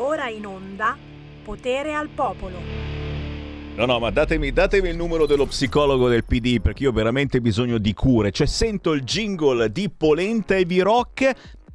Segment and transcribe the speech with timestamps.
[0.00, 0.96] Ora in onda
[1.42, 2.56] Potere al Popolo.
[3.74, 7.40] No, no, ma datemi, datemi, il numero dello psicologo del PD perché io ho veramente
[7.40, 8.30] bisogno di cure.
[8.30, 11.20] Cioè, sento il jingle di Polenta e Biroc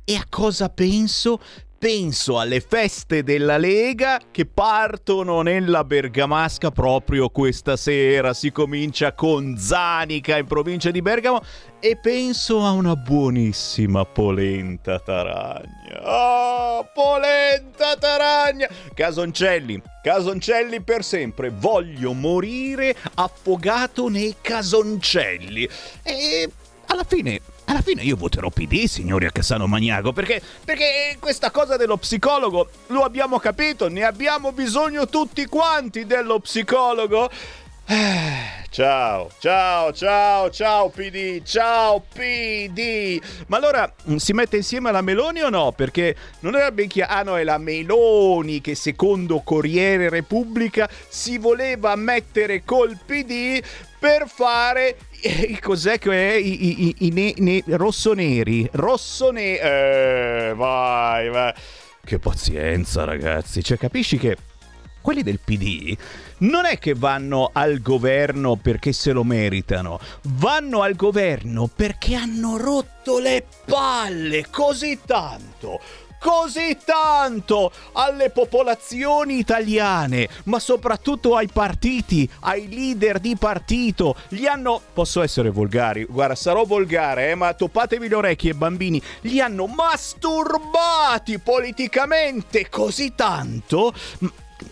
[0.06, 1.42] e a cosa penso?
[1.84, 8.34] Penso alle feste della Lega che partono nella Bergamasca proprio questa sera.
[8.34, 11.42] Si comincia con Zanica in provincia di Bergamo
[11.82, 16.00] e penso a una buonissima polenta taragna.
[16.06, 18.70] Oh, polenta taragna!
[18.94, 21.50] Casoncelli, casoncelli per sempre.
[21.50, 25.68] Voglio morire affogato nei casoncelli.
[26.02, 26.50] E
[26.86, 31.78] alla fine alla fine io voterò PD, signori a Cassano Magnago, perché, perché questa cosa
[31.78, 37.30] dello psicologo lo abbiamo capito, ne abbiamo bisogno tutti quanti dello psicologo.
[37.86, 43.22] Eh, ciao, ciao, ciao, ciao PD, ciao PD.
[43.48, 45.74] Ma allora mm, si mette insieme alla Meloni o no?
[45.74, 47.12] Perché non era ben chiaro.
[47.14, 53.62] Ah no, è la Meloni che secondo Corriere Repubblica si voleva mettere col PD
[54.04, 54.98] per fare
[55.62, 56.36] cos'è che è?
[56.36, 61.54] I, i, i ne, ne, rossoneri rossoneri eh, vai vai.
[62.04, 63.64] Che pazienza ragazzi.
[63.64, 64.36] Cioè capisci che
[65.00, 65.96] quelli del PD
[66.40, 72.58] non è che vanno al governo perché se lo meritano, vanno al governo perché hanno
[72.58, 75.80] rotto le palle così tanto
[76.24, 84.16] così tanto alle popolazioni italiane, ma soprattutto ai partiti, ai leader di partito.
[84.30, 89.02] Li hanno, posso essere volgari, guarda, sarò volgare, eh, ma toppatevi le orecchie, bambini.
[89.22, 93.94] Li hanno masturbati politicamente così tanto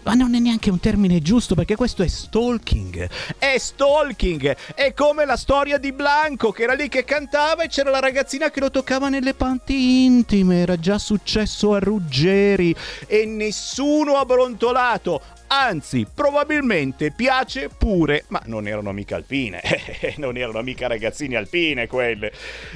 [0.04, 3.10] ma non è neanche un termine giusto perché questo è stalking.
[3.38, 4.56] È stalking.
[4.74, 8.50] È come la storia di Blanco che era lì che cantava e c'era la ragazzina
[8.50, 10.62] che lo toccava nelle panti intime.
[10.62, 12.76] Era già successo a Ruggeri
[13.08, 15.22] e nessuno ha brontolato
[15.54, 19.62] anzi probabilmente piace pure, ma non erano mica alpine,
[20.18, 22.32] non erano mica ragazzine alpine quelle.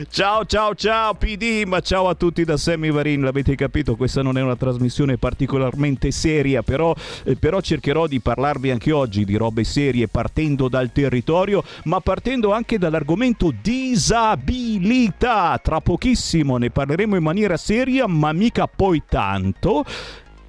[0.10, 4.38] Ciao ciao ciao PD, ma ciao a tutti da Sammy Varin, l'avete capito, questa non
[4.38, 6.94] è una trasmissione particolarmente seria, però,
[7.24, 12.52] eh, però cercherò di parlarvi anche oggi di robe serie partendo dal territorio, ma partendo
[12.52, 15.58] anche dall'argomento disabilità.
[15.64, 19.86] Tra pochissimo ne parleremo in maniera seria, ma mica poi tanto.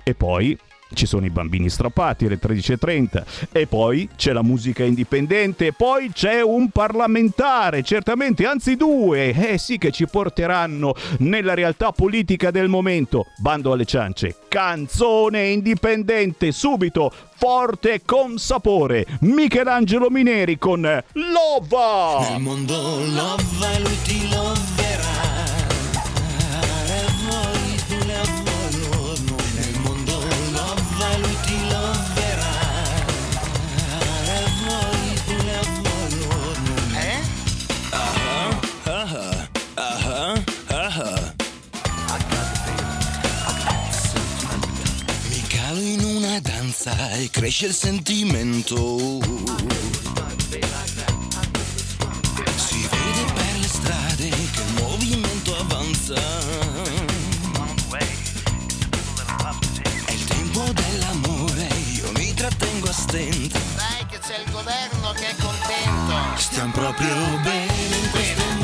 [0.03, 0.57] E poi
[0.95, 6.11] ci sono i bambini strappati alle 13.30 e poi c'è la musica indipendente e poi
[6.13, 12.69] c'è un parlamentare, certamente, anzi due, eh sì che ci porteranno nella realtà politica del
[12.69, 13.27] momento.
[13.39, 19.07] Bando alle ciance, canzone indipendente, subito, forte e con sapore.
[19.21, 22.29] Michelangelo Mineri con Lova!
[22.31, 25.16] Nel mondo Lova e lui ti loverà.
[46.41, 48.77] Danza e cresce il sentimento.
[52.57, 56.15] Si vede per le strade che il movimento avanza.
[60.05, 63.59] È il tempo dell'amore, io mi trattengo a stento.
[63.77, 66.37] Sai che c'è il governo che è contento.
[66.37, 68.56] Stiamo proprio bene in questo mondo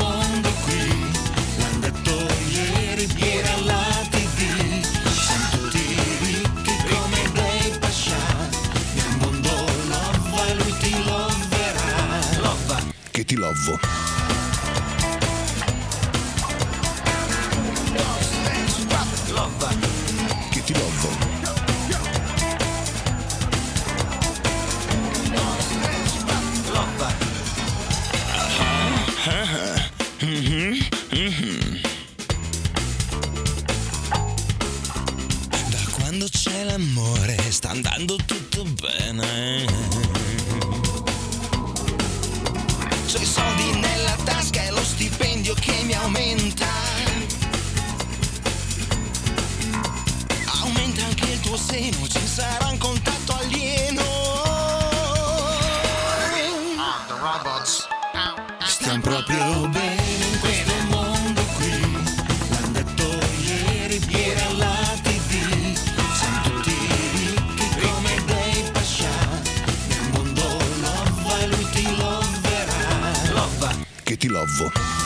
[13.35, 13.79] Lova.
[35.69, 40.02] Da quando c'è l'amore sta andando tutto bene.
[45.43, 46.67] Stipendio che mi aumenta.
[50.61, 54.01] Aumenta anche il tuo seno, ci sarà un contatto alieno.
[58.65, 61.91] Stiamo proprio bene in questo mondo qui.
[62.49, 63.03] L'hanno detto
[63.41, 65.77] ieri pure alla TV.
[66.15, 66.75] Siamo tutti
[67.11, 69.09] ricchi come dei pascià.
[69.87, 70.41] Nel mondo
[70.79, 73.31] lova e lui ti loverà.
[73.31, 75.02] Lova, che ti lovo.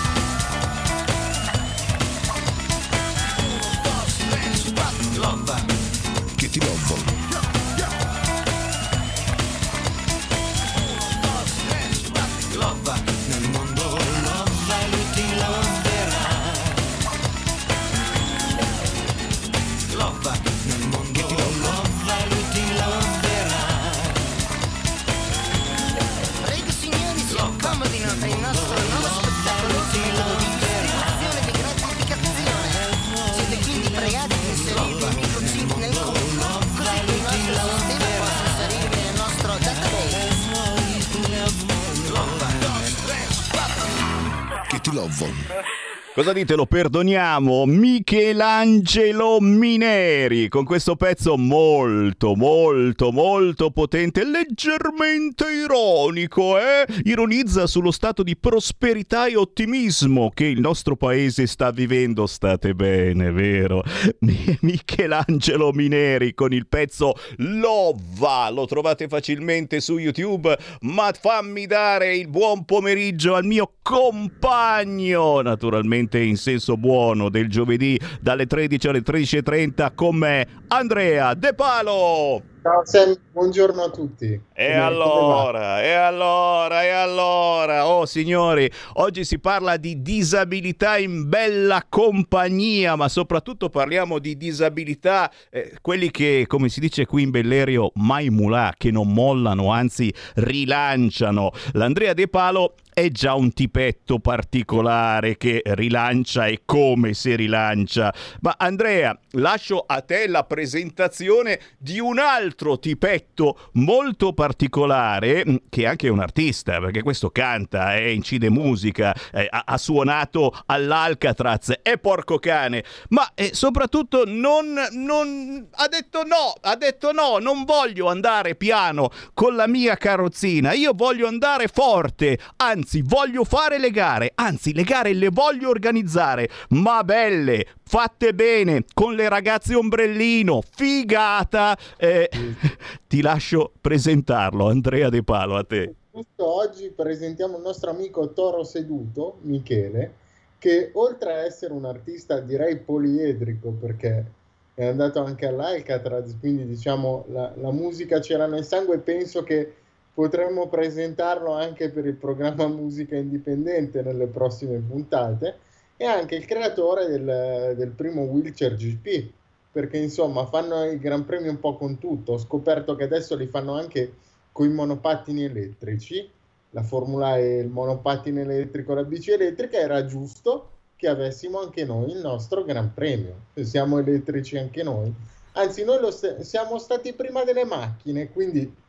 [46.27, 46.55] Cosa dite?
[46.55, 47.65] Lo perdoniamo?
[47.65, 56.85] Michelangelo Mineri con questo pezzo molto, molto, molto potente, leggermente ironico, eh?
[57.05, 62.27] Ironizza sullo stato di prosperità e ottimismo che il nostro paese sta vivendo.
[62.27, 63.81] State bene, vero?
[64.19, 68.49] Mi- Michelangelo Mineri con il pezzo Lova.
[68.49, 76.16] Lo trovate facilmente su YouTube, ma fammi dare il buon pomeriggio al mio compagno, naturalmente
[76.23, 82.41] in senso buono, del giovedì dalle 13 alle 13.30 con me, Andrea De Palo.
[82.67, 84.41] Ciao Sam, buongiorno a tutti.
[84.53, 91.85] E allora, e allora, e allora, oh signori, oggi si parla di disabilità in bella
[91.87, 97.91] compagnia, ma soprattutto parliamo di disabilità, eh, quelli che, come si dice qui in Bellerio,
[97.95, 101.51] mai mulà, che non mollano, anzi rilanciano.
[101.71, 108.11] L'Andrea De Palo è già un tipetto particolare che rilancia e come si rilancia.
[108.41, 115.83] Ma Andrea, lascio a te la presentazione di un altro tipetto molto particolare, mh, che
[115.83, 121.81] è anche un artista, perché questo canta, eh, incide musica, eh, ha, ha suonato all'Alcatraz,
[121.83, 125.67] è porco cane, ma eh, soprattutto non, non...
[125.71, 130.93] ha detto no, ha detto no, non voglio andare piano con la mia carrozzina, io
[130.95, 137.03] voglio andare forte, anzi voglio fare le gare, anzi le gare le voglio organizzare, ma
[137.03, 141.77] belle, fatte bene, con le ragazze ombrellino, figata.
[141.97, 142.29] Eh,
[143.07, 145.93] ti lascio presentarlo, Andrea De Palo, a te.
[146.37, 150.13] Oggi presentiamo il nostro amico Toro Seduto, Michele,
[150.57, 154.25] che oltre a essere un artista direi poliedrico perché
[154.73, 159.73] è andato anche all'Alcatraz, quindi diciamo la, la musica c'era nel sangue penso che
[160.17, 165.57] potremmo presentarlo anche per il programma Musica Indipendente nelle prossime puntate,
[165.95, 169.29] è anche il creatore del, del primo Wheelchair GP,
[169.71, 172.31] perché insomma fanno i Gran Premi un po' con tutto.
[172.31, 174.11] Ho scoperto che adesso li fanno anche
[174.51, 176.27] con i monopattini elettrici,
[176.71, 182.09] la Formula E, il monopattino elettrico, la bici elettrica, era giusto che avessimo anche noi
[182.09, 185.13] il nostro Gran Premio, siamo elettrici anche noi.
[185.51, 188.85] Anzi, noi st- siamo stati prima delle macchine, quindi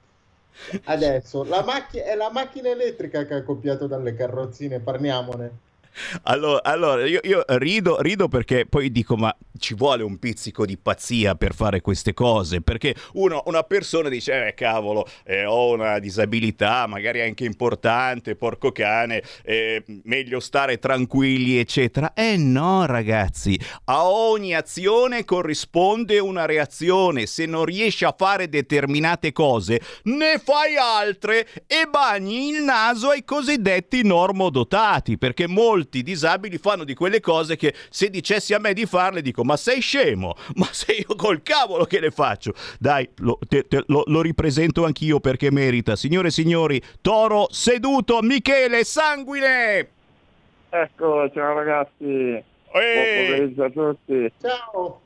[0.84, 5.58] adesso la macchina è la macchina elettrica che ha copiato dalle carrozzine, parliamone.
[6.22, 10.76] Allora, allora, io, io rido, rido perché poi dico, ma ci vuole un pizzico di
[10.76, 15.98] pazzia per fare queste cose, perché uno, una persona dice, eh cavolo, eh, ho una
[15.98, 22.12] disabilità, magari anche importante, porco cane, eh, meglio stare tranquilli, eccetera.
[22.14, 29.32] Eh no, ragazzi, a ogni azione corrisponde una reazione, se non riesci a fare determinate
[29.32, 36.84] cose, ne fai altre e bagni il naso ai cosiddetti normodotati, perché molti disabili fanno
[36.84, 40.68] di quelle cose che se dicessi a me di farle dico ma sei scemo, ma
[40.70, 42.52] sei io col cavolo che le faccio.
[42.78, 45.96] Dai, lo, te- te- lo- lo ripresento anch'io perché merita.
[45.96, 49.88] Signore e signori, Toro seduto, Michele Sanguine!
[50.70, 52.44] Ecco, ciao ragazzi, buon
[52.82, 53.26] Ehi!
[53.26, 54.32] pomeriggio a tutti.
[54.40, 55.00] Ciao!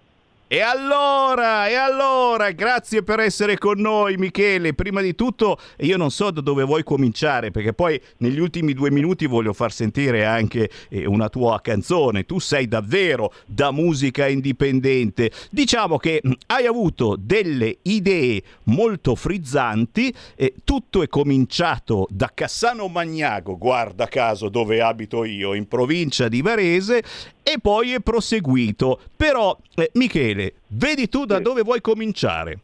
[0.52, 4.74] E allora, e allora, grazie per essere con noi Michele.
[4.74, 8.90] Prima di tutto io non so da dove vuoi cominciare perché poi negli ultimi due
[8.90, 12.26] minuti voglio far sentire anche eh, una tua canzone.
[12.26, 15.30] Tu sei davvero da musica indipendente.
[15.50, 22.88] Diciamo che mh, hai avuto delle idee molto frizzanti e tutto è cominciato da Cassano
[22.88, 27.02] Magnago, guarda caso dove abito io, in provincia di Varese
[27.42, 29.00] e poi è proseguito.
[29.16, 31.42] Però, eh, Michele, vedi tu da Sì.
[31.42, 32.58] dove vuoi cominciare?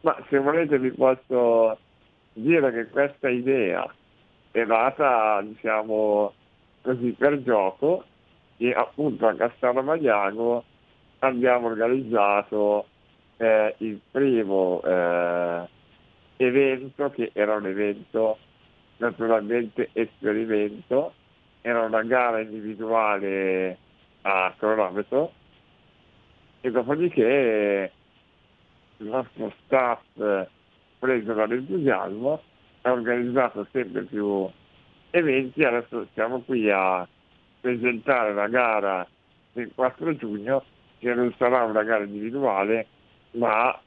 [0.00, 1.78] Ma se volete vi posso
[2.34, 3.84] dire che questa idea
[4.50, 6.32] è nata, diciamo
[6.82, 8.04] così, per gioco
[8.58, 10.64] e appunto a Cassano Magliago
[11.20, 12.86] abbiamo organizzato
[13.38, 15.68] eh, il primo eh,
[16.36, 18.38] evento che era un evento
[18.98, 21.14] naturalmente esperimento,
[21.60, 23.78] era una gara individuale
[24.22, 25.32] a cronometro
[26.62, 27.92] e dopodiché
[28.96, 30.48] il nostro staff eh,
[30.98, 32.40] preso dall'entusiasmo
[32.82, 34.48] ha organizzato sempre più
[35.10, 37.06] eventi, adesso siamo qui a
[37.60, 39.06] presentare la gara
[39.52, 40.64] del 4 giugno
[40.98, 42.86] che non sarà una gara individuale
[43.32, 43.78] ma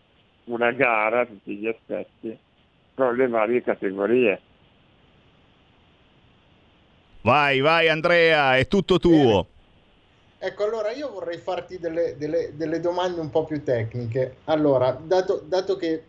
[0.46, 2.38] una gara a tutti gli effetti
[2.94, 4.42] con le varie categorie.
[7.22, 9.48] Vai, vai Andrea, è tutto tuo.
[10.46, 14.36] Ecco, allora io vorrei farti delle, delle- delle domande un po' più tecniche.
[14.44, 16.04] Allora, dato, dato che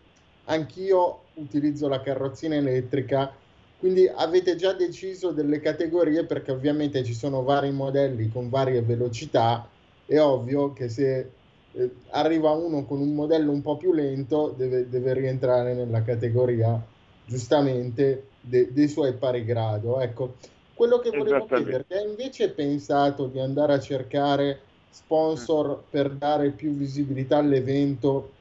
[0.45, 3.33] anch'io utilizzo la carrozzina elettrica,
[3.79, 9.67] quindi avete già deciso delle categorie perché ovviamente ci sono vari modelli con varie velocità,
[10.05, 11.31] è ovvio che se
[11.71, 16.79] eh, arriva uno con un modello un po' più lento deve, deve rientrare nella categoria
[17.25, 19.99] giustamente de- dei suoi pari grado.
[19.99, 20.35] Ecco,
[20.77, 26.71] quello che volevo chiederti è invece pensato di andare a cercare sponsor per dare più
[26.73, 28.31] visibilità all'evento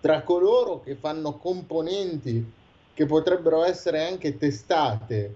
[0.00, 2.52] tra coloro che fanno componenti
[2.94, 5.34] che potrebbero essere anche testate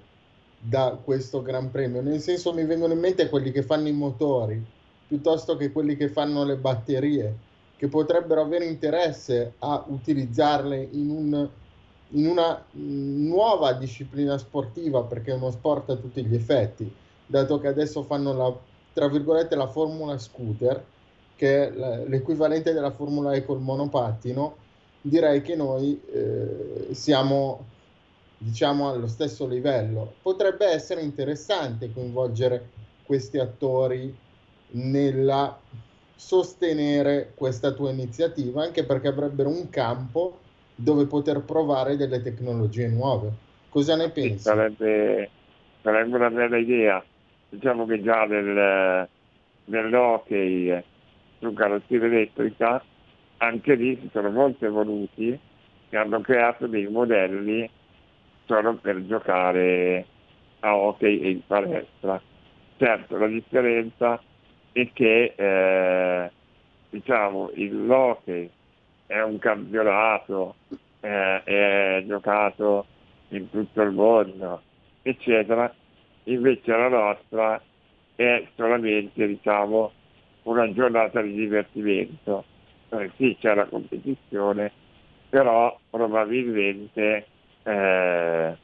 [0.61, 4.65] da questo Gran Premio, nel senso mi vengono in mente quelli che fanno i motori
[5.09, 7.35] piuttosto che quelli che fanno le batterie,
[7.77, 11.49] che potrebbero avere interesse a utilizzarle in, un,
[12.11, 16.91] in una nuova disciplina sportiva, perché è uno sport a tutti gli effetti,
[17.27, 18.57] dato che adesso fanno la,
[18.93, 20.85] tra virgolette, la Formula Scooter,
[21.37, 24.57] che è l'equivalente della Formula E col monopattino,
[25.01, 27.65] direi che noi eh, siamo
[28.39, 30.15] diciamo allo stesso livello.
[30.23, 32.71] Potrebbe essere interessante coinvolgere
[33.05, 34.17] questi attori
[34.71, 35.59] nella
[36.15, 40.39] sostenere questa tua iniziativa, anche perché avrebbero un campo
[40.81, 43.33] dove poter provare delle tecnologie nuove.
[43.69, 44.39] Cosa ne pensi?
[44.39, 45.29] sarebbe,
[45.83, 47.05] sarebbe una bella idea.
[47.49, 49.09] Diciamo che già nel,
[49.65, 50.85] nell'hockey
[51.41, 52.83] su carrozzeria elettrica,
[53.39, 55.37] anche lì si sono molto evoluti
[55.91, 57.69] e hanno creato dei modelli
[58.47, 60.07] solo per giocare
[60.61, 62.23] a hockey e in palestra.
[62.77, 64.21] Certo, la differenza
[64.71, 66.31] è che eh,
[66.91, 68.49] diciamo, il hockey
[69.09, 70.57] è un campionato,
[71.01, 72.85] eh, è giocato
[73.29, 74.63] in tutto il mondo,
[75.01, 75.75] eccetera,
[76.25, 77.61] invece la nostra
[78.15, 79.93] è solamente diciamo,
[80.43, 82.45] una giornata di divertimento.
[82.91, 84.71] Eh, sì, c'è la competizione,
[85.31, 87.27] però probabilmente
[87.63, 88.57] eh,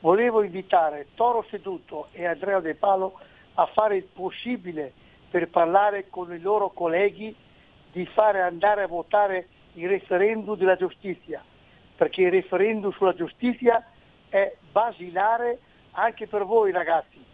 [0.00, 3.18] volevo invitare Toro Seduto e Andrea De Palo
[3.54, 4.92] a fare il possibile
[5.30, 7.34] per parlare con i loro colleghi
[7.92, 11.42] di fare andare a votare il referendum della giustizia,
[11.96, 13.84] perché il referendum sulla giustizia
[14.28, 15.60] è basilare
[15.92, 17.24] anche per voi ragazzi.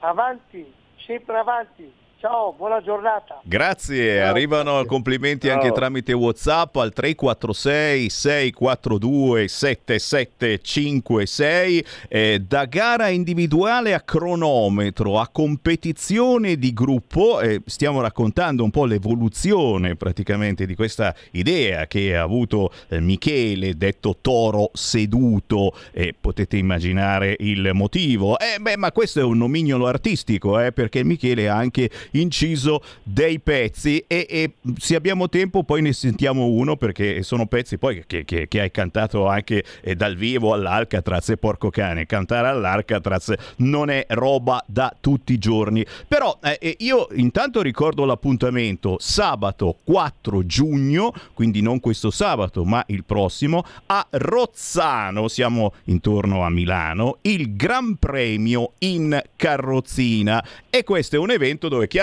[0.00, 3.40] Avanti, sempre avanti, Ciao, buona giornata.
[3.44, 5.76] Grazie, arrivano complimenti anche Ciao.
[5.76, 16.72] tramite WhatsApp al 346 642 7756 eh, da gara individuale a cronometro a competizione di
[16.72, 22.98] gruppo eh, stiamo raccontando un po' l'evoluzione praticamente di questa idea che ha avuto eh,
[22.98, 25.72] Michele detto toro seduto.
[25.92, 28.36] E potete immaginare il motivo.
[28.40, 33.40] Eh, beh ma questo è un nomignolo artistico eh, perché Michele ha anche inciso dei
[33.40, 38.24] pezzi e, e se abbiamo tempo poi ne sentiamo uno perché sono pezzi poi che,
[38.24, 43.90] che- che hai cantato anche eh, dal vivo all'Alcatraz e porco cane cantare all'Alcatraz non
[43.90, 45.84] è roba da tutti i giorni.
[46.06, 52.82] Però eh, eh, io intanto ricordo l'appuntamento sabato 4 giugno quindi non questo sabato ma
[52.88, 60.44] il prossimo a Rozzano siamo intorno a Milano il Gran Premio in carrozzina.
[60.70, 61.97] E questo è un evento dove chiaramente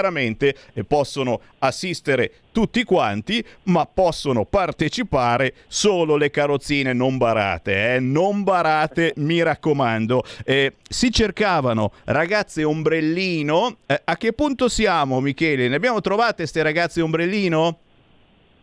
[0.74, 8.00] eh, possono assistere tutti quanti, ma possono partecipare solo le carrozzine non barate, eh?
[8.00, 10.24] non barate, mi raccomando.
[10.46, 15.68] Eh, si cercavano ragazze ombrellino, Eh, a che punto siamo Michele?
[15.68, 17.80] Ne abbiamo trovate queste ragazze ombrellino?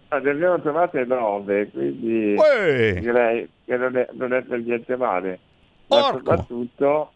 [0.08, 2.98] Ah, ne abbiamo trovate nove, quindi Uè!
[3.00, 5.38] direi che non è, non è per niente male.
[5.86, 6.16] Ma Porco!
[6.18, 7.12] soprattutto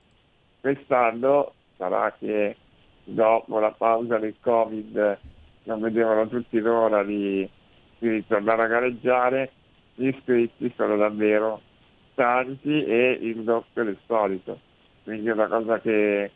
[0.61, 2.56] quest'anno sarà che
[3.06, 5.18] dopo la pausa del Covid
[5.64, 7.48] non vedevano tutti l'ora di,
[7.98, 9.50] di ritornare a gareggiare,
[9.94, 11.60] gli iscritti sono davvero
[12.14, 14.58] tanti e il doppio del solito.
[15.04, 16.30] Quindi è una cosa che,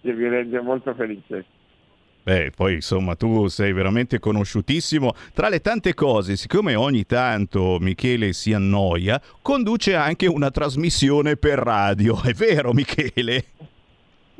[0.00, 1.44] che mi rende molto felice.
[2.22, 5.14] Beh, poi insomma tu sei veramente conosciutissimo.
[5.32, 11.58] Tra le tante cose, siccome ogni tanto Michele si annoia, conduce anche una trasmissione per
[11.58, 12.20] radio.
[12.22, 13.44] È vero Michele?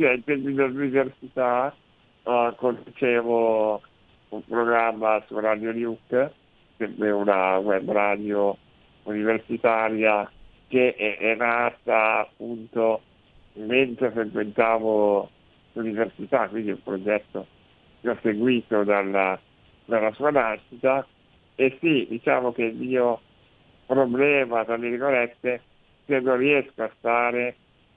[0.01, 1.75] Tempi dell'università
[2.23, 3.83] eh, conducevo
[4.31, 6.33] un programma su Radio Nuke,
[6.79, 8.57] sempre una web radio
[9.03, 10.31] universitaria
[10.69, 13.03] che è, è nata appunto
[13.55, 15.29] mentre frequentavo
[15.75, 17.47] l'università, quindi un progetto
[18.01, 19.39] che ho seguito dalla,
[19.85, 21.07] dalla sua nascita.
[21.57, 23.21] E sì, diciamo che il mio
[23.85, 25.61] problema, tra virgolette,
[26.07, 27.57] che non riesco a stare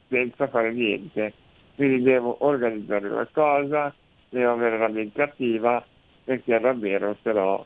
[0.10, 1.34] senza fare niente
[1.76, 3.94] quindi devo organizzare qualcosa,
[4.30, 5.84] devo avere la mente attiva
[6.24, 7.66] perché davvero se no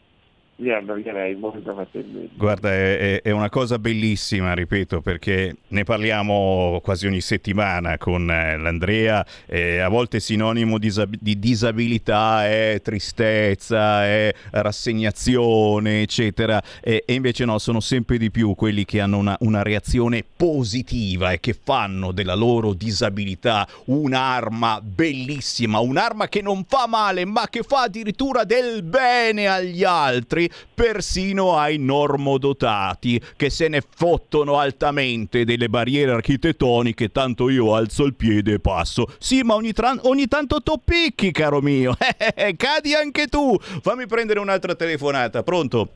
[0.59, 2.31] mi annoierei molto facilmente.
[2.35, 8.57] Guarda, è, è- una cosa bellissima, ripeto, perché ne parliamo quasi ogni settimana con eh,
[8.57, 9.23] l'Andrea.
[9.45, 16.61] eh, a volte sinonimo disab- di disabilità è tristezza, è rassegnazione, eccetera.
[16.81, 21.31] E, e invece no, sono sempre di più quelli che hanno una, una reazione positiva
[21.31, 27.61] e che fanno della loro disabilità un'arma bellissima, un'arma che non fa male, ma che
[27.63, 35.69] fa addirittura del bene agli altri, persino ai normodotati che se ne fottono altamente delle
[35.69, 39.05] barriere architettoniche, tanto io alzo il piede e passo.
[39.19, 41.95] Sì, ma ogni, tran- ogni tanto toppicchi, caro mio.
[42.57, 43.57] Cadi anche tu.
[43.59, 45.43] Fammi prendere un'altra telefonata.
[45.43, 45.89] Pronto?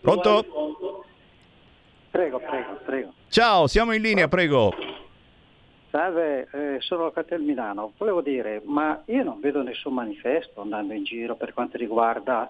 [0.00, 0.44] Pronto?
[2.10, 3.12] Prego, prego, prego.
[3.28, 4.72] Ciao, siamo in linea, prego.
[5.90, 7.94] Salve, eh, sono a Castelmilano.
[7.98, 12.48] Volevo dire, ma io non vedo nessun manifesto andando in giro per quanto riguarda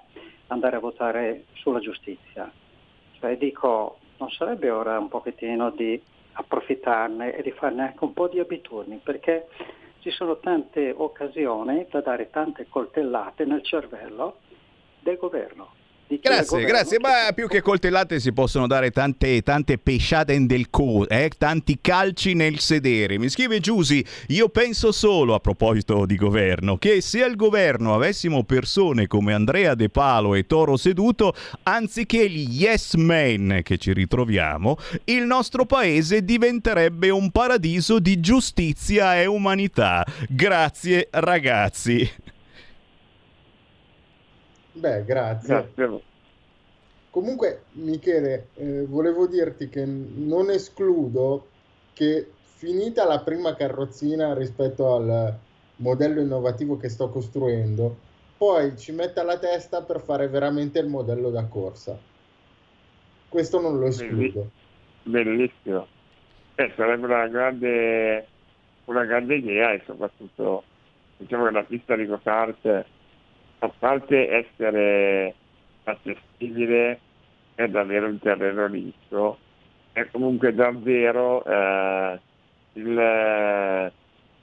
[0.48, 2.53] andare a votare sulla giustizia.
[3.18, 5.98] Cioè dico, non sarebbe ora un pochettino di
[6.33, 9.48] approfittarne e di farne anche un po' di abitudini, perché
[10.00, 14.37] ci sono tante occasioni da dare tante coltellate nel cervello
[14.98, 15.79] del governo.
[16.18, 16.98] Grazie, grazie.
[16.98, 21.30] Ma più che coltellate si possono dare tante, tante pesciate in del co, eh?
[21.38, 23.16] tanti calci nel sedere.
[23.18, 28.42] Mi scrive Giusy, io penso solo, a proposito di governo, che se al governo avessimo
[28.42, 34.76] persone come Andrea De Palo e Toro Seduto, anziché gli yes men che ci ritroviamo,
[35.04, 40.04] il nostro paese diventerebbe un paradiso di giustizia e umanità.
[40.28, 42.29] Grazie ragazzi.
[44.72, 45.70] Beh, grazie.
[45.74, 46.00] Grazie.
[47.11, 51.46] Comunque, Michele, eh, volevo dirti che non escludo
[51.92, 52.30] che
[52.61, 55.37] finita la prima carrozzina rispetto al
[55.76, 57.96] modello innovativo che sto costruendo,
[58.37, 61.98] poi ci metta la testa per fare veramente il modello da corsa.
[63.28, 64.50] Questo non lo escludo.
[65.02, 65.87] Bellissimo.
[66.54, 68.26] Eh, sarebbe una grande,
[68.85, 70.62] una grande idea e soprattutto
[71.16, 72.85] diciamo che la pista di go-kart,
[73.60, 75.34] a parte essere
[75.84, 76.98] accessibile,
[77.54, 79.38] è davvero un terreno liscio,
[79.92, 82.20] è comunque davvero eh,
[82.74, 83.92] il,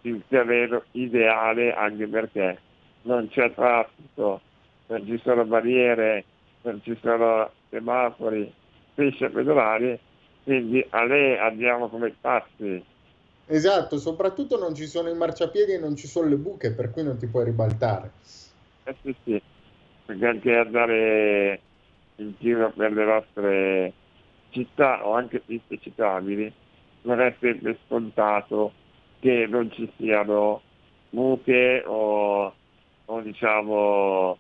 [0.02, 2.60] il terreno ideale anche perché
[3.04, 4.42] non c'è traffico,
[4.88, 6.24] non ci sono barriere,
[6.62, 8.54] non ci sono semafori,
[8.94, 10.00] pesce pedonali,
[10.44, 12.84] quindi a lei andiamo come pazzi.
[13.48, 17.04] Esatto, soprattutto non ci sono i marciapiedi e non ci sono le buche, per cui
[17.04, 18.12] non ti puoi ribaltare.
[18.88, 19.42] Eh sì, sì,
[20.06, 21.62] perché andare
[22.16, 23.94] in giro per le nostre
[24.50, 26.52] città o anche piste citabili
[27.02, 28.72] non è sempre scontato
[29.20, 30.62] che non ci siano
[31.10, 32.56] buche o,
[33.06, 34.40] o diciamo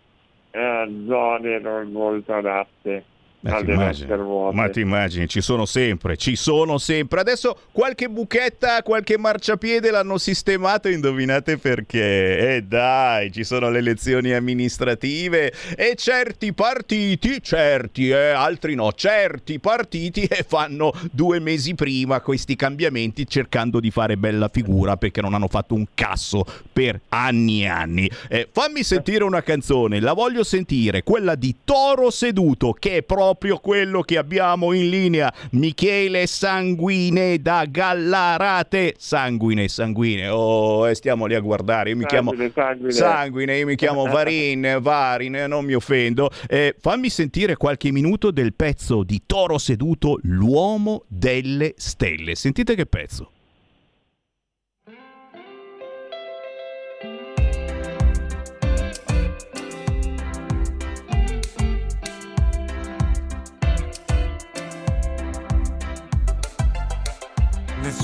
[0.52, 3.06] eh, zone non molto adatte
[3.48, 4.16] Ma ti, immagini,
[4.52, 7.22] ma ti immagini, ci sono sempre, ci sono sempre.
[7.22, 12.56] Adesso qualche buchetta, qualche marciapiede l'hanno sistemato, indovinate perché?
[12.56, 19.60] Eh dai, ci sono le elezioni amministrative e certi partiti, certi, eh, altri no, certi
[19.60, 25.34] partiti eh, fanno due mesi prima questi cambiamenti cercando di fare bella figura perché non
[25.34, 28.12] hanno fatto un casso per anni e anni.
[28.28, 33.36] Eh, fammi sentire una canzone, la voglio sentire, quella di Toro Seduto, che è proprio
[33.62, 35.34] quello che abbiamo in linea.
[35.52, 38.96] Michele Sanguine da Gallarate.
[38.98, 40.28] Sanguine, sanguine.
[40.28, 41.92] Oh, eh, stiamo lì a guardare.
[41.92, 42.92] Io mi chiamo Sanguine, sanguine.
[42.92, 46.30] Sanguine, io mi chiamo Varin, Varin, non mi offendo.
[46.48, 52.36] Eh, fammi sentire qualche minuto del pezzo di Toro Seduto, L'uomo delle stelle.
[52.36, 53.32] Sentite che pezzo.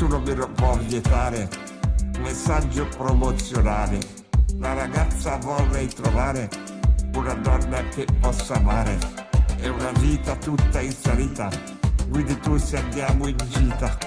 [0.04, 1.48] Nessuno me lo può vietare.
[2.20, 4.00] Messaggio promozionale.
[4.58, 6.50] La ragazza vorrei trovare
[7.16, 8.98] una donna che possa amare.
[9.56, 11.50] È una vita tutta in salita.
[12.10, 13.98] Guidi tu se andiamo in gita.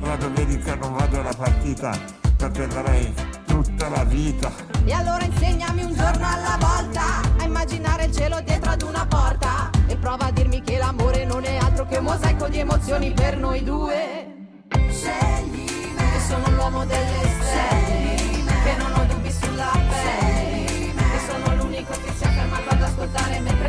[0.00, 1.94] La domenica non vado alla partita.
[2.38, 3.12] Per te darei
[3.44, 4.50] tutta la vita.
[4.82, 9.68] E allora insegnami un giorno alla volta a immaginare il cielo dietro ad una porta
[9.88, 13.36] e prova a dirmi che l'amore non è altro che un mosaico di emozioni per
[13.36, 14.33] noi due.
[16.26, 18.14] Sono l'uomo delle stelle,
[18.64, 23.40] che non ho dubbi sulla pelle, che sono l'unico che si è fermato ad ascoltare
[23.40, 23.63] mentre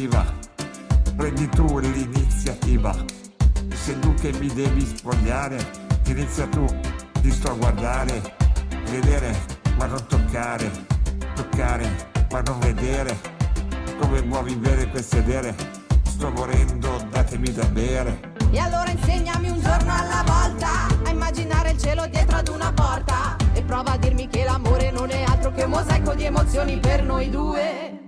[0.00, 0.24] diva,
[1.14, 2.94] prendi tu l'iniziativa.
[3.74, 5.58] Se tu che mi devi spogliare,
[6.06, 6.64] inizia tu,
[7.20, 8.34] ti sto a guardare,
[8.88, 9.36] vedere
[9.76, 10.70] ma non toccare,
[11.34, 13.14] toccare ma non vedere,
[14.00, 15.54] come muovi bene per sedere,
[16.04, 18.20] sto morendo, datemi da bere.
[18.52, 23.36] E allora insegnami un giorno alla volta a immaginare il cielo dietro ad una porta
[23.52, 27.02] e prova a dirmi che l'amore non è altro che un mosaico di emozioni per
[27.02, 27.98] noi due.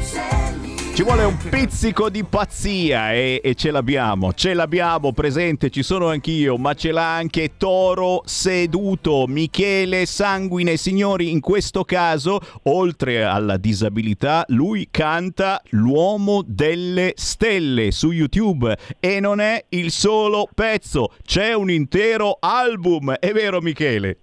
[0.00, 5.82] Scegli Ci vuole un pizzico di pazzia e, e ce l'abbiamo, ce l'abbiamo presente, ci
[5.82, 10.76] sono anch'io, ma ce l'ha anche Toro Seduto, Michele Sanguine.
[10.76, 19.18] Signori, in questo caso, oltre alla disabilità, lui canta L'uomo delle stelle su YouTube e
[19.18, 24.18] non è il solo pezzo, c'è un intero album, è vero Michele?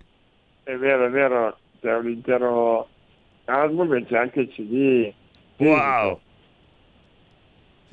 [0.63, 2.87] È vero, è vero, c'è un intero
[3.43, 5.13] album e c'è anche il CD.
[5.57, 6.19] Wow!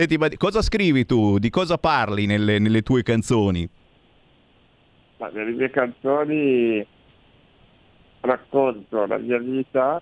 [0.00, 1.38] Senti, ma cosa scrivi tu?
[1.40, 3.68] Di cosa parli nelle, nelle tue canzoni?
[5.16, 6.86] Ma nelle mie canzoni
[8.20, 10.00] racconto la mia vita,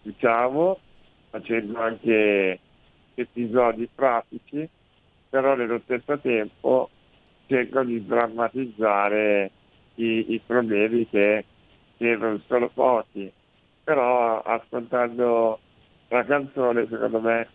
[0.00, 0.78] diciamo,
[1.28, 2.58] facendo anche
[3.14, 4.66] episodi pratici,
[5.28, 6.88] però nello stesso tempo
[7.46, 9.50] cerco di drammatizzare
[9.96, 11.44] i, i problemi che,
[11.98, 13.30] che non sono pochi.
[13.84, 15.58] Però ascoltando
[16.08, 17.48] la canzone, secondo me,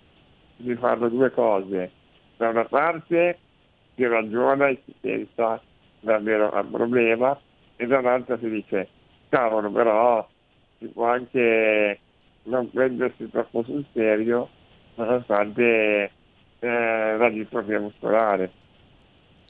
[0.62, 1.91] si fanno due cose.
[2.38, 3.39] Da una parte
[3.95, 5.62] si ragiona e si pensa
[6.00, 7.39] davvero al problema
[7.76, 8.88] e dall'altra si dice
[9.30, 10.28] cavolo però
[10.80, 12.00] si può anche
[12.43, 14.50] non prendersi troppo sul serio
[14.95, 16.12] nonostante
[16.60, 18.52] eh, la distrofia muscolare.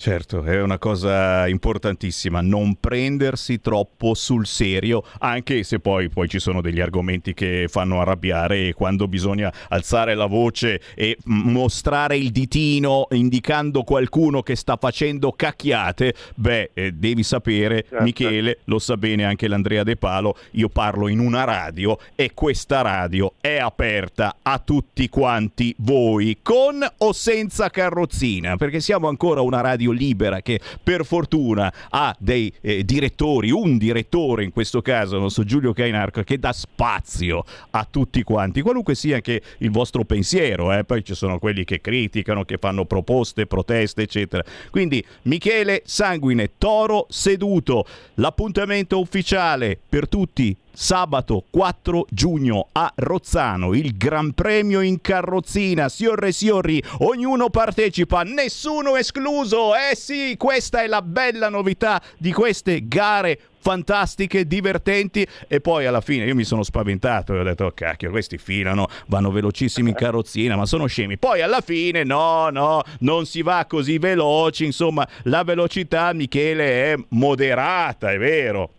[0.01, 6.39] Certo, è una cosa importantissima, non prendersi troppo sul serio, anche se poi, poi ci
[6.39, 12.31] sono degli argomenti che fanno arrabbiare e quando bisogna alzare la voce e mostrare il
[12.31, 18.03] ditino indicando qualcuno che sta facendo cacchiate, beh, eh, devi sapere, Certo.
[18.03, 22.81] Michele, lo sa bene anche l'Andrea De Palo, io parlo in una radio e questa
[22.81, 29.61] radio è aperta a tutti quanti voi, con o senza carrozzina, perché siamo ancora una
[29.61, 35.21] radio libera che per fortuna ha dei eh, direttori, un direttore in questo caso, il
[35.21, 40.73] nostro Giulio Cainarco, che dà spazio a tutti quanti, qualunque sia anche il vostro pensiero,
[40.73, 40.83] eh.
[40.83, 44.43] poi ci sono quelli che criticano, che fanno proposte, proteste, eccetera.
[44.69, 53.97] Quindi Michele Sanguine, Toro seduto, l'appuntamento ufficiale per tutti Sabato 4 giugno a Rozzano, il
[53.97, 59.73] Gran Premio in carrozzina, signore e signori, ognuno partecipa, nessuno escluso.
[59.75, 65.25] Eh sì, questa è la bella novità di queste gare fantastiche, divertenti.
[65.47, 68.87] E poi alla fine io mi sono spaventato e ho detto oh, cacchio questi filano,
[69.07, 71.17] vanno velocissimi in carrozzina ma sono scemi.
[71.17, 74.65] Poi alla fine no no non si va così veloci.
[74.65, 78.71] Insomma la velocità Michele è moderata è vero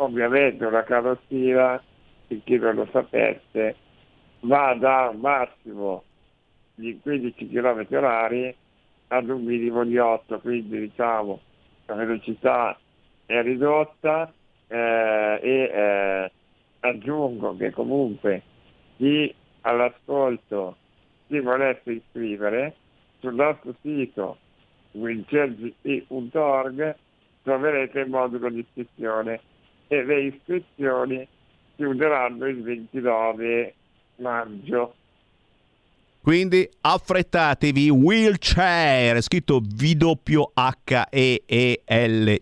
[0.00, 1.80] Ovviamente una carrozzina,
[2.26, 3.76] per chi non lo sapesse,
[4.40, 6.04] va da un massimo
[6.74, 8.56] di 15 km orari
[9.08, 11.38] ad un minimo di 8, quindi diciamo
[11.84, 12.78] la velocità
[13.26, 14.32] è ridotta
[14.68, 16.32] eh, e eh,
[16.80, 18.42] aggiungo che comunque
[18.96, 20.76] chi all'ascolto
[21.26, 22.74] si volesse iscrivere
[23.18, 24.38] sul nostro sito
[24.92, 26.96] wincelgp.org
[27.42, 29.42] troverete il modulo di iscrizione
[29.92, 31.26] e le iscrizioni
[31.74, 33.74] chiuderanno il 29
[34.16, 34.94] maggio.
[36.22, 40.48] Quindi affrettatevi, wheelchair, scritto V-W-H-E-E-L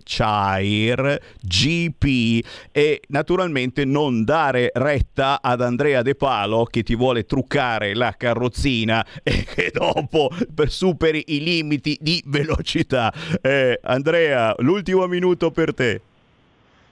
[0.02, 7.94] Chair GP e naturalmente non dare retta ad Andrea De Palo che ti vuole truccare
[7.94, 13.10] la carrozzina e che dopo per superi i limiti di velocità.
[13.40, 16.02] Eh, Andrea, l'ultimo minuto per te.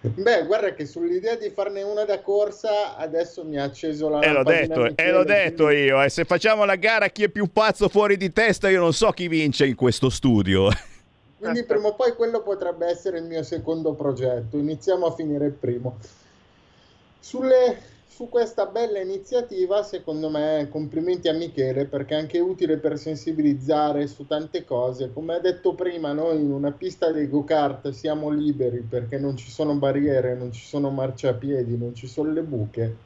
[0.00, 4.30] Beh, guarda che sull'idea di farne una da corsa adesso mi ha acceso la E
[4.30, 7.28] l'ho detto, e Michele, l'ho detto quindi- io, eh, se facciamo la gara chi è
[7.28, 10.68] più pazzo fuori di testa io non so chi vince in questo studio.
[11.38, 14.56] Quindi prima o poi quello potrebbe essere il mio secondo progetto.
[14.56, 15.98] Iniziamo a finire il primo.
[17.20, 22.96] Sulle- su questa bella iniziativa, secondo me, complimenti a Michele perché è anche utile per
[22.96, 25.12] sensibilizzare su tante cose.
[25.12, 29.50] Come ha detto prima, noi in una pista dei go-kart siamo liberi perché non ci
[29.50, 32.96] sono barriere, non ci sono marciapiedi, non ci sono le buche.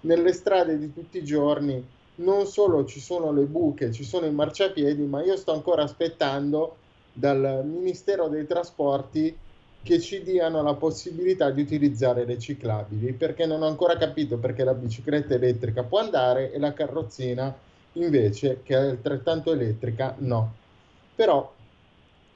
[0.00, 1.82] Nelle strade di tutti i giorni
[2.16, 6.76] non solo ci sono le buche, ci sono i marciapiedi, ma io sto ancora aspettando
[7.14, 9.34] dal Ministero dei Trasporti
[9.82, 14.64] che ci diano la possibilità di utilizzare le ciclabili, perché non ho ancora capito perché
[14.64, 17.56] la bicicletta elettrica può andare e la carrozzina
[17.92, 20.54] invece, che è altrettanto elettrica, no.
[21.14, 21.54] Però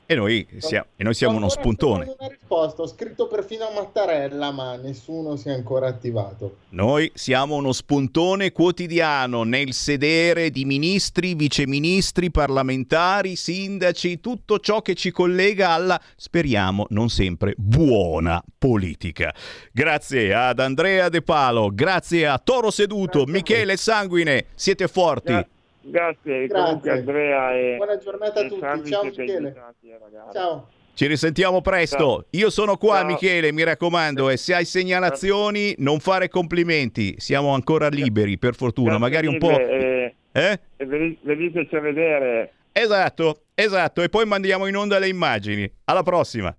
[0.04, 2.02] E noi, sia- e noi siamo uno spuntone.
[2.02, 6.56] aspettando una risposta, ho scritto perfino a Mattarella, ma nessuno si è ancora attivato.
[6.70, 14.94] Noi siamo uno spuntone quotidiano nel sedere di ministri, viceministri, parlamentari, sindaci, tutto ciò che
[14.94, 19.32] ci collega alla, speriamo, non sempre buona politica.
[19.72, 25.32] Grazie ad Andrea De Palo, grazie a Toro Seduto, Michele Sanguine, siete forti.
[25.32, 25.46] Gra-
[25.84, 26.64] Grazie, Grazie.
[26.64, 29.48] comunque Andrea e, Buona giornata a tutti, ciao Michele.
[29.48, 30.32] eh.
[30.32, 30.68] Ciao.
[30.94, 31.96] Ci risentiamo presto.
[31.96, 32.24] Ciao.
[32.30, 33.06] Io sono qua, Ciao.
[33.06, 34.28] Michele, mi raccomando.
[34.30, 37.14] E se hai segnalazioni, non fare complimenti.
[37.18, 38.98] Siamo ancora liberi, per fortuna.
[38.98, 39.58] Grazie Magari un po'.
[39.58, 40.60] E, Eh?
[40.76, 42.52] e veni- veniteci a vedere.
[42.72, 44.02] Esatto, esatto.
[44.02, 45.70] E poi mandiamo in onda le immagini.
[45.84, 46.54] Alla prossima.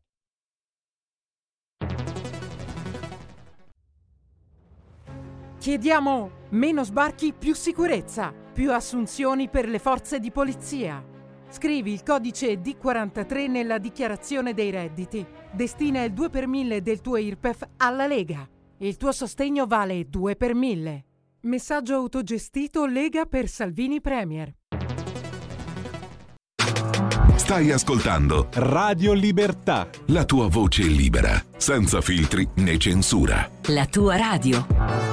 [5.59, 11.03] Chiediamo meno sbarchi, più sicurezza, più assunzioni per le forze di polizia.
[11.49, 15.23] Scrivi il codice D43 nella dichiarazione dei redditi.
[15.51, 18.47] Destina il 2 per 1000 del tuo IRPEF alla Lega.
[18.77, 21.05] Il tuo sostegno vale 2 per 1000.
[21.41, 24.51] Messaggio autogestito Lega per Salvini Premier.
[27.35, 29.89] Stai ascoltando Radio Libertà.
[30.07, 33.47] la tua voce libera, senza filtri né censura.
[33.67, 35.12] La tua radio.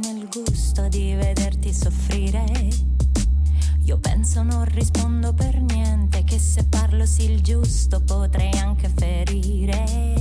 [0.00, 2.44] Nel gusto di vederti soffrire.
[3.84, 10.19] Io penso non rispondo per niente, che se parlo sì il giusto potrei anche ferire.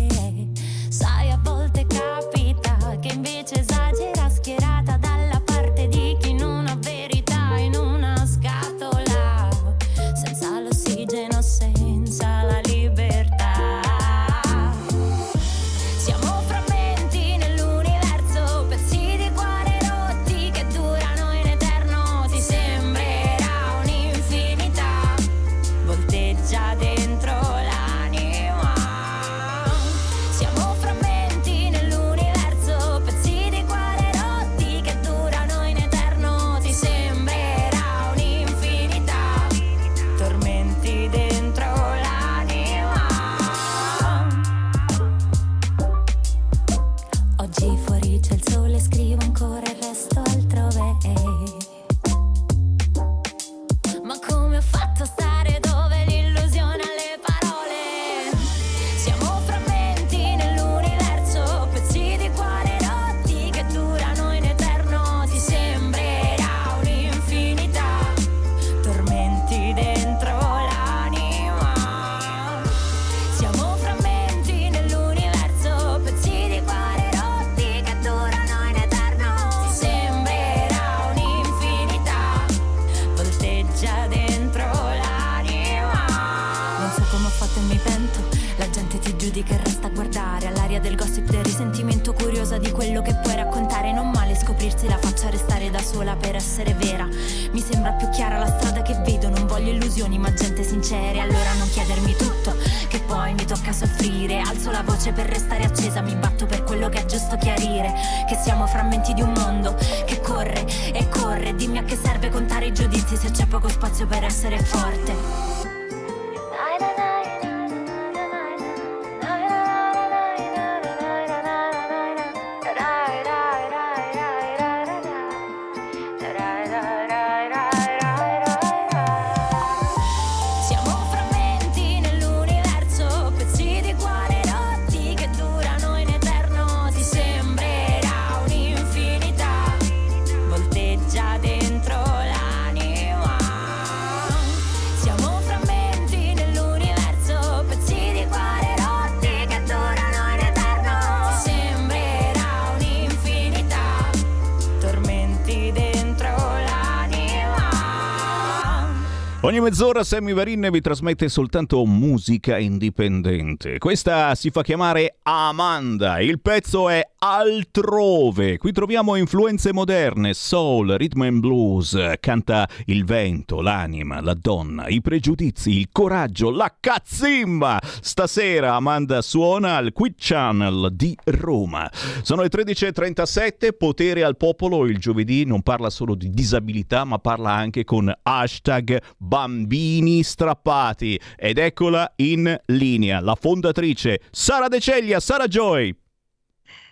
[159.49, 163.79] Ogni mezz'ora Sammy Varin vi trasmette soltanto musica indipendente.
[163.79, 168.57] Questa si fa chiamare Amanda, il pezzo è Altrove.
[168.57, 175.01] Qui troviamo influenze moderne, soul, rhythm and blues, canta il vento, l'anima, la donna, i
[175.01, 177.81] pregiudizi, il coraggio, la cazzimba.
[177.99, 181.91] Stasera Amanda suona al Quick Channel di Roma.
[182.21, 187.51] Sono le 13.37, potere al popolo, il giovedì non parla solo di disabilità ma parla
[187.51, 191.19] anche con hashtag bambini strappati.
[191.35, 195.93] Ed eccola in linea, la fondatrice Sara De Ceglia, Sara Joy.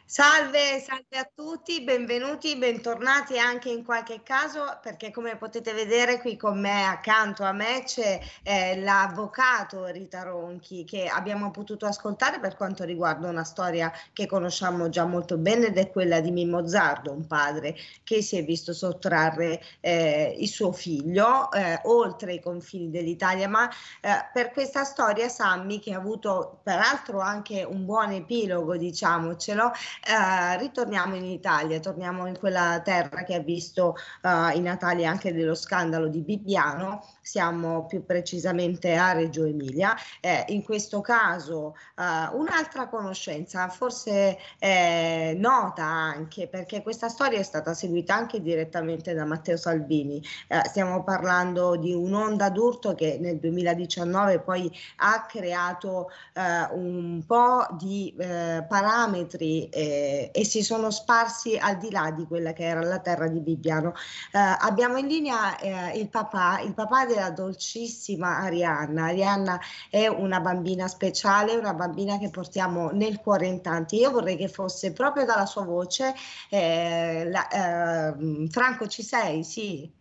[0.10, 6.38] Salve, salve a tutti, benvenuti, bentornati anche in qualche caso perché come potete vedere qui
[6.38, 12.56] con me accanto a me c'è eh, l'avvocato Rita Ronchi che abbiamo potuto ascoltare per
[12.56, 17.12] quanto riguarda una storia che conosciamo già molto bene ed è quella di Mimmo Zardo,
[17.12, 22.90] un padre che si è visto sottrarre eh, il suo figlio eh, oltre i confini
[22.90, 28.78] dell'Italia, ma eh, per questa storia Sammy che ha avuto peraltro anche un buon epilogo,
[28.78, 29.74] diciamocelo,
[30.04, 35.34] Eh, ritorniamo in Italia, torniamo in quella terra che ha visto eh, i Natali anche
[35.34, 39.94] dello scandalo di Bibbiano, siamo più precisamente a Reggio Emilia.
[40.22, 47.44] Eh, in questo caso eh, un'altra conoscenza, forse eh, nota anche perché questa storia è
[47.44, 50.24] stata seguita anche direttamente da Matteo Salvini.
[50.48, 57.68] Eh, stiamo parlando di un'onda d'urto che nel 2019 poi ha creato eh, un po'
[57.72, 63.00] di eh, parametri e si sono sparsi al di là di quella che era la
[63.00, 63.94] terra di Bibbiano.
[64.32, 65.58] Abbiamo in linea
[65.94, 69.06] il papà, il papà della dolcissima Arianna.
[69.06, 69.60] Arianna
[69.90, 73.98] è una bambina speciale, una bambina che portiamo nel cuore in tanti.
[73.98, 76.14] Io vorrei che fosse proprio dalla sua voce.
[76.50, 79.44] eh, la- ehm, Franco, ci sei?
[79.44, 79.97] Sì.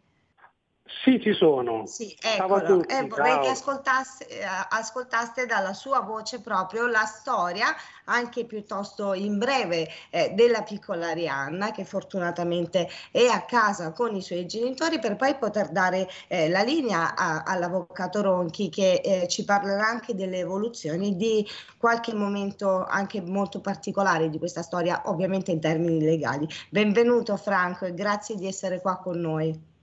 [1.02, 1.86] Sì, ci sono.
[1.86, 2.86] Sì, eccolo.
[2.88, 7.66] Eh, vorrei che ascoltasse, eh, ascoltaste dalla sua voce proprio la storia,
[8.06, 14.22] anche piuttosto in breve, eh, della piccola Arianna, che fortunatamente è a casa con i
[14.22, 19.44] suoi genitori, per poi poter dare eh, la linea a- all'avvocato Ronchi, che eh, ci
[19.44, 21.46] parlerà anche delle evoluzioni di
[21.78, 26.48] qualche momento anche molto particolare di questa storia, ovviamente in termini legali.
[26.68, 29.74] Benvenuto Franco e grazie di essere qua con noi.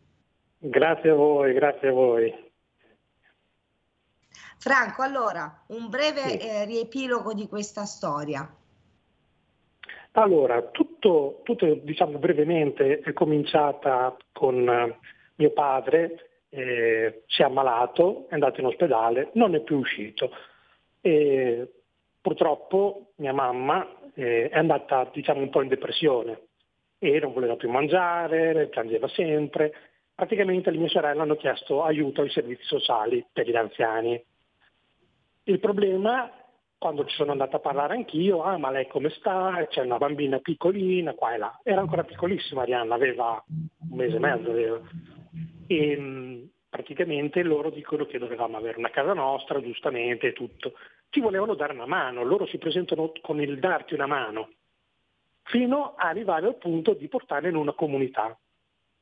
[0.65, 2.51] Grazie a voi, grazie a voi.
[4.57, 6.37] Franco, allora, un breve Sì.
[6.37, 8.49] eh, riepilogo di questa storia.
[10.13, 14.99] Allora, tutto, tutto, diciamo brevemente è cominciata con eh,
[15.35, 20.31] mio padre, eh, si è ammalato, è andato in ospedale, non è più uscito.
[21.01, 21.73] E
[22.21, 26.41] purtroppo mia mamma eh, è andata diciamo un po' in depressione
[26.99, 29.73] e non voleva più mangiare, piangeva sempre.
[30.15, 34.23] Praticamente le mie sorelle hanno chiesto aiuto ai servizi sociali per gli anziani.
[35.45, 36.31] Il problema,
[36.77, 39.65] quando ci sono andata a parlare anch'io, ah ma lei come sta?
[39.69, 41.59] C'è una bambina piccolina, qua e là.
[41.63, 44.79] Era ancora piccolissima Arianna, aveva un mese e mezzo, aveva.
[45.67, 50.73] E mh, praticamente loro dicono che dovevamo avere una casa nostra, giustamente, e tutto.
[51.09, 54.49] Ci volevano dare una mano, loro si presentano con il darti una mano,
[55.43, 58.37] fino a arrivare al punto di portarla in una comunità.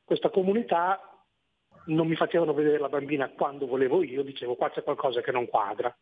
[0.04, 1.00] Questa comunità
[1.86, 5.46] non mi facevano vedere la bambina quando volevo io, dicevo qua c'è qualcosa che non
[5.46, 5.94] quadra.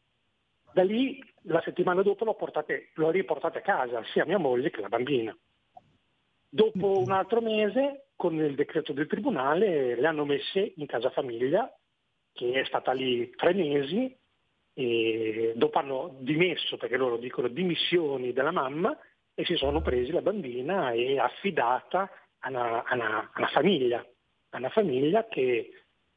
[0.72, 4.80] Da lì la settimana dopo l'ho, portate, l'ho riportata a casa, sia mia moglie che
[4.80, 5.36] la bambina.
[6.48, 11.72] Dopo un altro mese, con il decreto del tribunale, le hanno messe in casa famiglia,
[12.32, 14.16] che è stata lì tre mesi,
[14.72, 18.96] e dopo hanno dimesso, perché loro dicono dimissioni della mamma,
[19.34, 22.10] e si sono presi la bambina e affidata
[22.40, 24.04] a una, a famiglia,
[24.50, 25.70] a famiglia che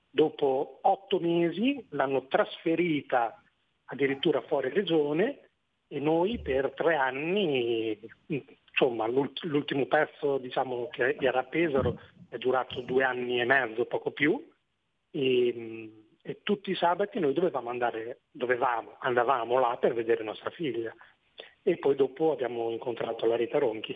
[0.09, 3.41] dopo otto mesi l'hanno trasferita
[3.85, 5.49] addirittura fuori regione
[5.87, 11.99] e noi per tre anni, insomma l'ult- l'ultimo pezzo diciamo, che era a Pesaro
[12.29, 14.43] è durato due anni e mezzo, poco più,
[15.11, 20.93] e, e tutti i sabati noi dovevamo andare, dovevamo, andavamo là per vedere nostra figlia.
[21.61, 23.95] E poi dopo abbiamo incontrato la Rita Ronchi.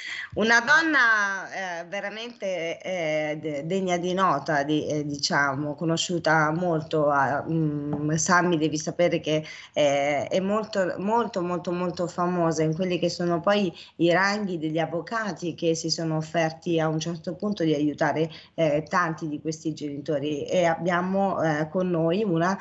[0.33, 7.09] Una donna eh, veramente eh, de- degna di nota, di- eh, diciamo, conosciuta molto.
[7.09, 12.97] A, mm, Sammy, devi sapere che eh, è molto, molto, molto, molto famosa in quelli
[12.97, 17.65] che sono poi i ranghi degli avvocati che si sono offerti a un certo punto
[17.65, 22.57] di aiutare eh, tanti di questi genitori e abbiamo eh, con noi una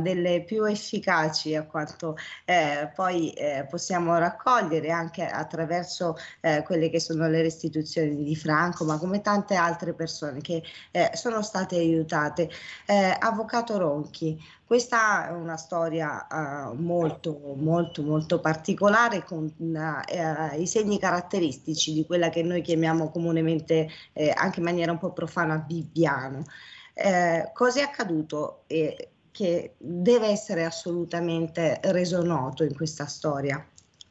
[0.00, 2.16] delle più efficaci a quanto
[2.94, 3.32] poi
[3.68, 6.16] possiamo raccogliere anche attraverso
[6.64, 11.42] quelle che sono le restituzioni di Franco, ma come tante altre persone che eh, sono
[11.42, 12.48] state aiutate.
[12.86, 19.52] Eh, Avvocato Ronchi, questa è una storia eh, molto, molto, molto particolare con
[20.06, 24.98] eh, i segni caratteristici di quella che noi chiamiamo comunemente, eh, anche in maniera un
[24.98, 26.44] po' profana, Bibbiano.
[26.94, 33.64] Eh, cosa è accaduto che deve essere assolutamente reso noto in questa storia?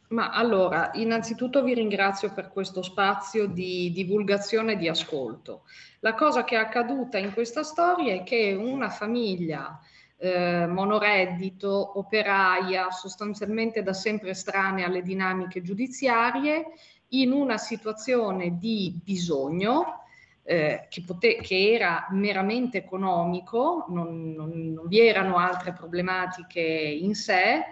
[0.10, 5.66] Ma allora, innanzitutto vi ringrazio per questo spazio di divulgazione e di ascolto.
[6.00, 9.80] La cosa che è accaduta in questa storia è che una famiglia
[10.18, 16.66] eh, monoreddito, operaia, sostanzialmente da sempre estranea alle dinamiche giudiziarie,
[17.10, 20.06] in una situazione di bisogno,
[20.42, 27.14] eh, che, pote- che era meramente economico, non, non- non vi erano altre problematiche in
[27.14, 27.64] sé,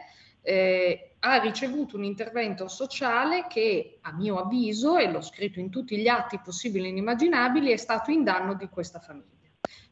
[0.43, 5.97] eh, ha ricevuto un intervento sociale che, a mio avviso, e l'ho scritto in tutti
[5.97, 9.35] gli atti possibili e inimmaginabili, è stato in danno di questa famiglia.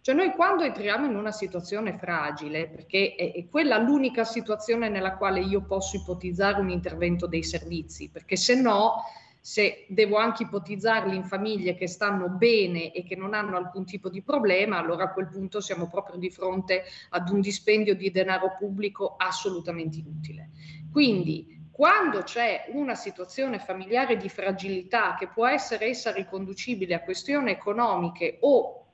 [0.01, 5.17] Cioè noi quando entriamo in una situazione fragile, perché è, è quella l'unica situazione nella
[5.17, 9.03] quale io posso ipotizzare un intervento dei servizi, perché se no,
[9.45, 14.09] se devo anche ipotizzarli in famiglie che stanno bene e che non hanno alcun tipo
[14.09, 18.55] di problema, allora a quel punto siamo proprio di fronte ad un dispendio di denaro
[18.57, 20.49] pubblico assolutamente inutile.
[20.91, 27.51] Quindi quando c'è una situazione familiare di fragilità che può essere essa riconducibile a questioni
[27.51, 28.93] economiche o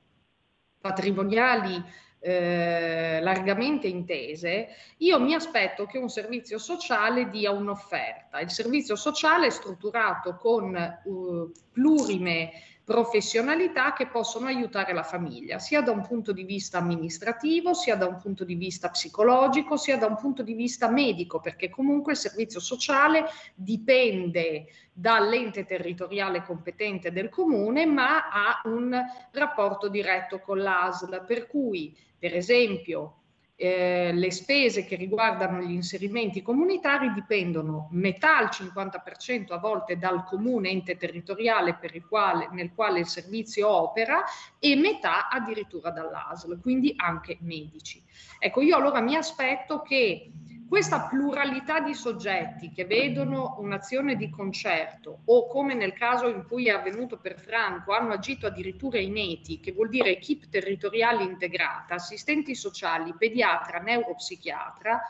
[0.78, 1.82] patrimoniali
[2.22, 4.68] eh, largamente intese,
[4.98, 8.38] io mi aspetto che un servizio sociale dia un'offerta.
[8.38, 12.52] Il servizio sociale è strutturato con uh, plurime
[12.84, 18.06] professionalità che possono aiutare la famiglia, sia da un punto di vista amministrativo, sia da
[18.06, 22.18] un punto di vista psicologico, sia da un punto di vista medico, perché comunque il
[22.18, 31.24] servizio sociale dipende dall'ente territoriale competente del comune, ma ha un rapporto diretto con l'ASL,
[31.24, 33.21] per cui, per esempio,
[33.62, 40.24] eh, le spese che riguardano gli inserimenti comunitari dipendono metà al 50% a volte dal
[40.24, 44.24] comune ente territoriale quale, nel quale il servizio opera
[44.58, 48.02] e metà addirittura dall'ASL, quindi anche medici.
[48.40, 50.32] Ecco, io allora mi aspetto che
[50.72, 56.68] questa pluralità di soggetti che vedono un'azione di concerto o come nel caso in cui
[56.68, 61.96] è avvenuto per Franco hanno agito addirittura in ETI, che vuol dire equip territoriale integrata,
[61.96, 65.02] assistenti sociali, pediatra, neuropsichiatra,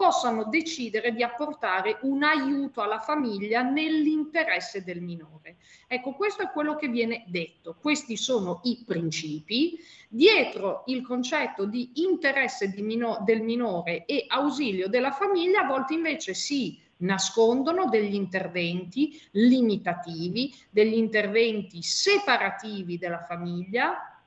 [0.00, 5.56] possano decidere di apportare un aiuto alla famiglia nell'interesse del minore.
[5.86, 9.78] Ecco, questo è quello che viene detto, questi sono i principi.
[10.08, 15.92] Dietro il concetto di interesse di mino- del minore e ausilio della famiglia, a volte
[15.92, 24.19] invece si nascondono degli interventi limitativi, degli interventi separativi della famiglia,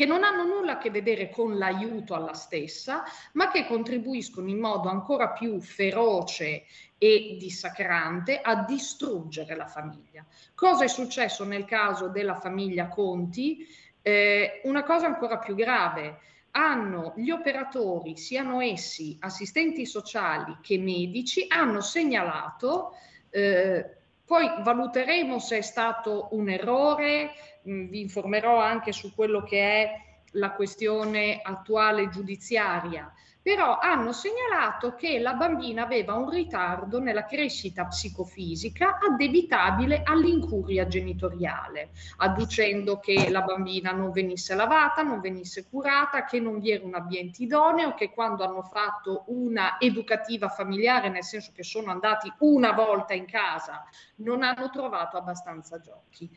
[0.00, 4.58] che non hanno nulla a che vedere con l'aiuto alla stessa, ma che contribuiscono in
[4.58, 6.64] modo ancora più feroce
[6.96, 10.24] e dissacrante a distruggere la famiglia.
[10.54, 13.68] Cosa è successo nel caso della famiglia Conti?
[14.00, 16.20] Eh, una cosa ancora più grave.
[16.52, 22.94] Hanno gli operatori, siano essi assistenti sociali che medici, hanno segnalato
[23.28, 23.98] eh,
[24.30, 27.32] poi valuteremo se è stato un errore,
[27.64, 35.18] vi informerò anche su quello che è la questione attuale giudiziaria, però hanno segnalato che
[35.18, 43.92] la bambina aveva un ritardo nella crescita psicofisica addebitabile all'incuria genitoriale, adducendo che la bambina
[43.92, 48.44] non venisse lavata, non venisse curata, che non vi era un ambiente idoneo, che quando
[48.44, 53.84] hanno fatto una educativa familiare, nel senso che sono andati una volta in casa,
[54.16, 56.30] non hanno trovato abbastanza giochi.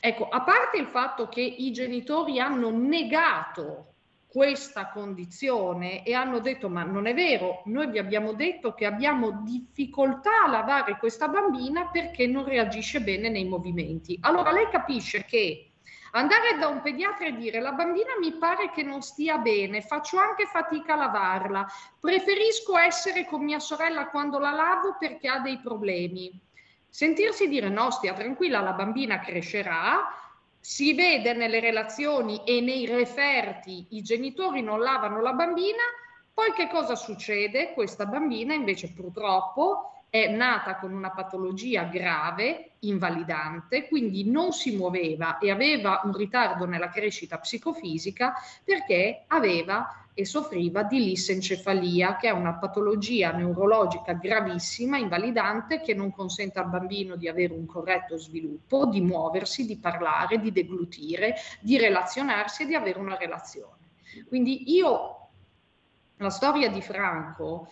[0.00, 3.94] Ecco, a parte il fatto che i genitori hanno negato
[4.28, 9.42] questa condizione e hanno detto ma non è vero, noi vi abbiamo detto che abbiamo
[9.42, 14.18] difficoltà a lavare questa bambina perché non reagisce bene nei movimenti.
[14.20, 15.70] Allora lei capisce che
[16.12, 20.18] andare da un pediatra e dire la bambina mi pare che non stia bene, faccio
[20.18, 21.66] anche fatica a lavarla,
[21.98, 26.46] preferisco essere con mia sorella quando la lavo perché ha dei problemi.
[26.88, 30.06] Sentirsi dire no, stia tranquilla, la bambina crescerà,
[30.60, 35.82] si vede nelle relazioni e nei referti i genitori non lavano la bambina,
[36.32, 37.72] poi che cosa succede?
[37.72, 45.38] Questa bambina invece purtroppo è nata con una patologia grave, invalidante, quindi non si muoveva
[45.38, 48.34] e aveva un ritardo nella crescita psicofisica
[48.64, 56.10] perché aveva e soffriva di lissencefalia, che è una patologia neurologica gravissima, invalidante, che non
[56.10, 61.78] consente al bambino di avere un corretto sviluppo, di muoversi, di parlare, di deglutire, di
[61.78, 63.90] relazionarsi e di avere una relazione.
[64.26, 65.28] Quindi io,
[66.16, 67.70] la storia di Franco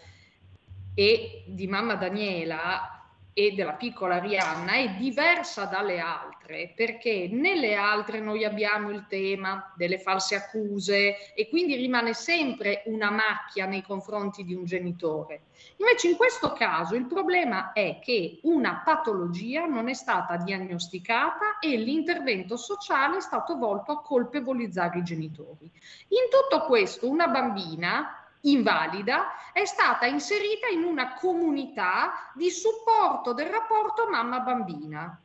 [0.99, 2.97] e di mamma Daniela
[3.35, 9.75] e della piccola Rihanna è diversa dalle altre perché nelle altre noi abbiamo il tema
[9.77, 15.49] delle false accuse e quindi rimane sempre una macchia nei confronti di un genitore.
[15.77, 21.77] Invece in questo caso il problema è che una patologia non è stata diagnosticata e
[21.77, 25.71] l'intervento sociale è stato volto a colpevolizzare i genitori.
[26.09, 33.47] In tutto questo una bambina invalida è stata inserita in una comunità di supporto del
[33.47, 35.23] rapporto mamma-bambina.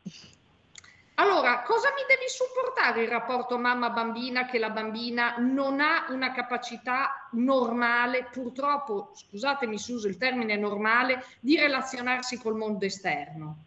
[1.16, 7.28] Allora, cosa mi devi supportare il rapporto mamma-bambina che la bambina non ha una capacità
[7.34, 13.58] normale, purtroppo, scusatemi se uso il termine normale, di relazionarsi col mondo esterno?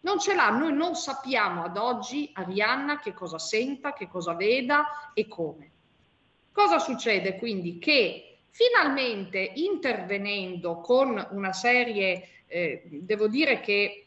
[0.00, 5.10] Non ce l'ha, noi non sappiamo ad oggi, Arianna, che cosa senta, che cosa veda
[5.12, 5.70] e come.
[6.52, 7.78] Cosa succede quindi?
[7.78, 14.04] Che finalmente intervenendo con una serie, eh, devo dire che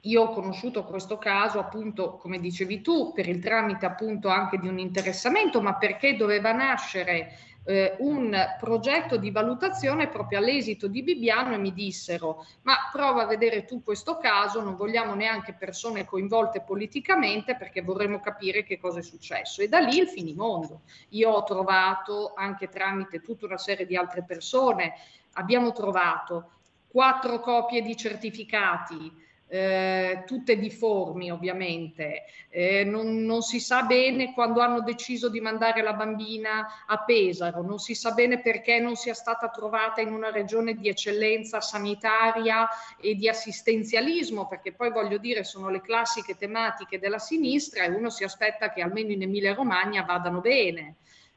[0.00, 4.68] io ho conosciuto questo caso appunto, come dicevi tu, per il tramite appunto anche di
[4.68, 11.54] un interessamento, ma perché doveva nascere eh, un progetto di valutazione proprio all'esito di Bibbiano
[11.54, 16.60] e mi dissero ma prova a vedere tu questo caso, non vogliamo neanche persone coinvolte
[16.60, 20.82] politicamente perché vorremmo capire che cosa è successo e da lì il finimondo.
[21.10, 24.94] Io ho trovato anche tramite tutta una serie di altre persone,
[25.32, 26.50] abbiamo trovato
[26.88, 34.60] quattro copie di certificati, eh, tutte difformi ovviamente, eh, non, non, si sa bene quando
[34.60, 39.14] hanno deciso di mandare la bambina a Pesaro, non si sa bene perché non sia
[39.14, 42.68] stata trovata in una regione di eccellenza sanitaria
[43.00, 48.10] e di assistenzialismo, perché poi voglio dire sono le classiche tematiche della sinistra e uno
[48.10, 50.96] si aspetta che almeno in Emilia Romagna vadano bene.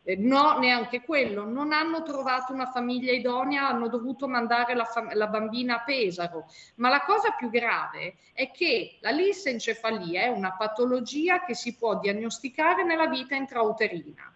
[0.10, 1.44] Eh, no, neanche quello.
[1.44, 6.46] Non hanno trovato una famiglia idonea, hanno dovuto mandare la, fam- la, bambina a Pesaro.
[6.76, 12.00] Ma la cosa più grave è che la lissencefalia è una patologia che si può
[12.00, 14.34] diagnosticare nella vita intrauterina.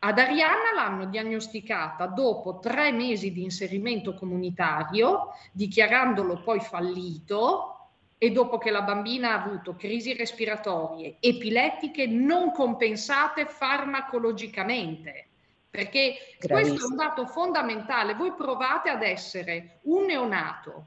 [0.00, 7.81] Ad Arianna l'hanno diagnosticata dopo tre mesi di inserimento comunitario, dichiarandolo poi fallito,
[8.22, 15.26] e dopo che la bambina ha avuto crisi respiratorie, epilettiche non compensate farmacologicamente.
[15.68, 16.76] Perché Gravissimo.
[16.76, 18.14] questo è un dato fondamentale.
[18.14, 20.86] Voi provate ad essere un neonato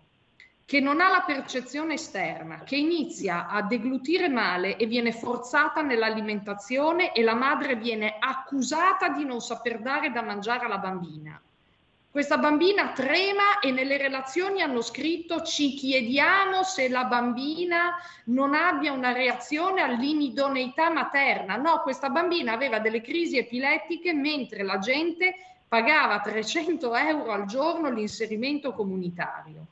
[0.64, 7.12] che non ha la percezione esterna, che inizia a deglutire male e viene forzata nell'alimentazione
[7.12, 11.38] e la madre viene accusata di non saper dare da mangiare alla bambina.
[12.16, 17.96] Questa bambina trema e nelle relazioni hanno scritto ci chiediamo se la bambina
[18.28, 21.58] non abbia una reazione all'inidoneità materna.
[21.58, 25.36] No, questa bambina aveva delle crisi epilettiche mentre la gente
[25.68, 29.66] pagava 300 euro al giorno l'inserimento comunitario.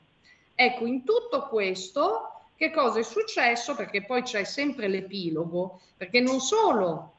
[0.54, 3.74] Ecco, in tutto questo che cosa è successo?
[3.74, 7.12] Perché poi c'è sempre l'epilogo, perché non solo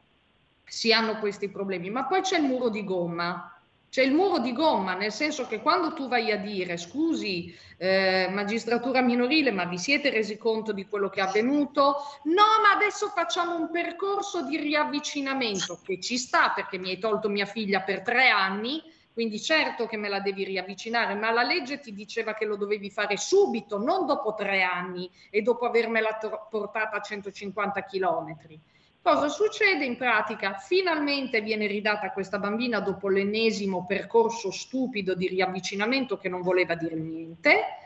[0.65, 3.49] si hanno questi problemi, ma poi c'è il muro di gomma
[3.95, 8.27] c'è il muro di gomma, nel senso che quando tu vai a dire scusi eh,
[8.29, 11.95] magistratura minorile, ma vi siete resi conto di quello che è avvenuto?
[12.23, 17.29] No, ma adesso facciamo un percorso di riavvicinamento che ci sta perché mi hai tolto
[17.29, 18.83] mia figlia per tre anni,
[19.13, 22.91] quindi certo che me la devi riavvicinare, ma la legge ti diceva che lo dovevi
[22.91, 26.19] fare subito, non dopo tre anni e dopo avermela
[26.49, 28.59] portata a 150 chilometri.
[29.05, 30.55] Cosa succede in pratica?
[30.55, 36.95] Finalmente viene ridata questa bambina dopo l'ennesimo percorso stupido di riavvicinamento che non voleva dire
[36.95, 37.84] niente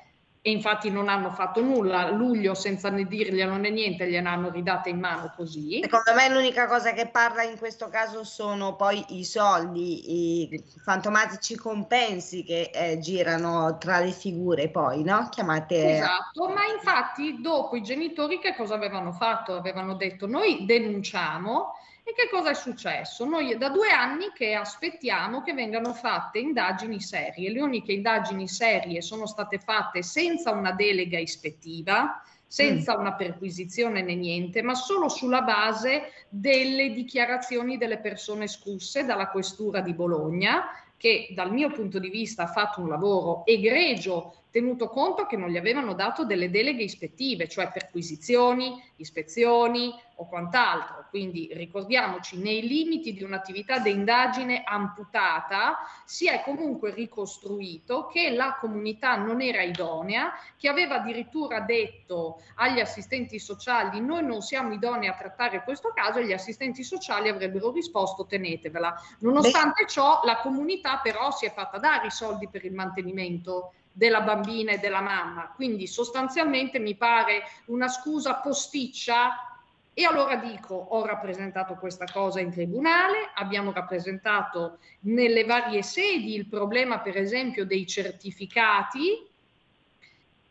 [0.50, 2.10] e infatti non hanno fatto nulla.
[2.10, 5.80] Luglio, senza né dirglielo né niente, gliene hanno ridate in mano così.
[5.82, 11.56] Secondo me l'unica cosa che parla in questo caso sono poi i soldi, i fantomatici
[11.56, 15.30] compensi che eh, girano tra le figure poi, no?
[15.30, 15.98] Chiamate...
[15.98, 19.56] Esatto, ma infatti dopo i genitori che cosa avevano fatto?
[19.56, 21.76] Avevano detto noi denunciamo
[22.10, 23.24] e che cosa è successo?
[23.24, 27.52] Noi da due anni che aspettiamo che vengano fatte indagini serie.
[27.52, 34.16] Le uniche indagini serie sono state fatte senza una delega ispettiva, senza una perquisizione né
[34.16, 40.64] niente, ma solo sulla base delle dichiarazioni delle persone scusse dalla questura di Bologna,
[40.98, 45.50] che dal mio punto di vista ha fatto un lavoro egregio tenuto conto che non
[45.50, 51.06] gli avevano dato delle deleghe ispettive, cioè perquisizioni, ispezioni o quant'altro.
[51.10, 58.58] Quindi ricordiamoci, nei limiti di un'attività di indagine amputata si è comunque ricostruito che la
[58.60, 65.08] comunità non era idonea, che aveva addirittura detto agli assistenti sociali noi non siamo idonei
[65.08, 68.94] a trattare questo caso e gli assistenti sociali avrebbero risposto tenetevela.
[69.20, 74.22] Nonostante ciò la comunità però si è fatta dare i soldi per il mantenimento della
[74.22, 75.52] bambina e della mamma.
[75.54, 79.60] Quindi sostanzialmente mi pare una scusa posticcia
[79.94, 86.48] e allora dico, ho rappresentato questa cosa in tribunale, abbiamo rappresentato nelle varie sedi il
[86.48, 89.28] problema per esempio dei certificati.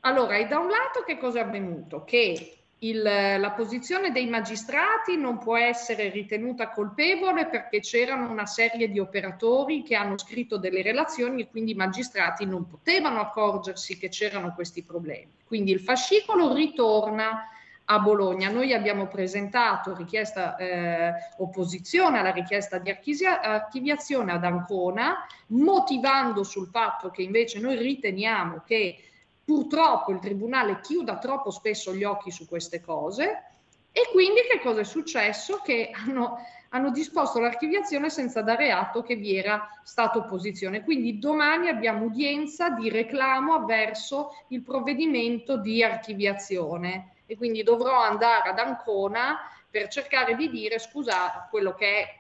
[0.01, 2.05] Allora, e da un lato che cosa è avvenuto?
[2.05, 8.89] Che il, la posizione dei magistrati non può essere ritenuta colpevole perché c'erano una serie
[8.89, 14.09] di operatori che hanno scritto delle relazioni e quindi i magistrati non potevano accorgersi che
[14.09, 15.33] c'erano questi problemi.
[15.45, 17.49] Quindi il fascicolo ritorna
[17.91, 18.51] a Bologna.
[18.51, 26.69] Noi abbiamo presentato richiesta eh, opposizione alla richiesta di archivia- archiviazione ad Ancona, motivando sul
[26.69, 29.08] fatto che invece noi riteniamo che
[29.49, 33.45] purtroppo il Tribunale chiuda troppo spesso gli occhi su queste cose
[33.93, 35.63] E quindi che cosa è successo?
[35.65, 36.37] Che hanno,
[36.69, 40.85] hanno disposto l'archiviazione senza dare atto che vi era stata opposizione.
[40.85, 48.51] Quindi domani abbiamo udienza di reclamo avverso il provvedimento di archiviazione e quindi dovrò andare
[48.51, 49.39] ad Ancona
[49.71, 52.19] per cercare di dire scusa quello che è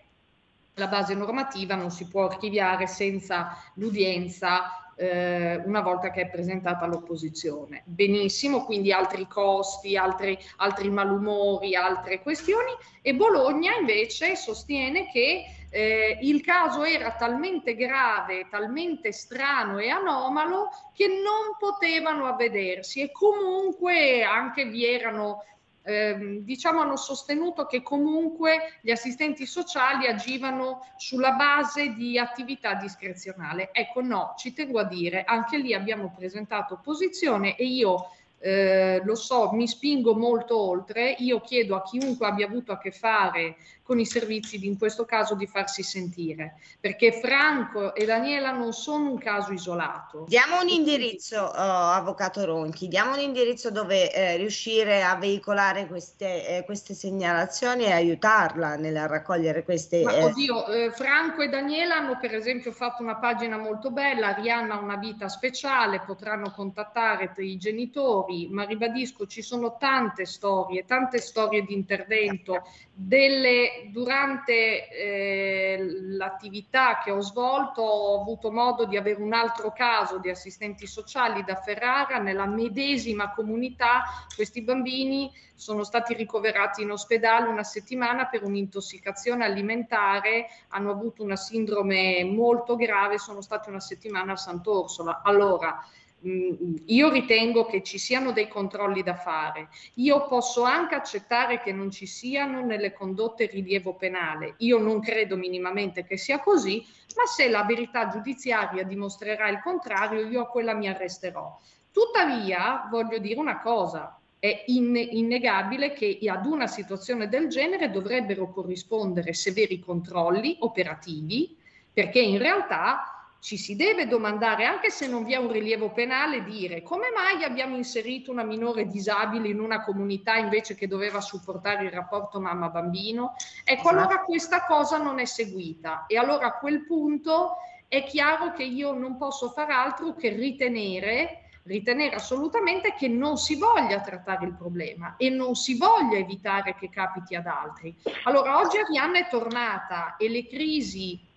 [0.75, 6.87] la base normativa non si può archiviare senza l'udienza eh, una volta che è presentata
[6.87, 7.83] l'opposizione.
[7.87, 16.19] Benissimo, quindi altri costi, altri, altri malumori, altre questioni e Bologna invece sostiene che eh,
[16.23, 24.23] il caso era talmente grave, talmente strano e anomalo che non potevano avvedersi e comunque
[24.23, 25.45] anche vi erano
[25.89, 33.71] ehm, diciamo hanno sostenuto che comunque gli assistenti sociali agivano sulla base di attività discrezionale.
[33.73, 38.11] Ecco, no, ci tengo a dire, anche lì abbiamo presentato opposizione e io
[38.41, 42.93] eh, lo so, mi spingo molto oltre, io chiedo a chiunque abbia avuto a che
[42.93, 43.57] fare
[43.89, 49.13] con i servizi, in questo caso di farsi sentire, perché Franco e Daniela non sono
[49.13, 50.27] un caso isolato.
[50.29, 56.59] Diamo un indirizzo, oh, avvocato Ronchi, diamo un indirizzo dove eh, riuscire a veicolare queste,
[56.59, 60.03] eh, queste segnalazioni e aiutarla nel raccogliere queste...
[60.03, 64.37] Ma eh, oddio, eh, Franco e Daniela hanno per esempio fatto una pagina molto bella,
[64.37, 70.85] Arianna ha una vita speciale, potranno contattare i genitori, ma ribadisco ci sono tante storie,
[70.85, 75.79] tante storie di intervento, delle, durante eh,
[76.17, 81.45] l'attività che ho svolto ho avuto modo di avere un altro caso di assistenti sociali
[81.45, 84.05] da Ferrara, nella medesima comunità
[84.35, 91.35] questi bambini sono stati ricoverati in ospedale una settimana per un'intossicazione alimentare, hanno avuto una
[91.35, 95.21] sindrome molto grave, sono stati una settimana a Sant'Orsola.
[95.25, 95.85] Allora,
[96.21, 99.69] io ritengo che ci siano dei controlli da fare.
[99.95, 104.55] Io posso anche accettare che non ci siano nelle condotte rilievo penale.
[104.59, 106.85] Io non credo minimamente che sia così,
[107.17, 111.57] ma se la verità giudiziaria dimostrerà il contrario, io a quella mi arresterò.
[111.93, 118.51] Tuttavia, voglio dire una cosa, è in- innegabile che ad una situazione del genere dovrebbero
[118.51, 121.57] corrispondere severi controlli operativi,
[121.93, 126.43] perché in realtà ci si deve domandare, anche se non vi è un rilievo penale,
[126.43, 131.85] dire come mai abbiamo inserito una minore disabile in una comunità invece che doveva supportare
[131.85, 133.35] il rapporto mamma-bambino?
[133.65, 138.65] Ecco, allora questa cosa non è seguita e allora a quel punto è chiaro che
[138.65, 144.55] io non posso far altro che ritenere ritenere assolutamente che non si voglia trattare il
[144.55, 147.95] problema e non si voglia evitare che capiti ad altri.
[148.25, 151.28] Allora, oggi Arianna è tornata e le crisi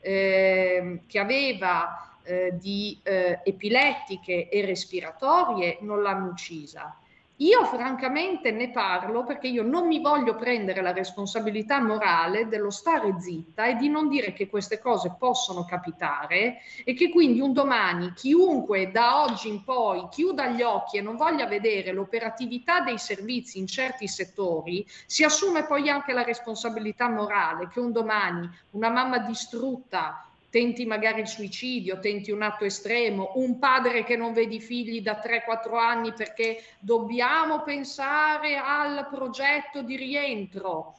[0.00, 6.96] eh, che aveva eh, di eh, epilettiche e respiratorie non l'hanno uccisa.
[7.40, 13.14] Io francamente ne parlo perché io non mi voglio prendere la responsabilità morale dello stare
[13.20, 18.12] zitta e di non dire che queste cose possono capitare e che quindi un domani
[18.12, 23.60] chiunque da oggi in poi chiuda gli occhi e non voglia vedere l'operatività dei servizi
[23.60, 29.18] in certi settori, si assume poi anche la responsabilità morale che un domani una mamma
[29.18, 34.60] distrutta tenti magari il suicidio, tenti un atto estremo, un padre che non vede i
[34.60, 40.94] figli da 3-4 anni perché dobbiamo pensare al progetto di rientro.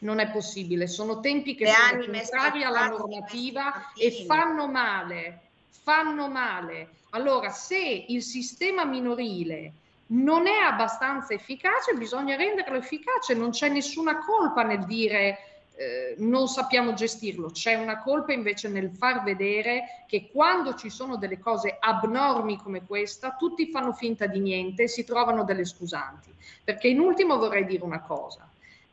[0.00, 5.40] Non è possibile, sono tempi che Le sono contrari alla normativa e fanno male,
[5.82, 6.90] fanno male.
[7.10, 9.72] Allora, se il sistema minorile
[10.10, 15.47] non è abbastanza efficace, bisogna renderlo efficace, non c'è nessuna colpa nel dire
[15.78, 21.16] eh, non sappiamo gestirlo, c'è una colpa invece nel far vedere che quando ci sono
[21.16, 26.34] delle cose abnormi come questa, tutti fanno finta di niente e si trovano delle scusanti.
[26.64, 28.47] Perché in ultimo vorrei dire una cosa.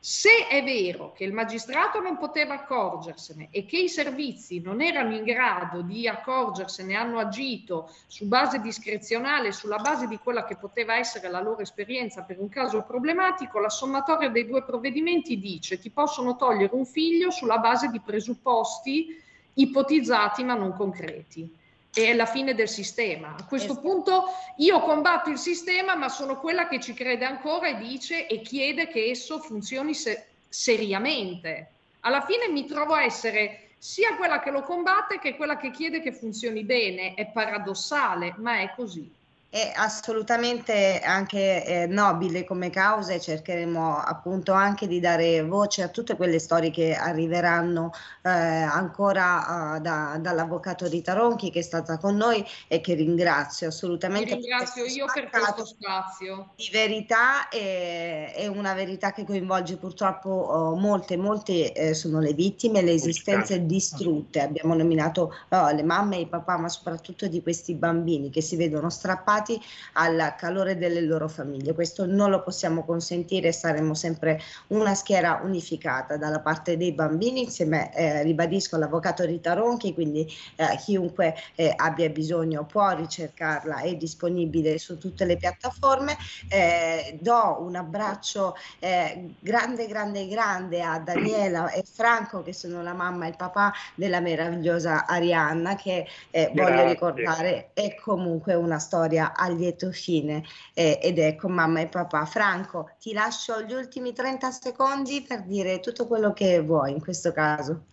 [0.08, 5.16] Se è vero che il magistrato non poteva accorgersene e che i servizi non erano
[5.16, 10.96] in grado di accorgersene, hanno agito su base discrezionale, sulla base di quella che poteva
[10.96, 15.90] essere la loro esperienza per un caso problematico, la sommatoria dei due provvedimenti dice ti
[15.90, 19.20] possono togliere un figlio sulla base di presupposti
[19.56, 21.52] ipotizzati ma non concreti.
[21.98, 23.36] E è la fine del sistema.
[23.40, 24.26] A questo punto
[24.58, 28.90] io combatto il sistema, ma sono quella che ci crede ancora e dice e chiede
[28.90, 31.72] che esso funzioni se- seriamente.
[32.02, 36.02] Alla fine mi trovo a essere sia quella che lo combatte che quella che chiede
[36.02, 37.14] che funzioni bene.
[37.14, 39.10] È paradossale, ma è così.
[39.56, 45.88] È assolutamente anche eh, nobile come causa e cercheremo appunto anche di dare voce a
[45.88, 51.98] tutte quelle storie che arriveranno eh, ancora eh, da- dall'avvocato Rita Ronchi che è stata
[51.98, 56.50] con noi e che ringrazio Ti assolutamente per ringrazio io per questo spazio.
[56.58, 62.82] di verità è una verità che coinvolge purtroppo oh, molte, molte eh, sono le vittime,
[62.82, 64.42] le esistenze distrutte.
[64.42, 68.58] Abbiamo nominato oh, le mamme e i papà, ma soprattutto di questi bambini che si
[68.58, 69.44] vedono strappati
[69.94, 71.74] al calore delle loro famiglie.
[71.74, 77.94] Questo non lo possiamo consentire saremo sempre una schiera unificata dalla parte dei bambini insieme,
[77.96, 84.78] eh, ribadisco, all'avvocato Rita Ronchi, quindi eh, chiunque eh, abbia bisogno può ricercarla, è disponibile
[84.78, 86.18] su tutte le piattaforme.
[86.50, 92.94] Eh, do un abbraccio eh, grande, grande, grande a Daniela e Franco che sono la
[92.94, 99.34] mamma e il papà della meravigliosa Arianna che eh, voglio ricordare è comunque una storia
[99.36, 102.26] a lieto fine eh, ed è con mamma e papà.
[102.26, 107.32] Franco, ti lascio gli ultimi 30 secondi per dire tutto quello che vuoi in questo
[107.32, 107.86] caso.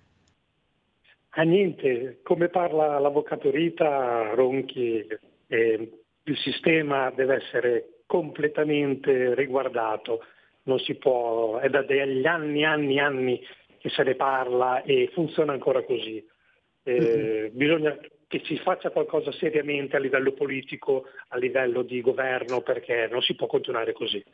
[1.30, 5.06] Ah, niente, come parla l'avvocato Rita Ronchi,
[5.46, 10.22] eh, il sistema deve essere completamente riguardato,
[10.64, 13.40] non si può, è da degli anni, anni, anni
[13.78, 16.22] che se ne parla e funziona ancora così.
[16.82, 17.98] Eh, Bisogna
[18.32, 23.34] che si faccia qualcosa seriamente a livello politico, a livello di governo, perché non si
[23.34, 24.24] può continuare così.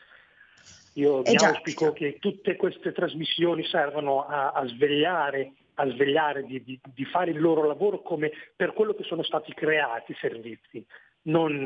[0.92, 6.62] Io Eh mi auspico che tutte queste trasmissioni servano a, a svegliare, a svegliare di,
[6.62, 10.84] di- di fare il loro lavoro come per quello che sono stati creati i servizi.
[11.22, 11.62] Non,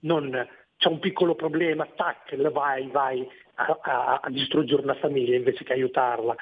[0.00, 5.72] non- c'è un piccolo problema, tac, vai, vai a- a distruggere una famiglia invece che
[5.72, 6.34] aiutarla.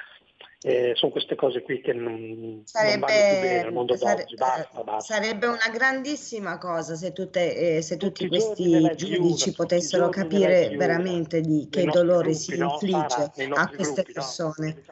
[0.61, 4.35] Eh, sono queste cose qui che non, non vanno più bene al mondo sare- d'oggi.
[4.35, 5.13] Basta, basta.
[5.13, 10.09] sarebbe una grandissima cosa se, tutte, eh, se tutti, i questi giudici giura, tutti potessero
[10.09, 14.13] capire veramente di che dolore gruppi, si infligge a queste gruppi, no?
[14.13, 14.83] persone.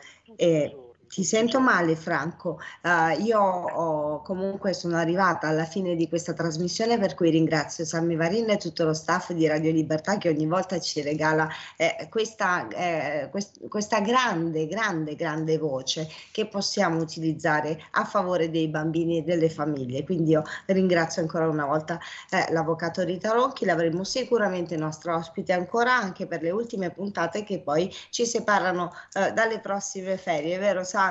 [1.13, 6.97] Ti sento male Franco, Eh, io ho- comunque sono arrivata alla fine di questa trasmissione
[6.97, 10.79] per cui ringrazio Sammy Varin e tutto lo staff di Radio Libertà che ogni volta
[10.79, 11.47] ci regala
[11.77, 18.67] eh, questa, eh, quest- questa grande, grande, grande voce che possiamo utilizzare a favore dei
[18.67, 20.03] bambini e delle famiglie.
[20.03, 21.99] Quindi io ringrazio ancora una volta
[22.31, 27.59] eh, l'avvocato Rita Ronchi, l'avremo sicuramente nostro ospite ancora anche per le ultime puntate che
[27.61, 31.01] poi ci separano eh, dalle prossime ferie, vero Sammy?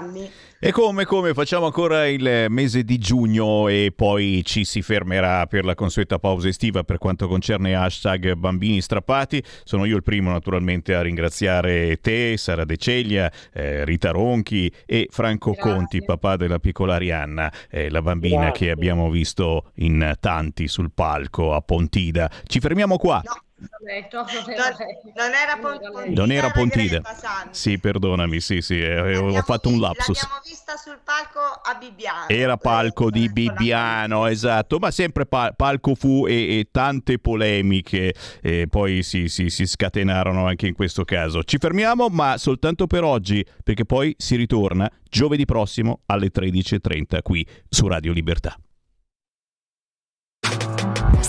[0.64, 5.64] E come, come facciamo ancora il mese di giugno e poi ci si fermerà per
[5.64, 9.42] la consueta pausa estiva per quanto concerne hashtag bambini strappati.
[9.64, 15.08] Sono io il primo naturalmente a ringraziare te, Sara De Ceglia, eh, Rita Ronchi e
[15.10, 18.66] Franco Conti, papà della piccola Arianna, eh, la bambina Grazie.
[18.66, 22.30] che abbiamo visto in tanti sul palco a Pontida.
[22.44, 23.20] Ci fermiamo qua.
[23.24, 23.94] No, non
[25.14, 25.56] Non, era
[25.90, 26.14] lei.
[26.14, 26.50] non era
[27.14, 27.48] Sammy.
[27.52, 30.20] Sì, perdonami, sì, sì, eh, ho fatto un lapsus.
[30.22, 32.28] L'abbiamo vista sul palco a Bibbiano.
[32.28, 38.66] Era palco di Bibbiano, esatto, ma sempre pa- palco fu e, e tante polemiche eh,
[38.68, 41.42] poi si, si- si scatenarono anche in questo caso.
[41.42, 47.46] Ci fermiamo, ma soltanto per oggi, perché poi si ritorna giovedì prossimo alle 13.30 qui
[47.68, 48.56] su Radio Libertà.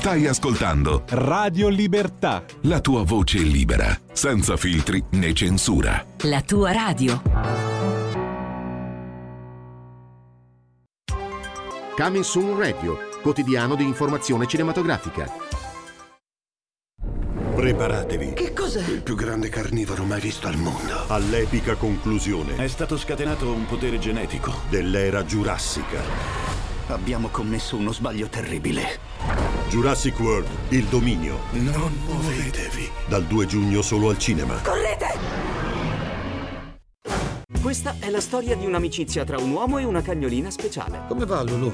[0.04, 2.44] Stai ascoltando Radio Libertà.
[2.64, 6.06] la tua voce libera, senza filtri né censura.
[6.24, 7.22] La tua radio.
[11.96, 15.26] Coming Soon Radio, quotidiano di informazione cinematografica.
[17.56, 18.34] Preparatevi.
[18.34, 18.86] Che cos'è?
[18.90, 21.06] Il più grande carnivoro mai visto al mondo.
[21.08, 24.54] All'epica conclusione È stato scatenato un potere genetico.
[24.70, 26.63] dell'era giurassica.
[26.88, 29.00] Abbiamo commesso uno sbaglio terribile.
[29.70, 31.40] Jurassic World, il dominio.
[31.52, 32.90] Non muovetevi.
[33.08, 34.56] Dal 2 giugno solo al cinema.
[34.62, 35.52] Correte!
[37.62, 41.04] Questa è la storia di un'amicizia tra un uomo e una cagnolina speciale.
[41.08, 41.74] Come va, Lulu?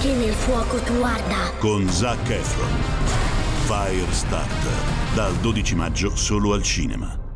[0.00, 1.52] che nel fuoco tu arda.
[1.58, 2.68] Con Zac Efron.
[3.66, 5.14] Firestarter.
[5.14, 7.27] Dal 12 maggio solo al cinema.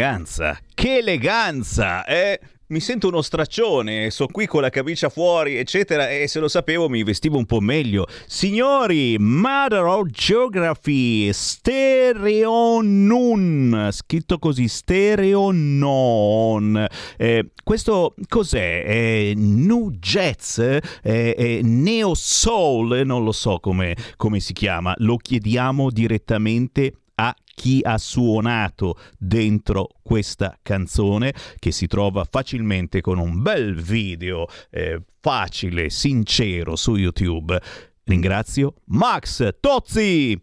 [0.00, 2.06] Eleganza, che eleganza!
[2.06, 6.48] Eh, mi sento uno straccione, sono qui con la camicia fuori, eccetera, e se lo
[6.48, 8.06] sapevo mi vestivo un po' meglio.
[8.26, 16.86] Signori, Mother of Geography, Stereo Non, scritto così, Stereo Non.
[17.18, 18.84] Eh, questo cos'è?
[18.84, 20.58] È New Jazz?
[20.58, 23.02] È Neo Soul?
[23.04, 29.88] Non lo so come, come si chiama, lo chiediamo direttamente a chi ha suonato dentro
[30.02, 37.60] questa canzone che si trova facilmente con un bel video eh, facile, sincero su YouTube.
[38.04, 40.42] Ringrazio Max Tozzi.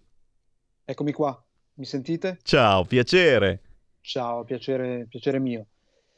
[0.85, 1.43] Eccomi qua,
[1.77, 2.37] mi sentite?
[2.43, 3.61] Ciao, piacere.
[4.01, 5.65] Ciao, piacere, piacere mio.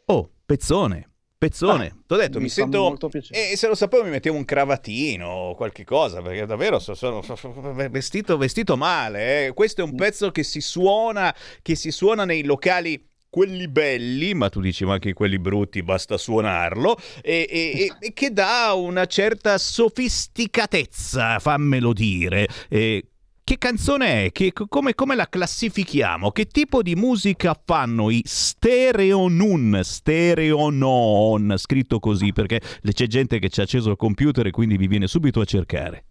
[0.08, 1.19] Oh, pezzone.
[1.40, 2.98] Pezzone, Ah, ti ho detto, mi mi, sento.
[3.30, 7.22] E se lo sapevo mi mettevo un cravatino o qualche cosa, perché davvero so- sono,
[7.22, 9.46] sono vestito, vestito male.
[9.48, 9.54] eh.
[9.54, 9.92] Questo è Mm.
[9.92, 13.08] un pezzo che si suona, che si suona nei locali.
[13.32, 18.12] Quelli belli, ma tu dici ma anche quelli brutti, basta suonarlo, e, e- e- e
[18.14, 22.48] che dà una certa sofisticatezza, fammelo dire.
[22.68, 23.09] E
[23.50, 24.32] che canzone è?
[24.32, 26.30] Che- come, come la classifichiamo?
[26.30, 33.40] Che tipo di musica fanno i stereo nun, stereo non, scritto così perché c'è gente
[33.40, 36.09] che ci ha acceso il computer e quindi vi viene subito a cercare.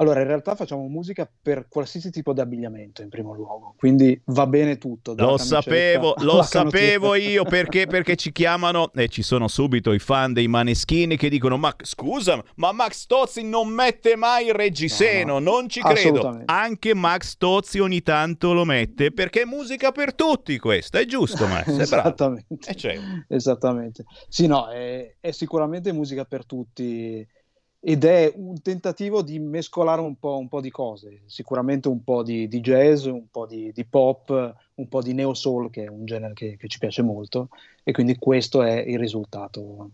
[0.00, 4.46] Allora, in realtà facciamo musica per qualsiasi tipo di abbigliamento in primo luogo, quindi va
[4.46, 5.14] bene tutto.
[5.14, 10.32] Lo sapevo, lo sapevo io perché, perché ci chiamano e ci sono subito i fan
[10.32, 15.68] dei Maneschini che dicono ma scusa, ma Max Tozzi non mette mai il reggiseno, non
[15.68, 16.44] ci credo.
[16.46, 21.46] Anche Max Tozzi ogni tanto lo mette perché è musica per tutti questa, è giusto
[21.46, 21.76] Max?
[21.76, 21.80] È.
[21.82, 22.74] Esattamente.
[23.28, 24.04] Esattamente.
[24.28, 27.26] Sì, no, è, è sicuramente musica per tutti
[27.82, 32.22] ed è un tentativo di mescolare un po', un po' di cose, sicuramente un po'
[32.22, 35.88] di, di jazz, un po' di, di pop, un po' di neo soul, che è
[35.88, 37.48] un genere che, che ci piace molto,
[37.82, 39.90] e quindi questo è il risultato.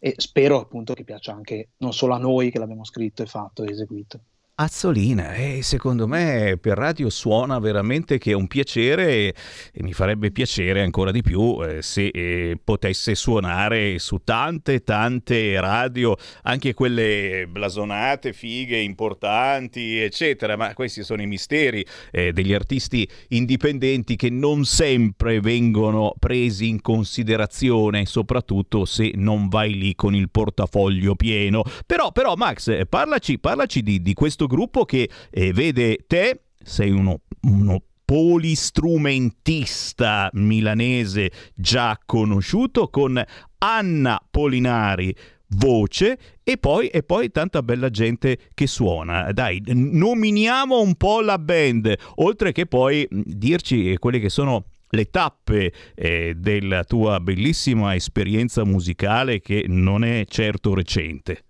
[0.00, 3.62] E spero appunto che piaccia anche non solo a noi che l'abbiamo scritto e fatto
[3.62, 4.20] e eseguito.
[4.56, 9.34] Azzolina, e secondo me per radio suona veramente che è un piacere e,
[9.72, 15.58] e mi farebbe piacere ancora di più eh, se eh, potesse suonare su tante tante
[15.60, 23.08] radio, anche quelle blasonate, fighe, importanti, eccetera, ma questi sono i misteri eh, degli artisti
[23.30, 30.30] indipendenti che non sempre vengono presi in considerazione, soprattutto se non vai lì con il
[30.30, 31.64] portafoglio pieno.
[31.84, 36.90] Però, però Max, eh, parlaci, parlaci di, di questo gruppo che eh, vede te, sei
[36.90, 43.22] uno, uno polistrumentista milanese già conosciuto con
[43.58, 45.14] Anna Polinari
[45.56, 49.30] voce e poi, e poi tanta bella gente che suona.
[49.32, 55.72] Dai, nominiamo un po' la band, oltre che poi dirci quelle che sono le tappe
[55.94, 61.44] eh, della tua bellissima esperienza musicale che non è certo recente.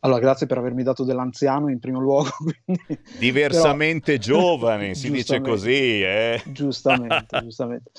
[0.00, 2.28] Allora, grazie per avermi dato dell'anziano in primo luogo.
[2.64, 6.42] quindi- Diversamente però- giovane, si dice così, eh?
[6.46, 7.90] Giustamente, giustamente.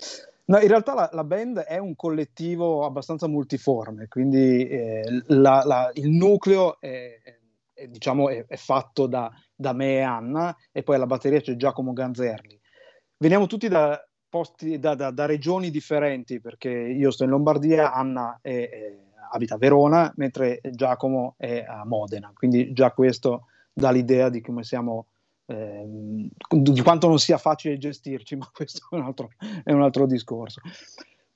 [0.46, 5.92] No, in realtà la, la band è un collettivo abbastanza multiforme, quindi eh, la- la-
[5.94, 7.20] il nucleo è,
[7.74, 11.56] è- diciamo, è- è fatto da, da me e Anna, e poi alla batteria c'è
[11.56, 12.60] Giacomo Ganzerli.
[13.18, 18.40] Veniamo tutti da, posti, da, da- da regioni differenti, perché io sto in Lombardia, Anna
[18.42, 18.98] è-
[19.30, 24.64] abita a Verona, mentre Giacomo è a Modena, quindi già questo dà l'idea di come
[24.64, 25.08] siamo
[25.46, 29.30] ehm, di quanto non sia facile gestirci, ma questo è un altro,
[29.64, 30.62] è un altro discorso.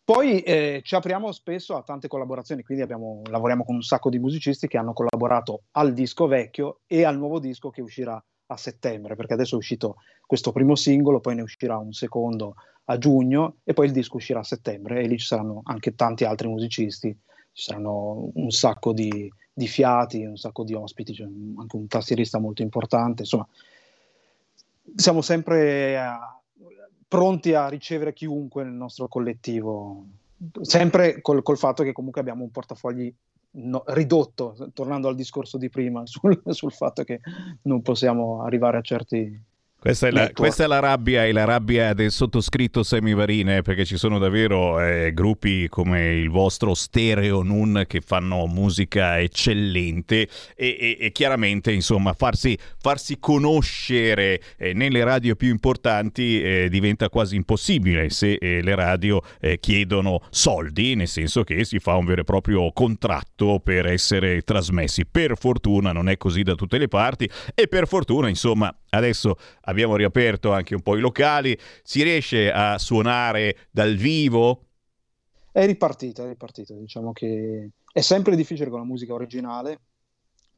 [0.05, 4.19] Poi eh, ci apriamo spesso a tante collaborazioni, quindi abbiamo- lavoriamo con un sacco di
[4.19, 9.15] musicisti che hanno collaborato al disco vecchio e al nuovo disco che uscirà a settembre,
[9.15, 13.71] perché adesso è uscito questo primo singolo, poi ne uscirà un secondo a giugno e
[13.71, 17.17] poi il disco uscirà a settembre e lì ci saranno anche tanti altri musicisti,
[17.53, 22.39] ci saranno un sacco di, di fiati, un sacco di ospiti, un- anche un tastierista
[22.39, 23.47] molto importante, insomma
[24.95, 26.01] siamo sempre eh,
[27.07, 30.05] pronti a ricevere chiunque nel nostro collettivo,
[30.61, 33.13] sempre col, col fatto che comunque abbiamo un portafogli
[33.51, 37.19] no- ridotto, tornando al discorso di prima, sul, sul fatto che
[37.63, 39.51] non possiamo arrivare a certi...
[39.83, 40.39] Questa è, la, network.
[40.39, 45.11] questa è la rabbia, è la rabbia del sottoscritto Semivarine, perché ci sono davvero eh,
[45.13, 52.13] gruppi come il vostro Stereo Nun che fanno musica eccellente e, e- e chiaramente insomma
[52.13, 58.75] farsi, farsi conoscere eh, nelle radio più importanti eh, diventa quasi impossibile se eh, le
[58.75, 63.87] radio eh, chiedono soldi, nel senso che si fa un vero e proprio contratto per
[63.87, 65.05] essere trasmessi.
[65.05, 69.95] Per fortuna non è così da tutte le parti e per fortuna insomma adesso abbiamo
[69.95, 74.67] riaperto anche un po' i locali, si riesce a suonare dal vivo.
[75.51, 79.79] È ripartita, è ripartita, diciamo che è sempre difficile con la musica originale,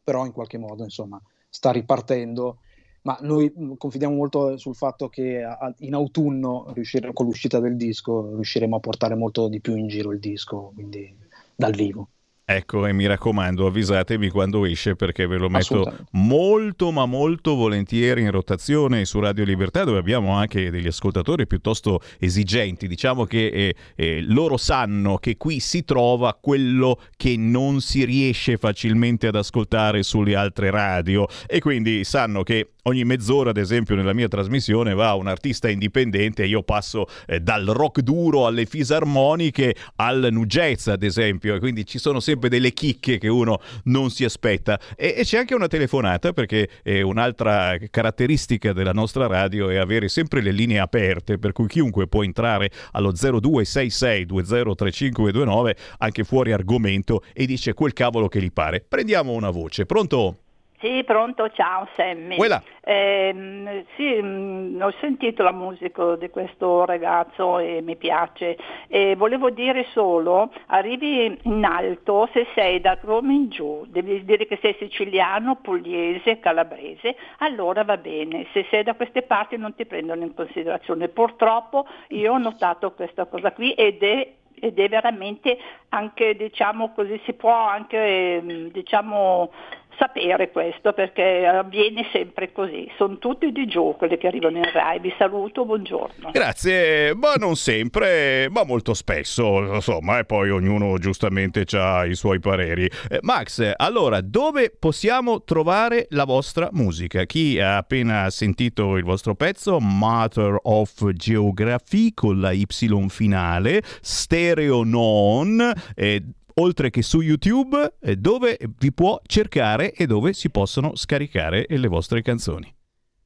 [0.04, 2.60] però in qualche modo insomma sta ripartendo,
[3.02, 5.44] ma noi mh, confidiamo molto sul fatto che
[5.80, 6.74] in autunno,
[7.14, 11.14] con l'uscita del disco, riusciremo a portare molto di più in giro il disco, quindi
[11.56, 12.10] dal vivo.
[12.48, 18.22] Ecco, e mi raccomando, avvisatemi quando esce perché ve lo metto molto ma molto volentieri
[18.22, 22.88] in rotazione su Radio Libertà dove abbiamo anche degli ascoltatori piuttosto esigenti.
[22.88, 28.58] Diciamo che eh, eh, loro sanno che qui si trova quello che non si riesce
[28.58, 34.14] facilmente ad ascoltare sulle altre radio e quindi sanno che ogni mezz'ora, ad esempio, nella
[34.14, 40.28] mia trasmissione va un artista indipendente io passo eh, dal rock duro alle fisarmoniche al
[40.32, 40.44] nu
[40.86, 44.80] ad esempio, e quindi ci sono sempre delle chicche che uno non si aspetta.
[44.96, 50.08] E, e c'è anche una telefonata perché eh, un'altra caratteristica della nostra radio è avere
[50.08, 57.48] sempre le linee aperte, per cui chiunque può entrare allo 0266203529 anche fuori argomento e
[57.48, 58.86] dice quel cavolo che gli pare.
[58.88, 59.86] Prendiamo una voce.
[59.86, 60.45] Pronto?
[60.86, 62.38] Sì, pronto, ciao Sammy.
[62.82, 68.56] Ehm, sì, mm, ho sentito la musica di questo ragazzo e mi piace.
[68.88, 74.46] E volevo dire solo, arrivi in alto se sei da Roma in giù, devi dire
[74.46, 78.46] che sei siciliano, pugliese, calabrese, allora va bene.
[78.54, 81.08] Se sei da queste parti non ti prendono in considerazione.
[81.08, 85.58] Purtroppo io ho notato questa cosa qui ed è ed è veramente
[85.90, 87.98] anche diciamo così si può anche
[88.38, 89.52] ehm, diciamo
[89.98, 95.00] sapere questo perché avviene sempre così sono tutti di giù quelli che arrivano in Rai
[95.00, 101.66] vi saluto buongiorno Grazie, ma non sempre, ma molto spesso, insomma, e poi ognuno giustamente
[101.78, 102.90] ha i suoi pareri.
[103.10, 107.26] Eh, Max, allora, dove possiamo trovare la vostra musica?
[107.26, 112.66] Chi ha appena sentito il vostro pezzo, Matter of Geography con la Y
[113.08, 116.22] finale, Stereo Non, eh,
[116.56, 121.88] oltre che su YouTube, eh, dove vi può cercare e dove si possono scaricare le
[121.88, 122.74] vostre canzoni.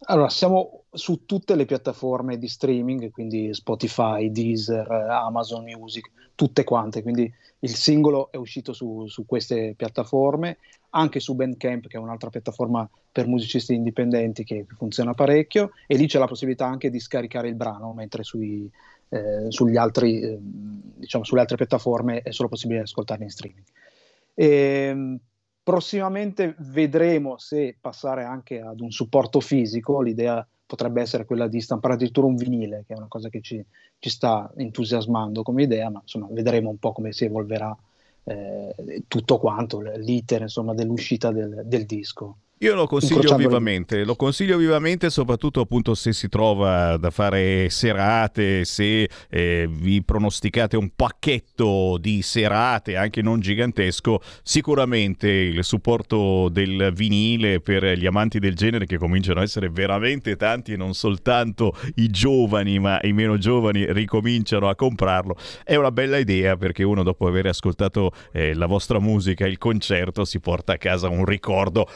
[0.06, 7.02] Allora, siamo su tutte le piattaforme di streaming, quindi Spotify, Deezer, Amazon Music, tutte quante,
[7.02, 10.58] quindi il singolo è uscito su, su queste piattaforme,
[10.92, 16.08] anche su Bandcamp, che è un'altra piattaforma per musicisti indipendenti che funziona parecchio, e lì
[16.08, 18.72] c'è la possibilità anche di scaricare il brano, mentre sui,
[19.10, 23.66] eh, sugli altri, eh, diciamo, sulle altre piattaforme è solo possibile ascoltarli in streaming.
[24.34, 25.20] E,
[25.64, 31.96] prossimamente vedremo se passare anche ad un supporto fisico, l'idea potrebbe essere quella di stampare
[31.96, 33.64] addirittura un vinile, che è una cosa che ci,
[33.98, 37.76] ci sta entusiasmando come idea, ma insomma vedremo un po' come si evolverà
[38.24, 42.38] eh, tutto quanto, l'iter insomma, dell'uscita del, del disco.
[42.62, 48.66] Io lo consiglio vivamente, lo consiglio vivamente soprattutto appunto se si trova da fare serate,
[48.66, 56.92] se eh, vi pronosticate un pacchetto di serate anche non gigantesco, sicuramente il supporto del
[56.94, 61.74] vinile per gli amanti del genere che cominciano a essere veramente tanti e non soltanto
[61.96, 67.04] i giovani ma i meno giovani ricominciano a comprarlo, è una bella idea perché uno
[67.04, 71.88] dopo aver ascoltato eh, la vostra musica, il concerto, si porta a casa un ricordo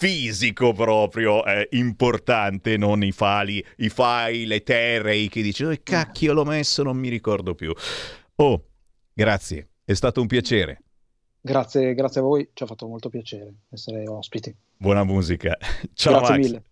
[0.00, 6.46] fisico proprio eh, importante, non i fali, i file eterei che dici, oh cacchio l'ho
[6.46, 7.70] messo, non mi ricordo più.
[8.36, 8.64] Oh,
[9.12, 10.84] grazie, è stato un piacere.
[11.38, 14.56] Grazie, grazie a voi, ci ha fatto molto piacere essere ospiti.
[14.82, 15.58] Buona musica.
[15.92, 16.46] Ciao Grazie Max.
[16.46, 16.62] mille.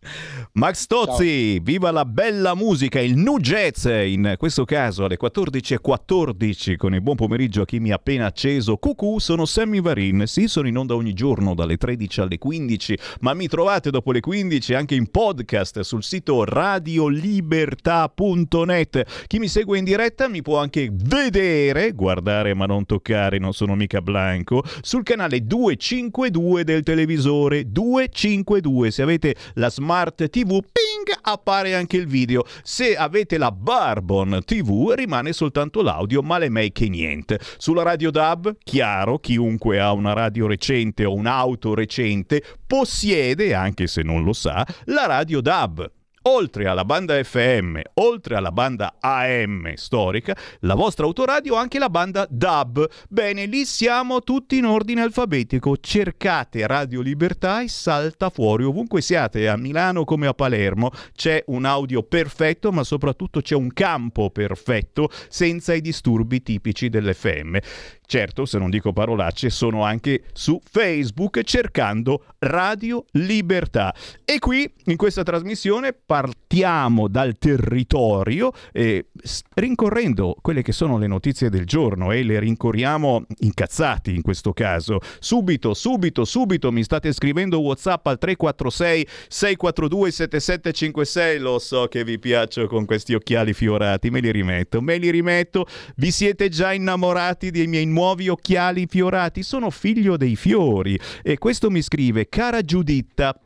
[0.52, 6.94] Max Tozzi, viva la bella musica, il nu jazz, in questo caso alle 14.14 con
[6.94, 8.78] il buon pomeriggio a chi mi ha appena acceso.
[8.78, 13.34] Cucù, sono Sammy Varin, sì sono in onda ogni giorno dalle 13 alle 15, ma
[13.34, 19.26] mi trovate dopo le 15 anche in podcast sul sito radiolibertà.net.
[19.26, 23.74] Chi mi segue in diretta mi può anche vedere, guardare ma non toccare, non sono
[23.74, 27.70] mica blanco, sul canale 252 del televisore
[28.06, 28.90] 252.
[28.90, 32.44] Se avete la smart TV, ping, appare anche il video.
[32.62, 37.40] Se avete la Barbon TV, rimane soltanto l'audio, ma le make niente.
[37.56, 44.02] Sulla radio DAB, chiaro, chiunque ha una radio recente o un'auto recente possiede, anche se
[44.02, 45.97] non lo sa, la radio DAB.
[46.30, 51.88] Oltre alla banda FM, oltre alla banda AM storica, la vostra autoradio ha anche la
[51.88, 52.86] banda DAB.
[53.08, 55.78] Bene, lì siamo tutti in ordine alfabetico.
[55.78, 60.90] Cercate Radio Libertà e salta fuori ovunque siate, a Milano come a Palermo.
[61.14, 67.56] C'è un audio perfetto, ma soprattutto c'è un campo perfetto senza i disturbi tipici dell'FM.
[68.04, 73.94] Certo, se non dico parolacce, sono anche su Facebook cercando Radio Libertà.
[74.24, 81.50] E qui, in questa trasmissione, partiamo dal territorio, s- rincorrendo quelle che sono le notizie
[81.50, 84.98] del giorno e le rincorriamo incazzati in questo caso.
[85.20, 91.38] Subito, subito, subito mi state scrivendo WhatsApp al 346 642 7756.
[91.38, 95.66] Lo so che vi piaccio con questi occhiali fiorati, me li rimetto, me li rimetto.
[95.96, 99.42] Vi siete già innamorati dei miei nuovi occhiali fiorati?
[99.42, 100.98] Sono figlio dei fiori.
[101.22, 103.38] E questo mi scrive, cara Giuditta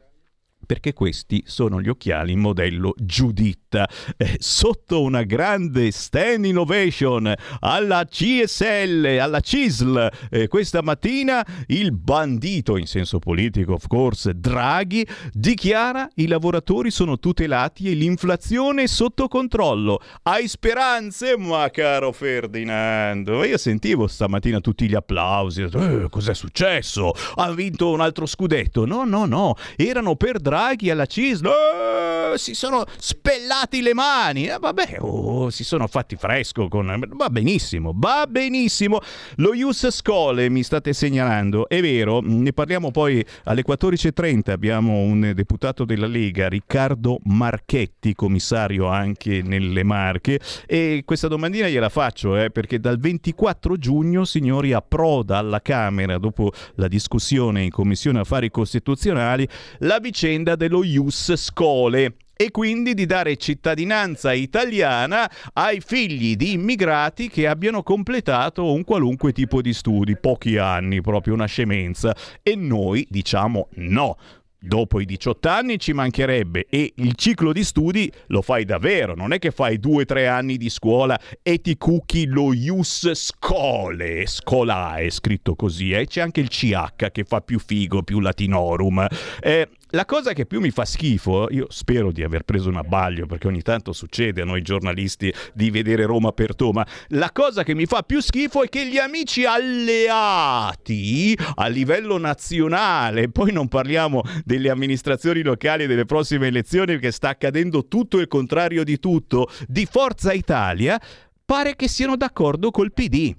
[0.64, 3.88] perché questi sono gli occhiali modello Giuditta.
[4.16, 12.76] Eh, sotto una grande stand innovation alla CSL, alla CISL, eh, questa mattina il bandito,
[12.76, 19.28] in senso politico of course, Draghi, dichiara i lavoratori sono tutelati e l'inflazione è sotto
[19.28, 20.00] controllo.
[20.22, 21.36] Hai speranze?
[21.36, 27.12] Ma caro Ferdinando, io sentivo stamattina tutti gli applausi, eh, cos'è successo?
[27.36, 28.84] Ha vinto un altro scudetto?
[28.84, 34.58] No, no, no, erano per Draghi alla CISL, eh, si sono spellati le mani, eh,
[34.58, 37.02] vabbè, oh, si sono fatti fresco, con...
[37.14, 39.00] va benissimo, va benissimo.
[39.36, 45.32] Lo Ius Scole mi state segnalando, è vero, ne parliamo poi alle 14.30, abbiamo un
[45.34, 52.50] deputato della Lega, Riccardo Marchetti, commissario anche nelle Marche, e questa domandina gliela faccio, eh,
[52.50, 59.46] perché dal 24 giugno, signori, approda alla Camera, dopo la discussione in Commissione Affari Costituzionali,
[59.78, 67.28] la vicenda dello Ius Scole e quindi di dare cittadinanza italiana ai figli di immigrati
[67.28, 72.16] che abbiano completato un qualunque tipo di studi, pochi anni, proprio una scemenza.
[72.42, 74.16] E noi diciamo no.
[74.64, 79.32] Dopo i 18 anni ci mancherebbe e il ciclo di studi lo fai davvero, non
[79.32, 85.10] è che fai 2-3 anni di scuola e ti cucchi lo Ius Scole, Scola è
[85.10, 89.04] scritto così, e c'è anche il CH che fa più figo, più latinorum.
[89.40, 93.26] Eh, la cosa che più mi fa schifo, io spero di aver preso un abbaglio
[93.26, 97.74] perché ogni tanto succede a noi giornalisti di vedere Roma per Toma, la cosa che
[97.74, 104.22] mi fa più schifo è che gli amici alleati a livello nazionale, poi non parliamo
[104.44, 109.48] delle amministrazioni locali e delle prossime elezioni perché sta accadendo tutto il contrario di tutto,
[109.66, 110.98] di Forza Italia,
[111.44, 113.36] pare che siano d'accordo col PD.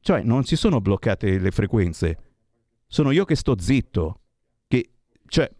[0.00, 2.18] Cioè non si sono bloccate le frequenze,
[2.86, 4.19] sono io che sto zitto,
[5.30, 5.50] cioè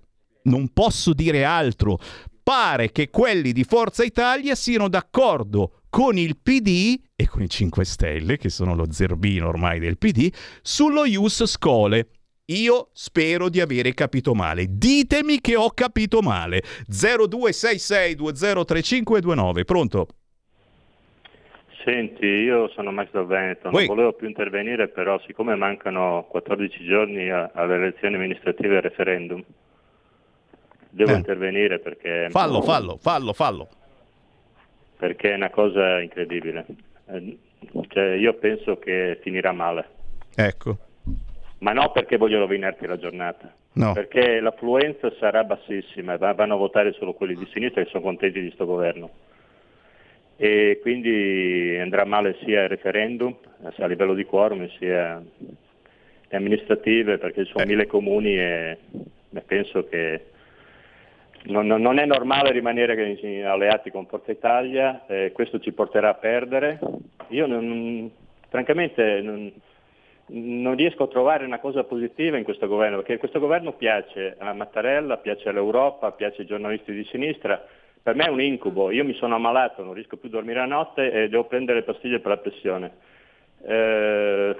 [0.42, 1.98] non posso dire altro.
[2.42, 7.84] Pare che quelli di Forza Italia siano d'accordo con il PD e con i 5
[7.84, 12.08] Stelle, che sono lo zerbino ormai del PD, sullo Ius Scole.
[12.46, 14.66] Io spero di avere capito male.
[14.68, 16.64] Ditemi che ho capito male.
[16.90, 19.64] 0266203529.
[19.64, 20.08] Pronto?
[21.84, 27.30] Senti, io sono Max dal Veneto, non volevo più intervenire, però siccome mancano 14 giorni
[27.30, 29.42] alle elezioni amministrative e al referendum,
[30.90, 31.16] devo Eh.
[31.16, 33.68] intervenire perché, Fallo, fallo, fallo, fallo.
[34.98, 36.66] perché è una cosa incredibile.
[37.06, 37.38] Eh,
[37.88, 39.86] Cioè, io penso che finirà male,
[40.34, 40.76] Ecco.
[41.58, 43.92] ma non perché voglio rovinarti la giornata, No.
[43.92, 48.40] perché l'affluenza sarà bassissima, va- vanno a votare solo quelli di sinistra che sono contenti
[48.40, 49.10] di sto governo.
[50.42, 53.36] E quindi andrà male sia il referendum
[53.74, 58.78] sia a livello di quorum sia le amministrative perché ci sono mille comuni e,
[59.44, 60.28] penso che
[61.42, 66.78] non, non- è normale rimanere alleati con Forza Italia, eh, questo ci porterà a perdere.
[67.28, 68.10] Io non-
[68.48, 69.52] francamente non,
[70.28, 74.54] non riesco a trovare una cosa positiva in questo governo, perché questo governo piace a
[74.54, 77.62] Mattarella, piace all'Europa, piace ai giornalisti di sinistra.
[78.02, 80.66] Per me è un incubo, io mi sono ammalato, non riesco più a dormire la
[80.66, 82.92] notte e devo prendere pastiglie per la pressione.
[83.62, 84.56] Eh,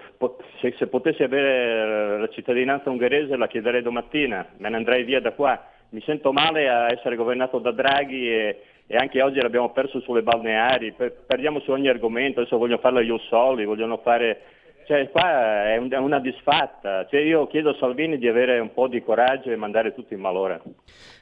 [0.61, 5.33] se, se potessi avere la cittadinanza ungherese la chiederei domattina, me ne andrei via da
[5.33, 5.59] qua.
[5.91, 10.23] Mi sento male a essere governato da Draghi e, e anche oggi l'abbiamo perso sulle
[10.23, 14.41] balneari, per- perdiamo su ogni argomento, adesso vogliono fare gli Ussoli, vogliono fare...
[14.87, 18.73] Cioè qua è, un- è una disfatta, cioè, io chiedo a Salvini di avere un
[18.73, 20.61] po' di coraggio e mandare tutti in malora.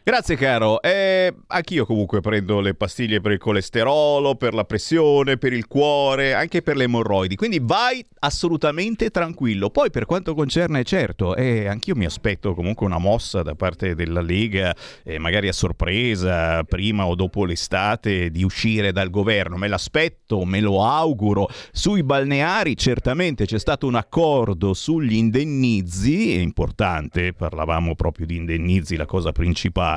[0.09, 5.53] Grazie caro, eh, anch'io comunque prendo le pastiglie per il colesterolo, per la pressione, per
[5.53, 9.69] il cuore, anche per le emorroidi, quindi vai assolutamente tranquillo.
[9.69, 14.23] Poi per quanto concerne, certo, eh, anch'io mi aspetto comunque una mossa da parte della
[14.23, 14.75] Lega,
[15.05, 20.61] eh, magari a sorpresa, prima o dopo l'estate, di uscire dal governo, me l'aspetto, me
[20.61, 21.51] lo auguro.
[21.71, 28.97] Sui balneari certamente c'è stato un accordo sugli indennizi, è importante, parlavamo proprio di indennizi,
[28.97, 29.97] la cosa principale,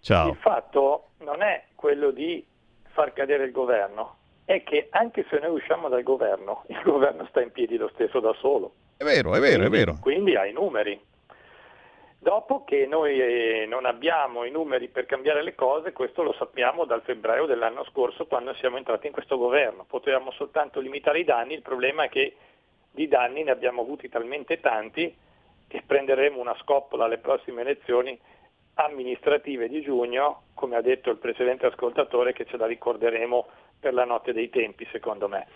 [0.00, 0.30] Ciao.
[0.30, 2.44] Il fatto non è quello di
[2.92, 4.16] far cadere il governo,
[4.46, 8.20] è che anche se noi usciamo dal governo, il governo sta in piedi lo stesso
[8.20, 8.72] da solo.
[8.96, 9.98] È vero, è vero, è vero.
[10.00, 10.98] Quindi ha i numeri.
[12.18, 16.84] Dopo che noi eh, non abbiamo i numeri per cambiare le cose, questo lo sappiamo
[16.84, 19.84] dal febbraio dell'anno scorso quando siamo entrati in questo governo.
[19.86, 22.34] Potevamo soltanto limitare i danni, il problema è che
[22.90, 25.14] di danni ne abbiamo avuti talmente tanti
[25.68, 28.18] che prenderemo una scoppola alle prossime elezioni
[28.76, 33.46] amministrative di giugno, come ha detto il precedente ascoltatore, che ce la ricorderemo
[33.78, 35.46] per la notte dei tempi, secondo me.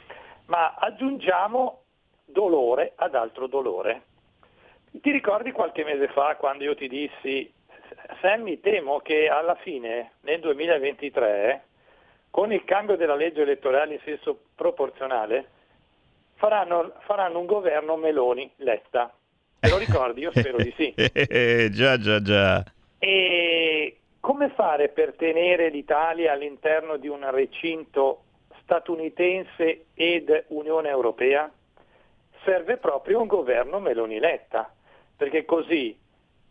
[0.47, 1.83] Ma aggiungiamo
[2.25, 4.03] dolore ad altro dolore.
[4.91, 7.53] Ti ricordi qualche mese fa quando io ti dissi,
[8.21, 11.65] Sammy, temo che alla fine, nel 2023,
[12.31, 15.49] con il cambio della legge elettorale in senso proporzionale,
[16.35, 19.13] faranno, faranno un governo Meloni-Letta.
[19.61, 20.23] Te lo ricordi?
[20.23, 20.95] Io spero di sì.
[21.71, 22.65] già, già, già.
[23.03, 28.25] E come fare per tenere l'Italia all'interno di un recinto
[28.61, 31.51] statunitense ed Unione Europea?
[32.45, 34.71] Serve proprio un governo Meloni-Letta,
[35.17, 35.99] perché così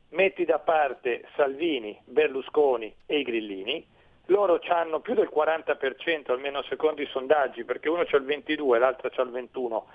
[0.09, 3.85] metti da parte Salvini, Berlusconi e i Grillini,
[4.25, 8.79] loro hanno più del 40%, almeno secondo i sondaggi, perché uno c'ha il 22 e
[8.79, 9.85] l'altro c'ha il 21.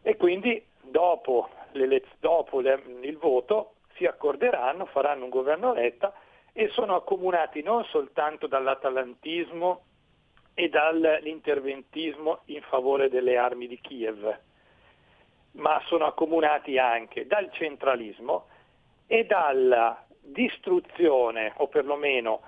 [0.00, 1.50] E quindi dopo,
[2.20, 6.12] dopo il voto si accorderanno, faranno un governo Letta
[6.52, 9.82] e sono accomunati non soltanto dall'atalantismo
[10.54, 14.38] e dall'interventismo in favore delle armi di Kiev,
[15.52, 18.46] ma sono accomunati anche dal centralismo
[19.06, 22.40] e dalla distruzione, o perlomeno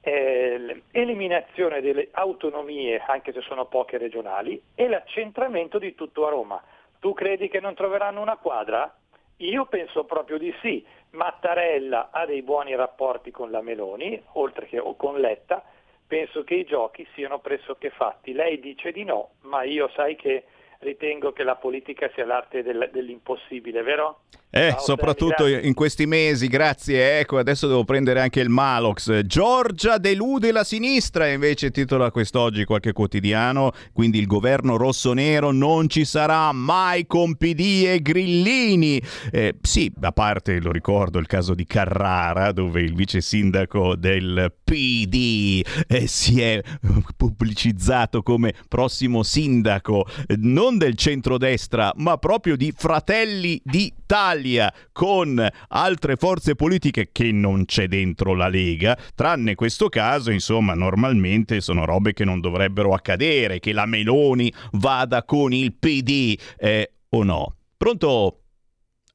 [0.00, 6.62] eh, eliminazione delle autonomie, anche se sono poche regionali, e l'accentramento di tutto a Roma.
[6.98, 8.92] Tu credi che non troveranno una quadra?
[9.38, 10.84] Io penso proprio di sì.
[11.10, 15.62] Mattarella ha dei buoni rapporti con la Meloni, oltre che con Letta,
[16.06, 18.32] penso che i giochi siano pressoché fatti.
[18.32, 20.44] Lei dice di no, ma io sai che
[20.80, 24.20] ritengo che la politica sia l'arte del- dell'impossibile, vero?
[24.56, 27.18] Eh, Ciao, soprattutto Sammy, in questi mesi, grazie.
[27.18, 29.20] Ecco, adesso devo prendere anche il Malox.
[29.24, 33.72] Giorgia delude la sinistra, invece titola quest'oggi qualche quotidiano.
[33.92, 38.98] Quindi il governo rosso-nero non ci sarà mai con PD e Grillini.
[39.30, 44.54] Eh, sì, a parte, lo ricordo, il caso di Carrara, dove il vice sindaco del
[44.64, 46.62] PD eh, si è
[47.14, 54.44] pubblicizzato come prossimo sindaco eh, non del centrodestra, ma proprio di Fratelli d'Italia,
[54.92, 61.60] con altre forze politiche che non c'è dentro la Lega, tranne questo caso, insomma, normalmente
[61.60, 67.22] sono robe che non dovrebbero accadere, che la Meloni vada con il PD eh, o
[67.22, 67.56] no.
[67.76, 68.40] Pronto?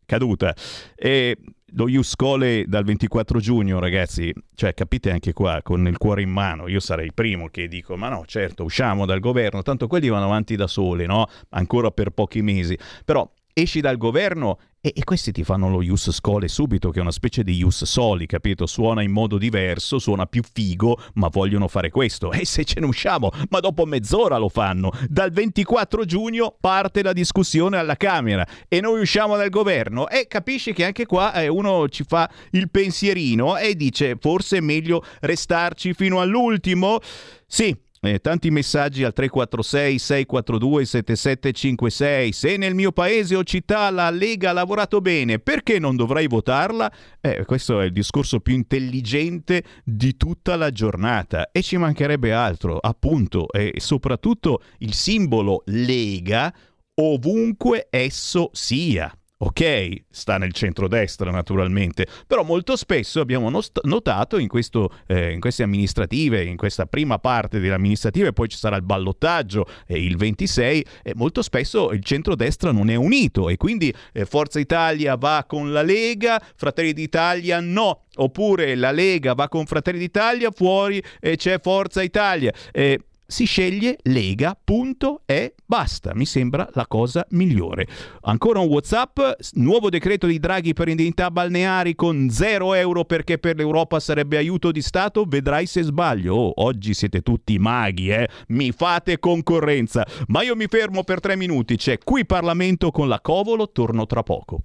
[0.05, 0.53] Caduta.
[0.95, 1.37] E
[1.73, 6.29] lo Ius Cole dal 24 giugno, ragazzi, cioè capite anche qua, con il cuore in
[6.29, 10.09] mano, io sarei il primo che dico, ma no, certo, usciamo dal governo, tanto quelli
[10.09, 11.27] vanno avanti da soli, no?
[11.49, 12.77] Ancora per pochi mesi.
[13.05, 17.01] Però esci dal governo e, e questi ti fanno lo Ius Scole subito, che è
[17.01, 18.65] una specie di Ius Soli, capito?
[18.65, 22.31] Suona in modo diverso, suona più figo, ma vogliono fare questo.
[22.31, 24.91] E se ce ne usciamo, ma dopo mezz'ora lo fanno.
[25.07, 30.73] Dal 24 giugno parte la discussione alla Camera e noi usciamo dal governo e capisci
[30.73, 35.93] che anche qua eh, uno ci fa il pensierino e dice forse è meglio restarci
[35.93, 36.99] fino all'ultimo.
[37.45, 42.31] Sì, eh, tanti messaggi al 346 642 7756.
[42.31, 46.91] Se nel mio paese o città la Lega ha lavorato bene, perché non dovrei votarla?
[47.21, 52.77] Eh, questo è il discorso più intelligente di tutta la giornata e ci mancherebbe altro,
[52.77, 56.53] appunto, e soprattutto il simbolo Lega
[56.95, 59.15] ovunque esso sia.
[59.43, 63.49] Ok, sta nel centrodestra naturalmente, però molto spesso abbiamo
[63.83, 68.57] notato in, questo, eh, in queste amministrative, in questa prima parte delle amministrative, poi ci
[68.57, 73.57] sarà il ballottaggio eh, il 26, e molto spesso il centrodestra non è unito e
[73.57, 79.49] quindi eh, Forza Italia va con la Lega, Fratelli d'Italia no, oppure la Lega va
[79.49, 82.53] con Fratelli d'Italia, fuori eh, c'è Forza Italia.
[82.71, 82.99] Eh,
[83.31, 86.13] si sceglie Lega, punto e basta.
[86.13, 87.87] Mi sembra la cosa migliore.
[88.23, 89.19] Ancora un WhatsApp,
[89.53, 94.71] nuovo decreto di Draghi per indennità balneari con 0 euro perché per l'Europa sarebbe aiuto
[94.71, 95.23] di Stato.
[95.23, 96.35] Vedrai se sbaglio.
[96.35, 98.27] Oh, oggi siete tutti maghi, eh?
[98.49, 100.05] Mi fate concorrenza.
[100.27, 101.77] Ma io mi fermo per tre minuti.
[101.77, 103.71] C'è qui Parlamento con la Covolo.
[103.71, 104.63] Torno tra poco.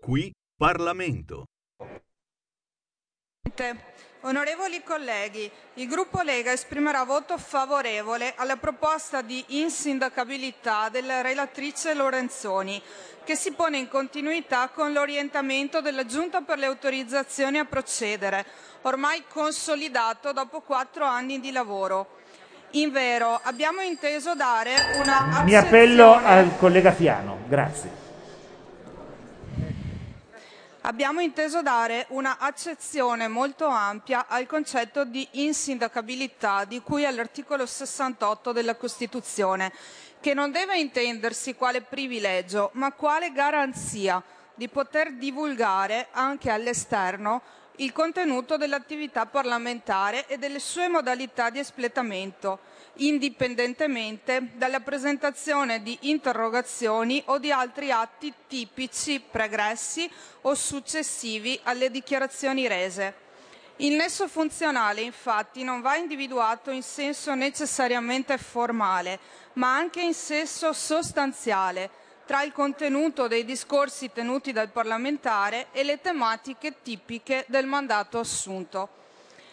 [0.00, 1.44] Qui Parlamento.
[4.22, 12.82] Onorevoli colleghi, il gruppo Lega esprimerà voto favorevole alla proposta di insindacabilità della relatrice Lorenzoni,
[13.22, 18.44] che si pone in continuità con l'orientamento della Giunta per le autorizzazioni a procedere,
[18.82, 22.16] ormai consolidato dopo quattro anni di lavoro.
[22.72, 28.07] In vero, abbiamo inteso dare una Mi appello al collega Fiano, grazie.
[30.88, 38.52] Abbiamo inteso dare una accezione molto ampia al concetto di insindacabilità di cui all'articolo 68
[38.52, 39.70] della Costituzione,
[40.18, 44.22] che non deve intendersi quale privilegio, ma quale garanzia
[44.54, 47.42] di poter divulgare anche all'esterno
[47.76, 52.60] il contenuto dell'attività parlamentare e delle sue modalità di espletamento,
[52.98, 60.10] indipendentemente dalla presentazione di interrogazioni o di altri atti tipici pregressi
[60.42, 63.26] o successivi alle dichiarazioni rese.
[63.76, 69.20] Il nesso funzionale, infatti, non va individuato in senso necessariamente formale,
[69.54, 71.88] ma anche in senso sostanziale,
[72.26, 78.88] tra il contenuto dei discorsi tenuti dal parlamentare e le tematiche tipiche del mandato assunto.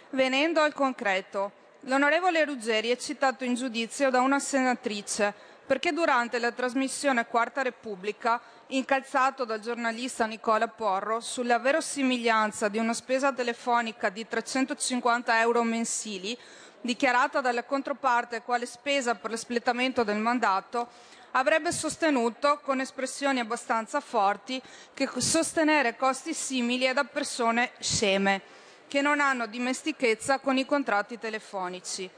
[0.10, 1.52] Venendo al concreto,
[1.86, 5.34] l'onorevole Ruggeri è citato in giudizio da una senatrice
[5.66, 12.94] perché durante la trasmissione Quarta Repubblica incalzato dal giornalista Nicola Porro sulla verosimiglianza di una
[12.94, 16.38] spesa telefonica di 350 euro mensili,
[16.82, 20.88] dichiarata dalla controparte quale spesa per l'espletamento del mandato,
[21.32, 24.62] avrebbe sostenuto con espressioni abbastanza forti
[24.94, 28.42] che sostenere costi simili è da persone sceme,
[28.88, 32.10] che non hanno dimestichezza con i contratti telefonici.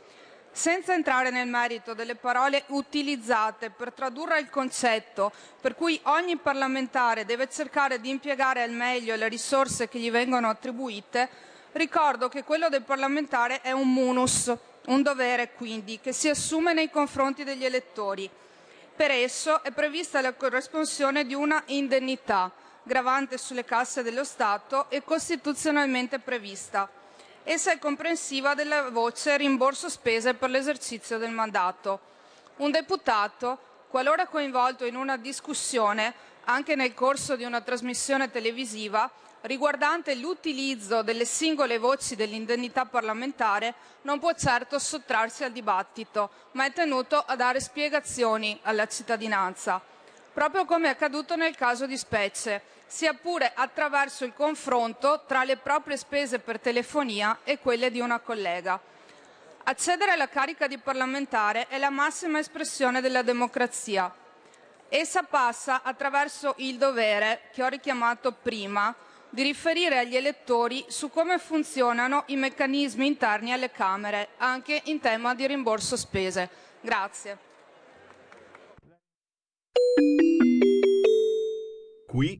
[0.51, 5.31] Senza entrare nel merito delle parole utilizzate per tradurre il concetto
[5.61, 10.49] per cui ogni parlamentare deve cercare di impiegare al meglio le risorse che gli vengono
[10.49, 11.29] attribuite,
[11.73, 14.51] ricordo che quello del parlamentare è un munus,
[14.87, 18.27] un dovere quindi, che si assume nei confronti degli elettori.
[18.95, 22.51] Per esso è prevista la corresponsione di una indennità
[22.87, 26.89] gravante sulle casse dello Stato e costituzionalmente prevista.
[27.43, 31.99] Essa è comprensiva della voce rimborso spese per l'esercizio del mandato.
[32.57, 33.59] Un deputato,
[33.89, 36.13] qualora coinvolto in una discussione,
[36.45, 39.09] anche nel corso di una trasmissione televisiva,
[39.41, 46.73] riguardante l'utilizzo delle singole voci dell'indennità parlamentare, non può certo sottrarsi al dibattito, ma è
[46.73, 49.81] tenuto a dare spiegazioni alla cittadinanza,
[50.33, 55.57] proprio come è accaduto nel caso di specie, sia pure attraverso il confronto tra le
[55.57, 58.79] proprie spese per telefonia e quelle di una collega.
[59.63, 64.11] Accedere alla carica di parlamentare è la massima espressione della democrazia.
[64.87, 68.95] Essa passa attraverso il dovere, che ho richiamato prima,
[69.29, 75.35] di riferire agli elettori su come funzionano i meccanismi interni alle Camere, anche in tema
[75.35, 76.49] di rimborso spese.
[76.79, 77.37] Grazie.
[82.07, 82.39] Qui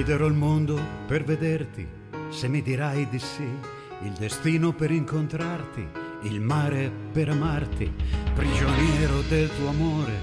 [0.00, 1.86] Sfiderò il mondo per vederti,
[2.30, 3.46] se mi dirai di sì,
[4.02, 5.86] il destino per incontrarti,
[6.22, 7.92] il mare per amarti,
[8.34, 10.14] prigioniero del tuo amore,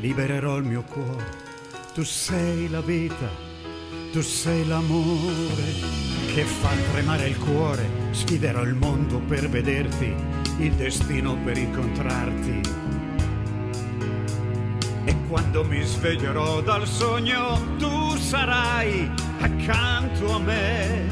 [0.00, 1.24] libererò il mio cuore.
[1.94, 3.30] Tu sei la vita,
[4.12, 5.72] tu sei l'amore
[6.34, 10.14] che fa tremare il cuore, sfiderò il mondo per vederti,
[10.58, 12.60] il destino per incontrarti.
[15.34, 21.08] Quando mi sveglierò dal sogno tu sarai accanto a me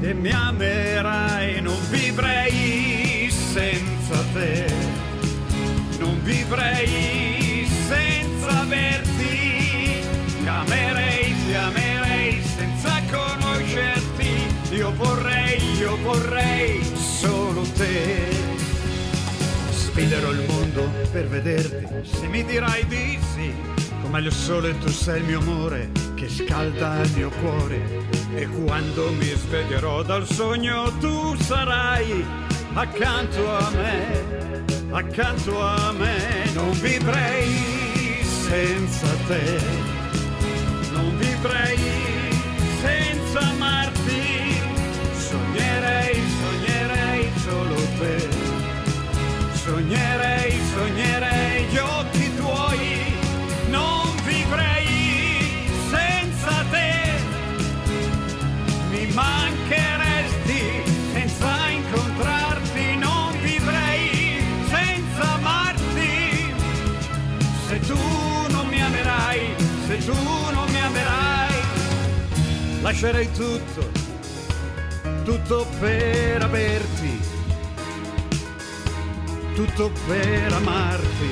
[0.00, 4.72] e mi amerai, non vivrei senza te,
[5.98, 10.06] non vivrei senza averti,
[10.38, 14.30] ti amerei, ti amerei senza conoscerti,
[14.70, 18.33] io vorrei, io vorrei solo te.
[19.94, 23.54] Sfiderò il mondo per vederti, se mi dirai di sì,
[24.02, 27.80] come il sole tu sei il mio amore che scalda il mio cuore.
[28.34, 32.24] E quando mi sveglierò dal sogno tu sarai
[32.72, 39.60] accanto a me, accanto a me, non vivrei senza te,
[40.90, 42.03] non vivrei
[49.64, 53.16] Sognerei, sognerei gli occhi tuoi,
[53.70, 57.12] non vivrei senza te.
[58.90, 60.82] Mi mancheresti
[61.14, 66.54] senza incontrarti, non vivrei senza amarti.
[67.66, 67.98] Se tu
[68.50, 69.54] non mi amerai,
[69.86, 70.12] se tu
[70.52, 71.54] non mi amerai,
[72.82, 73.90] lascerei tutto,
[75.24, 77.23] tutto per averti
[79.54, 81.30] tutto per amarti.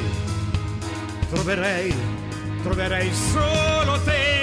[1.30, 2.20] Troverei
[2.62, 4.41] troverei solo te.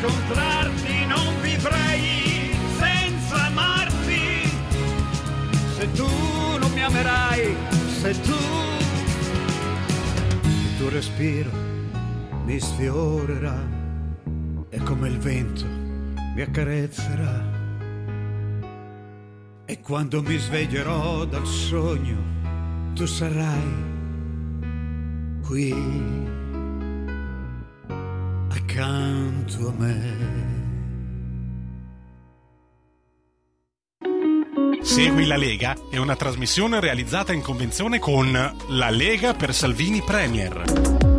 [0.00, 4.48] Incontrarti, non vivrei senza amarti,
[5.76, 6.08] se tu
[6.58, 7.54] non mi amerai,
[8.00, 8.36] se tu
[10.44, 11.50] il tuo respiro
[12.44, 13.58] mi sfiorerà
[14.70, 15.66] e come il vento
[16.34, 17.58] mi accarezzerà.
[19.66, 22.16] E quando mi sveglierò dal sogno,
[22.94, 23.88] tu sarai
[25.42, 26.29] qui
[28.80, 30.48] accanto a me.
[34.80, 38.32] Segui la Lega è una trasmissione realizzata in convenzione con
[38.68, 41.09] La Lega per Salvini Premier.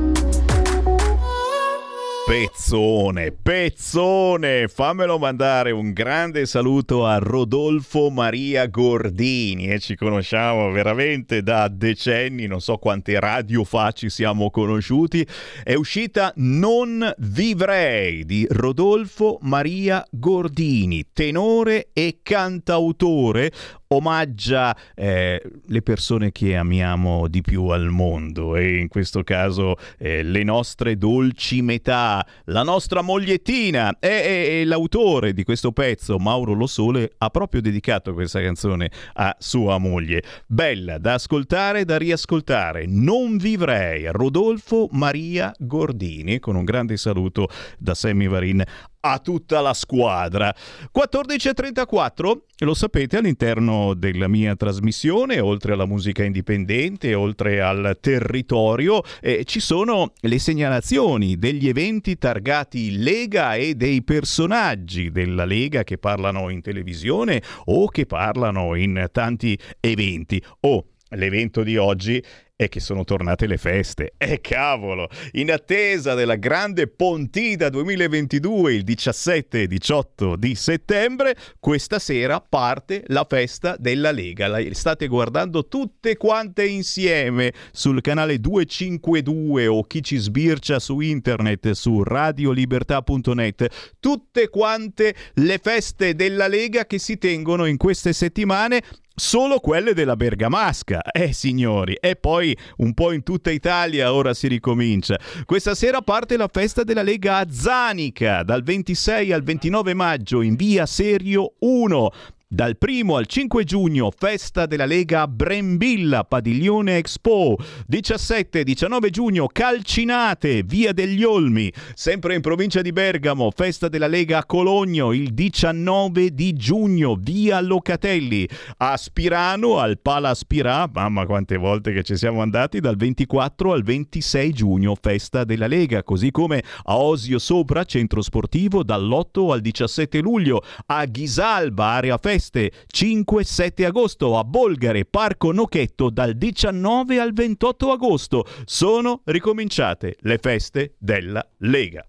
[2.32, 11.44] Pezzone, pezzone, fammelo mandare un grande saluto a Rodolfo Maria Gordini e ci conosciamo veramente
[11.44, 15.28] da decenni, non so quante radio fa ci siamo conosciuti.
[15.62, 23.52] È uscita Non vivrei di Rodolfo Maria Gordini, tenore e cantautore,
[23.91, 30.23] omaggia eh, le persone che amiamo di più al mondo e in questo caso eh,
[30.23, 36.53] le nostre dolci metà, la nostra mogliettina e, e- e l'autore di questo pezzo, Mauro
[36.53, 40.23] Lo Sole, ha proprio dedicato questa canzone a sua moglie.
[40.45, 42.85] Bella da ascoltare e da riascoltare.
[42.88, 44.05] Non vivrei.
[44.11, 48.63] Rodolfo Maria Gordini con un grande saluto da Sammy Varin
[49.02, 50.53] a tutta la squadra.
[50.95, 59.44] 14.34, lo sapete, all'interno della mia trasmissione, oltre alla musica indipendente, oltre al territorio, eh,
[59.45, 66.49] ci sono le segnalazioni degli eventi targati Lega e dei personaggi della Lega che parlano
[66.49, 70.41] in televisione o che parlano in tanti eventi.
[70.61, 72.23] Oh, l'evento di oggi
[72.63, 74.13] è che sono tornate le feste.
[74.17, 75.09] E cavolo!
[75.31, 83.03] In attesa della grande Pontida 2022, il 17 e 18 di settembre, questa sera parte
[83.07, 84.47] la festa della Lega.
[84.47, 91.71] La state guardando tutte quante insieme sul canale 252 o chi ci sbircia su internet
[91.71, 93.95] su radiolibertà.net.
[93.99, 98.83] Tutte quante le feste della Lega che si tengono in queste settimane
[99.13, 101.01] solo quelle della Bergamasca.
[101.11, 105.19] Eh signori, e poi un po' in tutta Italia ora si ricomincia.
[105.45, 110.55] Questa sera parte la festa della Lega a Zanica, dal 26 al 29 maggio in
[110.55, 112.09] via Serio 1.
[112.53, 117.56] Dal 1 al 5 giugno, festa della Lega Brembilla, Padiglione Expo.
[117.90, 121.72] 17-19 giugno, Calcinate, via degli Olmi.
[121.94, 127.61] Sempre in provincia di Bergamo, festa della Lega a Cologno, il 19 di giugno, via
[127.61, 128.45] Locatelli.
[128.80, 133.84] A Spirano, al Pala Spirà, mamma quante volte che ci siamo andati, dal 24 al
[133.84, 136.03] 26 giugno, festa della Lega.
[136.03, 140.61] Così come a Osio Sopra, centro sportivo, dall'8 al 17 luglio.
[140.88, 148.45] A Ghisalba, area festa 5-7 agosto a Bolgare, Parco Nochetto dal 19 al 28 agosto.
[148.65, 152.05] Sono ricominciate le feste della Lega.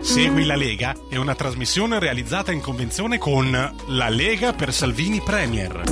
[0.00, 5.82] Segui la Lega è una trasmissione realizzata in convenzione con La Lega per Salvini Premier.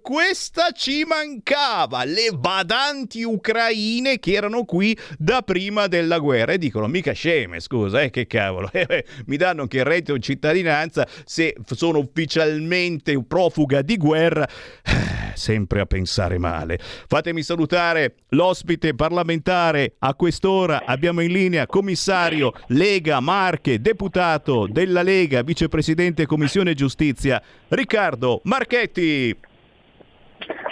[0.00, 6.52] questa ci mancava, le badanti ucraine che erano qui da prima della guerra.
[6.52, 10.14] E dicono mica sceme, scusa, eh, che cavolo, eh, eh, mi danno che il reddito
[10.14, 14.48] di cittadinanza se sono ufficialmente profuga di guerra,
[14.82, 16.78] Eh, sempre a pensare male.
[17.06, 25.42] Fatemi salutare l'ospite parlamentare a quest'ora, abbiamo in linea commissario Lega Marche, deputato della Lega,
[25.42, 29.36] vicepresidente Commissione Giustizia, Riccardo Marchetti.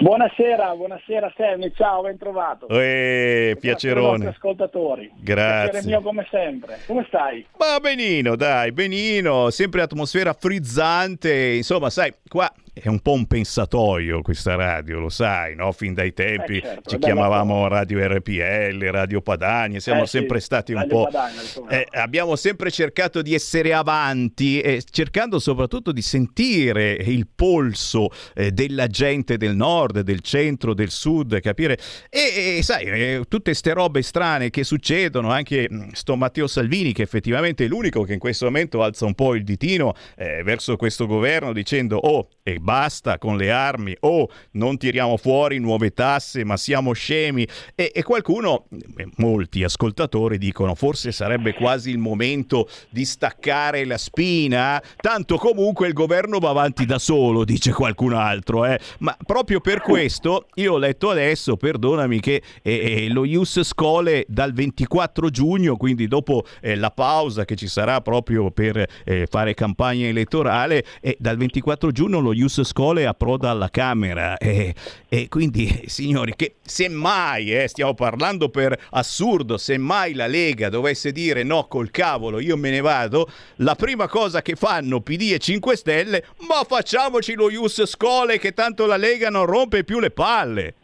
[0.01, 2.69] Buonasera, buonasera Sammy, ciao, ben trovato.
[2.69, 4.29] Eh, piacerone.
[4.29, 5.11] ascoltatori.
[5.21, 5.71] Grazie.
[5.71, 6.79] Piacere mio come sempre.
[6.87, 7.47] Come stai?
[7.59, 14.23] Ma benino, dai, benino, sempre atmosfera frizzante, insomma, sai, qua è un po' un pensatoio
[14.23, 15.73] questa radio, lo sai, no?
[15.73, 20.19] Fin dai tempi Eh, certo, ci bella chiamavamo Radio RPL, Radio Padania, siamo Eh, sì,
[20.19, 21.09] sempre stati un po'...
[21.11, 28.11] Padania, eh, abbiamo sempre cercato di essere avanti e cercando soprattutto di sentire il polso
[28.35, 31.79] eh, della gente del nord, del centro, del sud, capire...
[32.09, 36.93] E, e, sai, eh, tutte ste robe strane che succedono, anche mh, sto Matteo Salvini
[36.93, 40.77] che effettivamente è l'unico che in questo momento alza un po' il ditino eh, verso
[40.77, 46.45] questo governo dicendo oh e basta con le armi, oh non tiriamo fuori nuove tasse
[46.45, 48.67] ma siamo scemi e, e qualcuno,
[48.97, 55.87] eh, molti ascoltatori dicono forse sarebbe quasi il momento di staccare la spina, tanto comunque
[55.89, 58.79] il governo va avanti da solo, dice qualcun altro, eh.
[58.99, 64.25] ma proprio per questo io ho letto adesso, perdonami, che eh, eh, lo Ius Scole
[64.29, 69.55] dal 24 giugno, quindi dopo eh, la pausa che ci sarà proprio per eh, fare
[69.55, 70.85] campagna elettorale,
[71.19, 74.75] dal 24 giugno lo Ius Scole approda alla Camera e,
[75.09, 81.43] e quindi signori che semmai eh, stiamo parlando per assurdo semmai la Lega dovesse dire
[81.43, 85.77] no col cavolo io me ne vado la prima cosa che fanno PD e 5
[85.77, 90.75] Stelle ma facciamoci lo Ius Scole che tanto la Lega non rompe più le palle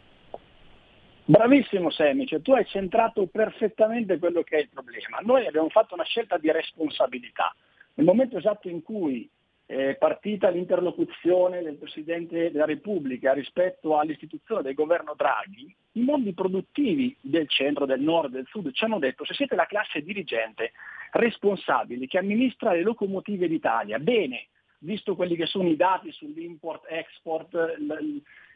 [1.29, 5.19] Bravissimo cioè, tu hai centrato perfettamente quello che è il problema.
[5.23, 7.53] Noi abbiamo fatto una scelta di responsabilità.
[7.95, 9.29] Nel momento esatto in cui
[9.67, 17.13] è partita l'interlocuzione del Presidente della Repubblica rispetto all'istituzione del governo Draghi, i mondi produttivi
[17.19, 20.71] del centro, del nord, del sud ci hanno detto se siete la classe dirigente
[21.11, 24.47] responsabile che amministra le locomotive d'Italia, bene,
[24.79, 27.75] visto quelli che sono i dati sull'import-export,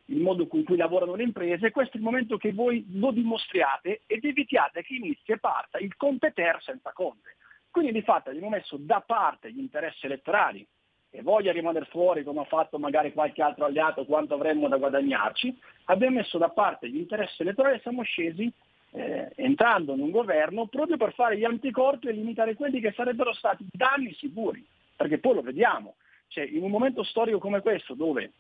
[0.06, 4.04] il modo con cui lavorano le imprese, questo è il momento che voi lo dimostriate
[4.08, 7.36] ed evitiate che inizi e parta il competer senza conte.
[7.70, 10.66] Quindi di fatto abbiamo messo da parte gli interessi elettorali
[11.14, 15.56] e voglia rimanere fuori come ha fatto magari qualche altro alleato quanto avremmo da guadagnarci,
[15.86, 18.52] abbiamo messo da parte gli interessi elettorali e siamo scesi
[18.94, 23.34] eh, entrando in un governo proprio per fare gli anticorpi e limitare quelli che sarebbero
[23.34, 24.66] stati danni sicuri,
[24.96, 25.96] perché poi lo vediamo,
[26.28, 28.32] cioè, in un momento storico come questo dove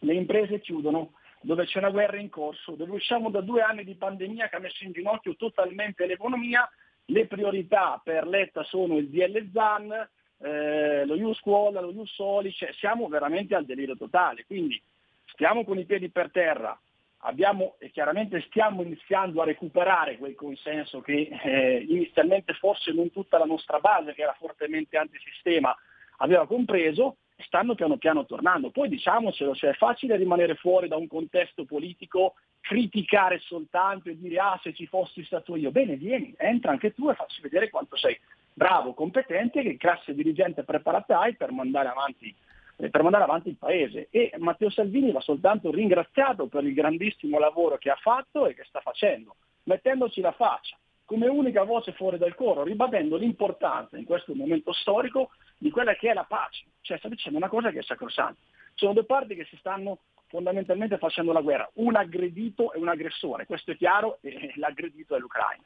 [0.00, 3.94] le imprese chiudono, dove c'è una guerra in corso, dove usciamo da due anni di
[3.94, 6.68] pandemia che ha messo in ginocchio totalmente l'economia,
[7.06, 10.08] le priorità per Letta sono il DL ZAN,
[10.40, 14.80] eh, lo Ius Scuola, lo Ius Soli, cioè siamo veramente al delirio totale, quindi
[15.26, 16.78] stiamo con i piedi per terra,
[17.22, 23.38] abbiamo e chiaramente stiamo iniziando a recuperare quel consenso che eh, inizialmente forse non tutta
[23.38, 25.74] la nostra base, che era fortemente antisistema,
[26.18, 28.70] aveva compreso, stanno piano piano tornando.
[28.70, 34.38] Poi diciamocelo, cioè è facile rimanere fuori da un contesto politico, criticare soltanto e dire
[34.38, 37.96] ah se ci fossi stato io, bene vieni, entra anche tu e facci vedere quanto
[37.96, 38.18] sei
[38.58, 42.34] bravo, competente, che classe dirigente preparata hai per mandare avanti
[42.80, 47.38] eh, per mandare avanti il paese e Matteo Salvini va soltanto ringraziato per il grandissimo
[47.38, 50.76] lavoro che ha fatto e che sta facendo, mettendoci la faccia.
[51.04, 56.10] come unica voce fuori dal coro, ribadendo l'importanza in questo momento storico di quella che
[56.10, 56.66] è la pace.
[56.82, 58.38] Cioè sta dicendo una cosa che è sacrosanta.
[58.74, 63.46] Sono due parti che si stanno fondamentalmente facendo la guerra, un aggredito e un aggressore,
[63.46, 65.64] questo è chiaro, e l'aggredito è l'Ucraina.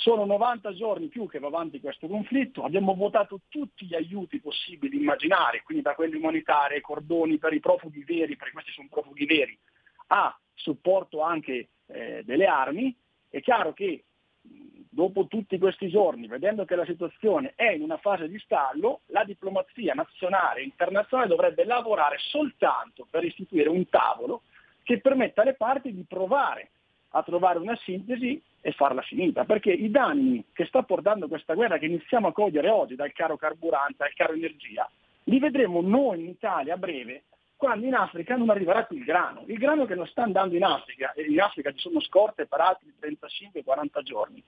[0.00, 4.96] Sono 90 giorni più che va avanti questo conflitto, abbiamo votato tutti gli aiuti possibili,
[4.96, 9.26] immaginari, quindi da quelli umanitari ai cordoni per i profughi veri, perché questi sono profughi
[9.26, 9.58] veri,
[10.06, 12.96] a supporto anche eh, delle armi.
[13.28, 14.04] È chiaro che
[14.40, 19.24] dopo tutti questi giorni, vedendo che la situazione è in una fase di stallo, la
[19.24, 24.44] diplomazia nazionale e internazionale dovrebbe lavorare soltanto per istituire un tavolo
[24.82, 26.70] che permetta alle parti di provare
[27.10, 31.78] a trovare una sintesi e farla finita, perché i danni che sta portando questa guerra
[31.78, 34.88] che iniziamo a cogliere oggi, dal caro carburante al caro energia,
[35.24, 37.24] li vedremo noi in Italia a breve
[37.56, 39.44] quando in Africa non arriverà più il grano.
[39.46, 42.60] Il grano che non sta andando in Africa, e in Africa ci sono scorte per
[42.60, 44.42] altri 35-40 giorni,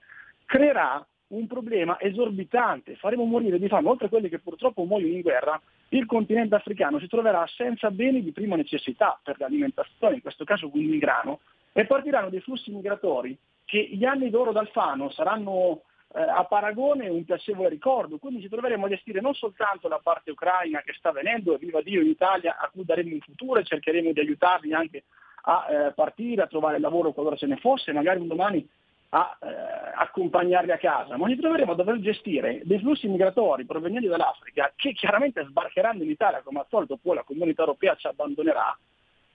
[0.45, 5.21] creerà un problema esorbitante, faremo morire di fame, oltre a quelli che purtroppo muoiono in
[5.21, 10.43] guerra, il continente africano si troverà senza beni di prima necessità per l'alimentazione, in questo
[10.43, 11.41] caso quindi il grano,
[11.73, 15.81] e partiranno dei flussi migratori che gli anni d'oro d'Alfano saranno
[16.13, 20.31] eh, a paragone un piacevole ricordo, quindi ci troveremo a gestire non soltanto la parte
[20.31, 23.63] ucraina che sta venendo, e viva Dio in Italia, a cui daremo un futuro e
[23.63, 25.03] cercheremo di aiutarli anche
[25.45, 28.67] a eh, partire, a trovare lavoro qualora ce ne fosse, magari un domani
[29.09, 29.47] a eh,
[29.95, 34.93] accompagnarli a casa, ma ci troveremo a dover gestire dei flussi migratori provenienti dall'Africa che
[34.93, 38.77] chiaramente sbarcheranno in Italia, come al solito poi la comunità europea ci abbandonerà,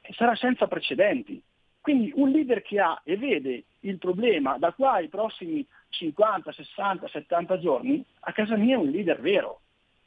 [0.01, 1.43] e sarà senza precedenti.
[1.89, 7.09] Quindi un leader che ha e vede il problema da qua ai prossimi 50, 60,
[7.09, 9.63] 70 giorni, a casa mia è un leader vero.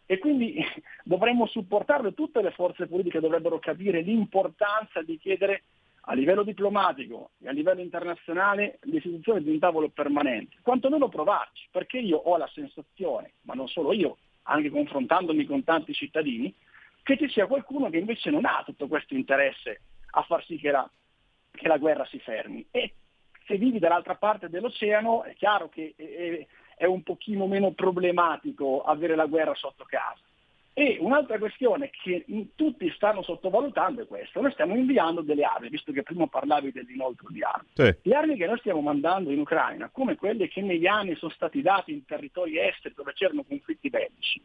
[0.05, 0.63] E quindi
[1.03, 5.63] dovremmo supportarlo, tutte le forze politiche dovrebbero capire l'importanza di chiedere
[6.01, 11.97] a livello diplomatico e a livello internazionale l'istituzione di un tavolo permanente, quantomeno provarci, perché
[11.97, 16.53] io ho la sensazione, ma non solo io, anche confrontandomi con tanti cittadini,
[17.01, 19.81] che ci sia qualcuno che invece non ha tutto questo interesse
[20.11, 20.87] a far sì che la,
[21.51, 22.65] che la guerra si fermi.
[22.71, 22.93] E
[23.45, 25.93] se vivi dall'altra parte dell'oceano è chiaro che
[26.77, 30.19] è, un pochino meno problematico avere la guerra sotto casa.
[30.73, 32.25] E un'altra questione che
[32.55, 34.39] tutti stanno sottovalutando è questa.
[34.39, 37.67] Noi stiamo inviando delle armi, visto che prima parlavi dell'inoltro di armi.
[37.73, 37.93] Sì.
[38.03, 41.61] Le armi che noi stiamo mandando in Ucraina, come quelle che negli anni sono stati
[41.61, 44.41] dati in territori esteri dove c'erano conflitti bellici,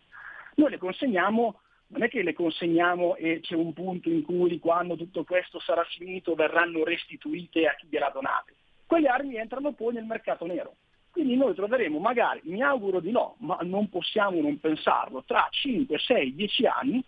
[0.56, 4.96] noi le consegniamo, non è che le consegniamo e c'è un punto in cui quando
[4.96, 8.54] tutto questo sarà finito verranno restituite a chi gliela donate.
[8.86, 10.74] Quelle armi entrano poi nel mercato nero.
[11.10, 15.98] Quindi noi troveremo magari, mi auguro di no, ma non possiamo non pensarlo, tra 5,
[15.98, 17.04] 6, 10 anni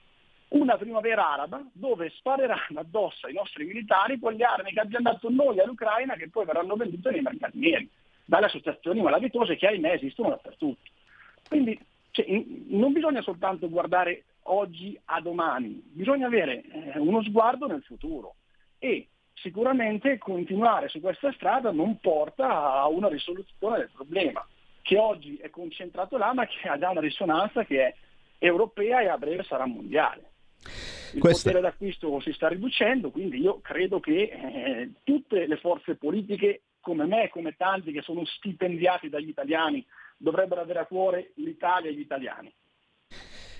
[0.48, 5.60] una primavera araba dove spareranno addosso ai nostri militari quelle armi che abbiamo dato noi
[5.60, 7.86] all'Ucraina che poi verranno vendute nei mercati neri,
[8.24, 10.90] dalle associazioni malavitose che ahimè esistono dappertutto.
[11.46, 11.78] Quindi
[12.10, 12.26] cioè,
[12.68, 18.36] non bisogna soltanto guardare oggi a domani, bisogna avere eh, uno sguardo nel futuro
[18.78, 24.46] e sicuramente continuare su questa strada non porta a una risoluzione del problema,
[24.82, 27.94] che oggi è concentrato là ma che ha già una risonanza che è
[28.38, 30.32] europea e a breve sarà mondiale.
[31.14, 35.94] Il Questa- potere d'acquisto si sta riducendo, quindi io credo che eh, tutte le forze
[35.94, 39.84] politiche come me come tanti che sono stipendiati dagli italiani
[40.16, 42.52] dovrebbero avere a cuore l'Italia e gli italiani.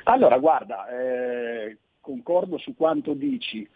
[0.05, 3.69] Allora, guarda, eh, concordo su quanto dici.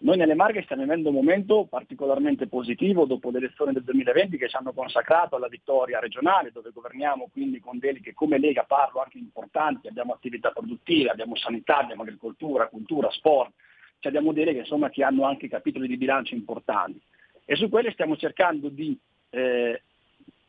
[0.00, 4.48] Noi nelle Marche stiamo vivendo un momento particolarmente positivo dopo le elezioni del 2020 che
[4.48, 9.18] ci hanno consacrato alla vittoria regionale, dove governiamo quindi con deleghe come Lega parlo anche
[9.18, 13.52] importanti, abbiamo attività produttive, abbiamo sanità, abbiamo agricoltura, cultura, sport,
[13.98, 17.00] cioè abbiamo deleghe insomma, che hanno anche capitoli di bilancio importanti.
[17.44, 18.96] E su quelle stiamo cercando di
[19.30, 19.82] eh,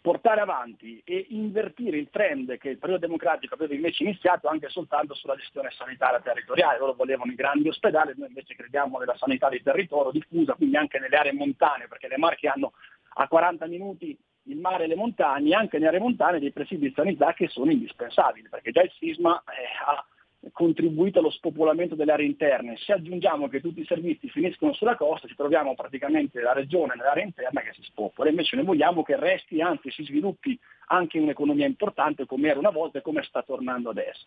[0.09, 5.13] portare avanti e invertire il trend che il periodo democratico aveva invece iniziato anche soltanto
[5.13, 6.79] sulla gestione sanitaria territoriale.
[6.79, 10.97] Loro volevano i grandi ospedali, noi invece crediamo nella sanità di territorio diffusa, quindi anche
[10.97, 12.73] nelle aree montane, perché le Marche hanno
[13.17, 16.93] a 40 minuti il mare e le montagne, anche nelle aree montane dei presidi di
[16.95, 20.03] sanità che sono indispensabili, perché già il sisma eh, ha
[20.53, 22.77] contribuito allo spopolamento delle aree interne.
[22.77, 27.25] Se aggiungiamo che tutti i servizi finiscono sulla costa, ci troviamo praticamente la regione nell'area
[27.25, 28.29] interna che si spopola.
[28.29, 30.57] Invece noi vogliamo che resti, anzi si sviluppi
[30.87, 34.25] anche un'economia importante come era una volta e come sta tornando adesso.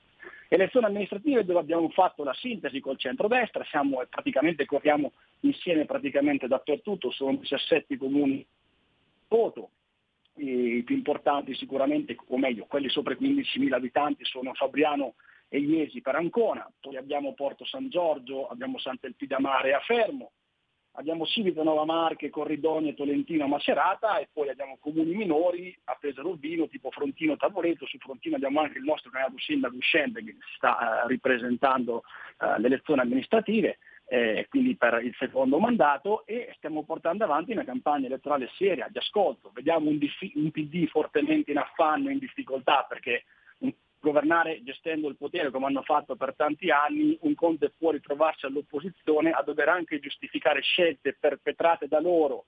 [0.48, 7.10] Elezioni amministrative dove abbiamo fatto la sintesi col centrodestra, siamo praticamente corriamo insieme praticamente dappertutto,
[7.10, 8.44] sono 17 comuni
[9.28, 9.70] voto,
[10.34, 15.14] i più importanti sicuramente, o meglio, quelli sopra i 15.000 abitanti sono Fabriano
[15.55, 20.33] e Iesi per Ancona, poi abbiamo Porto San Giorgio, abbiamo Sant'Elpidamare a Fermo,
[20.93, 26.91] abbiamo Civitanova Marche, Corridonia, Tolentino, Macerata e poi abbiamo comuni minori a Pesaro Urbino, tipo
[26.91, 32.01] Frontino, Tavoreto, su Frontino abbiamo anche il nostro candidato sindaco uscente che sta eh, ripresentando
[32.41, 33.77] eh, le elezioni amministrative,
[34.07, 38.97] eh, quindi per il secondo mandato e stiamo portando avanti una campagna elettorale seria, di
[38.97, 43.24] ascolto, vediamo un, dif- un PD fortemente in affanno in difficoltà perché
[44.03, 49.31] governare gestendo il potere come hanno fatto per tanti anni, un conto può ritrovarsi all'opposizione
[49.31, 52.47] a dover anche giustificare scelte perpetrate da loro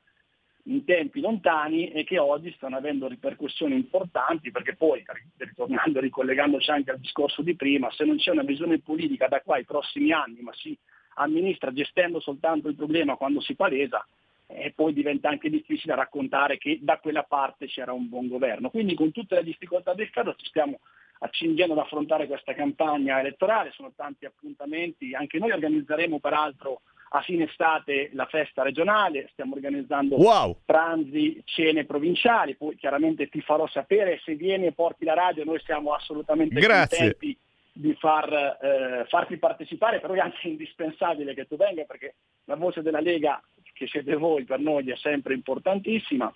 [0.64, 5.04] in tempi lontani e che oggi stanno avendo ripercussioni importanti perché poi,
[5.36, 9.56] ritornando ricollegandoci anche al discorso di prima, se non c'è una visione politica da qua
[9.56, 10.76] ai prossimi anni, ma si
[11.16, 14.04] amministra gestendo soltanto il problema quando si palesa,
[14.46, 18.70] e poi diventa anche difficile raccontare che da quella parte c'era un buon governo.
[18.70, 20.80] Quindi con tutte le difficoltà del caso ci stiamo
[21.24, 27.44] accingendo ad affrontare questa campagna elettorale, sono tanti appuntamenti, anche noi organizzeremo peraltro a fine
[27.44, 30.58] estate la festa regionale, stiamo organizzando wow.
[30.64, 35.60] pranzi, cene provinciali, poi chiaramente ti farò sapere se vieni e porti la radio, noi
[35.64, 36.98] siamo assolutamente Grazie.
[36.98, 37.38] contenti
[37.72, 42.82] di far, eh, farti partecipare, però è anche indispensabile che tu venga perché la voce
[42.82, 43.42] della Lega,
[43.72, 46.32] che siete voi, per noi è sempre importantissima.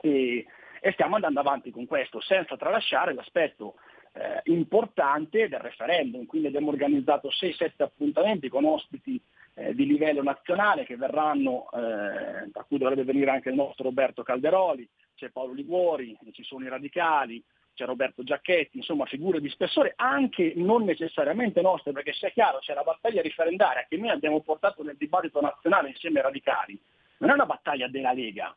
[0.00, 0.46] E,
[0.80, 3.74] e stiamo andando avanti con questo, senza tralasciare l'aspetto
[4.16, 9.20] eh, importante del referendum, quindi abbiamo organizzato 6-7 appuntamenti con ospiti
[9.54, 14.88] eh, di livello nazionale che verranno, eh, cui dovrebbe venire anche il nostro Roberto Calderoli,
[15.14, 17.42] c'è Paolo Liguori, ci sono i radicali,
[17.74, 22.72] c'è Roberto Giacchetti, insomma figure di spessore, anche non necessariamente nostre, perché sia chiaro, c'è
[22.72, 26.80] la battaglia riferendaria che noi abbiamo portato nel dibattito nazionale insieme ai radicali,
[27.18, 28.54] non è una battaglia della Lega,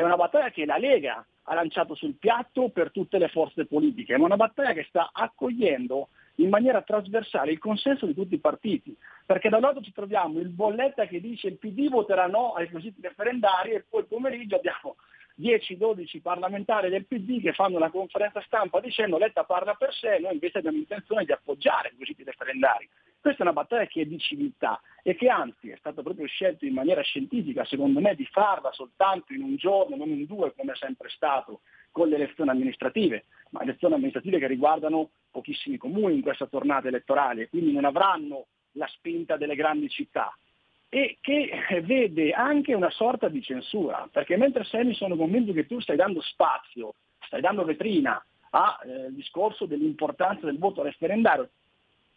[0.00, 4.16] è una battaglia che la Lega ha lanciato sul piatto per tutte le forze politiche,
[4.16, 8.96] ma una battaglia che sta accogliendo in maniera trasversale il consenso di tutti i partiti,
[9.26, 12.70] perché da un lato ci troviamo il bolletta che dice il PD voterà no ai
[12.70, 14.96] quesiti referendari e poi pomeriggio abbiamo
[15.38, 20.32] 10-12 parlamentari del PD che fanno una conferenza stampa dicendo Letta parla per sé, noi
[20.32, 22.88] invece abbiamo intenzione di appoggiare i quesiti referendari.
[23.20, 26.64] Questa è una battaglia che è di civiltà e che anzi è stato proprio scelto
[26.64, 30.72] in maniera scientifica, secondo me, di farla soltanto in un giorno, non in due come
[30.72, 31.60] è sempre stato,
[31.90, 37.48] con le elezioni amministrative, ma elezioni amministrative che riguardano pochissimi comuni in questa tornata elettorale,
[37.50, 40.34] quindi non avranno la spinta delle grandi città.
[40.88, 41.50] E che
[41.84, 46.22] vede anche una sorta di censura, perché mentre Semi sono convinto che tu stai dando
[46.22, 46.94] spazio,
[47.26, 51.50] stai dando vetrina al eh, discorso dell'importanza del voto referendario,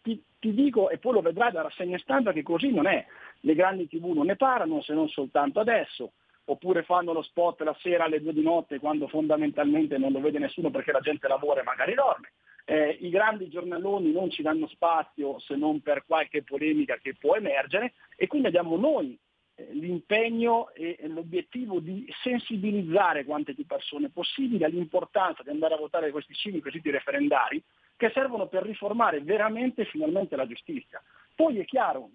[0.04, 3.04] ti, ti, dico, e poi lo vedrai da rassegna stampa, che così non è.
[3.40, 6.12] Le grandi tv non ne parlano se non soltanto adesso,
[6.44, 10.38] oppure fanno lo spot la sera alle due di notte quando fondamentalmente non lo vede
[10.38, 12.32] nessuno perché la gente lavora e magari dorme.
[12.66, 17.34] Eh, I grandi giornaloni non ci danno spazio se non per qualche polemica che può
[17.34, 19.18] emergere e quindi abbiamo noi
[19.54, 26.10] eh, l'impegno e l'obiettivo di sensibilizzare quante più persone possibile all'importanza di andare a votare
[26.10, 27.62] questi cinque quesiti referendari
[27.96, 31.02] che servono per riformare veramente e finalmente la giustizia.
[31.34, 32.10] Poi è chiaro,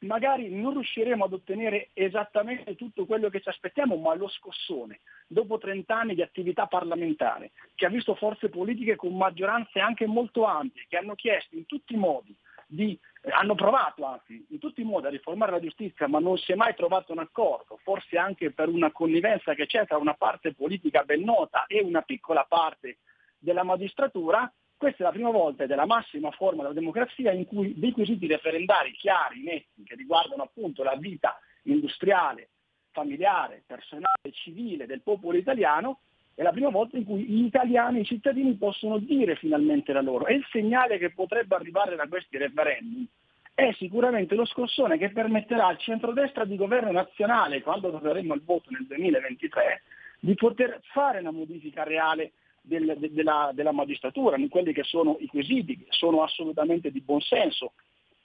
[0.00, 5.58] magari non riusciremo ad ottenere esattamente tutto quello che ci aspettiamo, ma lo scossone, dopo
[5.58, 10.86] 30 anni di attività parlamentare, che ha visto forze politiche con maggioranze anche molto ampie,
[10.88, 12.36] che hanno chiesto in tutti i modi
[12.66, 16.36] di, eh, hanno provato anzi in tutti i modi a riformare la giustizia, ma non
[16.36, 20.14] si è mai trovato un accordo, forse anche per una connivenza che c'è tra una
[20.14, 22.98] parte politica ben nota e una piccola parte
[23.38, 27.46] della magistratura, questa è la prima volta ed è la massima forma della democrazia in
[27.46, 32.50] cui dei quesiti referendari chiari, netti, che riguardano appunto la vita industriale,
[32.90, 36.00] familiare, personale, civile del popolo italiano,
[36.34, 40.26] è la prima volta in cui gli italiani, i cittadini possono dire finalmente la loro.
[40.26, 43.06] E il segnale che potrebbe arrivare da questi referendum
[43.54, 48.68] è sicuramente lo scossone che permetterà al centrodestra di governo nazionale, quando troveremo il voto
[48.68, 49.82] nel 2023,
[50.20, 52.32] di poter fare una modifica reale
[52.66, 57.72] del, de, della, della, magistratura, in quelli che sono i quesiti, sono assolutamente di buonsenso.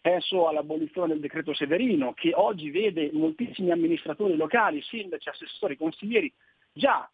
[0.02, 6.32] Penso all'abolizione del decreto Severino, che oggi vede moltissimi amministratori locali, sindaci, assessori, consiglieri,
[6.74, 7.08] già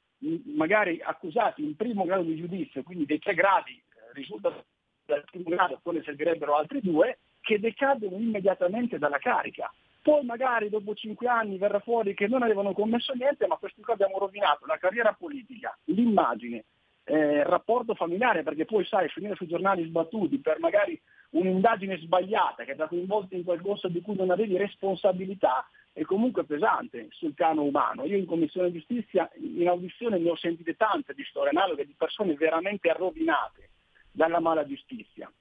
[0.55, 4.51] magari accusati in primo grado di giudizio, quindi dei tre gradi eh, risulta
[5.05, 9.71] dal primo grado, poi ne servirebbero altri due, che decadono immediatamente dalla carica.
[10.01, 13.93] Poi magari dopo cinque anni verrà fuori che non avevano commesso niente, ma questi qua
[13.93, 16.63] abbiamo rovinato la carriera politica, l'immagine,
[17.09, 22.75] eh, rapporto familiare, perché poi sai, finire sui giornali sbattuti per magari un'indagine sbagliata che
[22.75, 27.63] ti ha coinvolto in qualcosa di cui non avevi responsabilità, è comunque pesante sul piano
[27.63, 28.03] umano.
[28.03, 32.33] Io in Commissione Giustizia, in audizione ne ho sentite tante di storie analoghe di persone
[32.33, 33.69] veramente rovinate
[34.11, 35.31] dalla mala giustizia.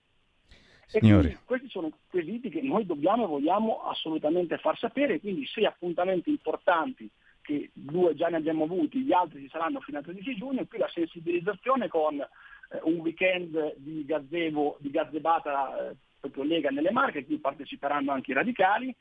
[0.92, 5.66] E quindi questi sono quesiti che noi dobbiamo e vogliamo assolutamente far sapere, quindi sei
[5.66, 7.10] appuntamenti importanti
[7.46, 10.66] che due già ne abbiamo avuti, gli altri ci saranno fino al 13 giugno, e
[10.66, 12.26] qui la sensibilizzazione con eh,
[12.82, 18.34] un weekend di gazebo, di gazebata eh, proprio Lega nelle Marche, qui parteciperanno anche i
[18.34, 18.92] radicali,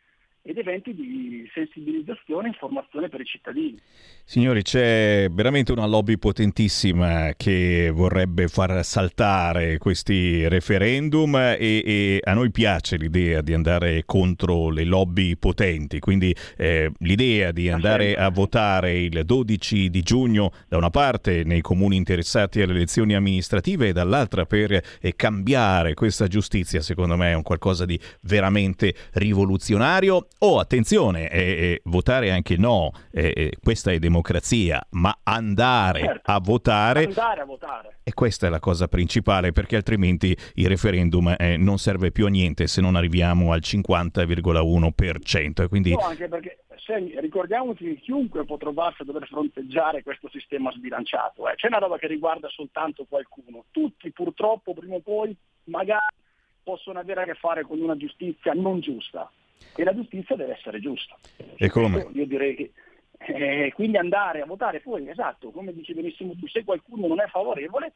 [0.47, 3.79] ed eventi di sensibilizzazione e informazione per i cittadini.
[4.23, 12.33] Signori, c'è veramente una lobby potentissima che vorrebbe far saltare questi referendum e, e a
[12.33, 18.29] noi piace l'idea di andare contro le lobby potenti, quindi eh, l'idea di andare a
[18.29, 23.93] votare il 12 di giugno da una parte nei comuni interessati alle elezioni amministrative e
[23.93, 30.59] dall'altra per eh, cambiare questa giustizia, secondo me è un qualcosa di veramente rivoluzionario Oh,
[30.59, 36.29] attenzione, eh, eh, votare anche no, eh, questa è democrazia, ma andare certo.
[36.29, 37.05] a votare...
[37.05, 37.99] Andare a votare.
[38.03, 42.29] E questa è la cosa principale, perché altrimenti il referendum eh, non serve più a
[42.29, 45.69] niente se non arriviamo al 50,1%.
[45.69, 45.91] Quindi...
[45.91, 51.49] No, anche perché se, ricordiamoci che chiunque può trovarsi a dover fronteggiare questo sistema sbilanciato.
[51.49, 51.55] Eh.
[51.55, 53.63] C'è una roba che riguarda soltanto qualcuno.
[53.71, 55.33] Tutti purtroppo prima o poi
[55.63, 56.13] magari
[56.61, 59.31] possono avere a che fare con una giustizia non giusta
[59.75, 61.15] e la giustizia deve essere giusta.
[61.57, 62.07] E come?
[62.13, 62.71] Io direi che
[63.17, 67.27] eh, quindi andare a votare poi, esatto, come dici benissimo tu, se qualcuno non è
[67.27, 67.93] favorevole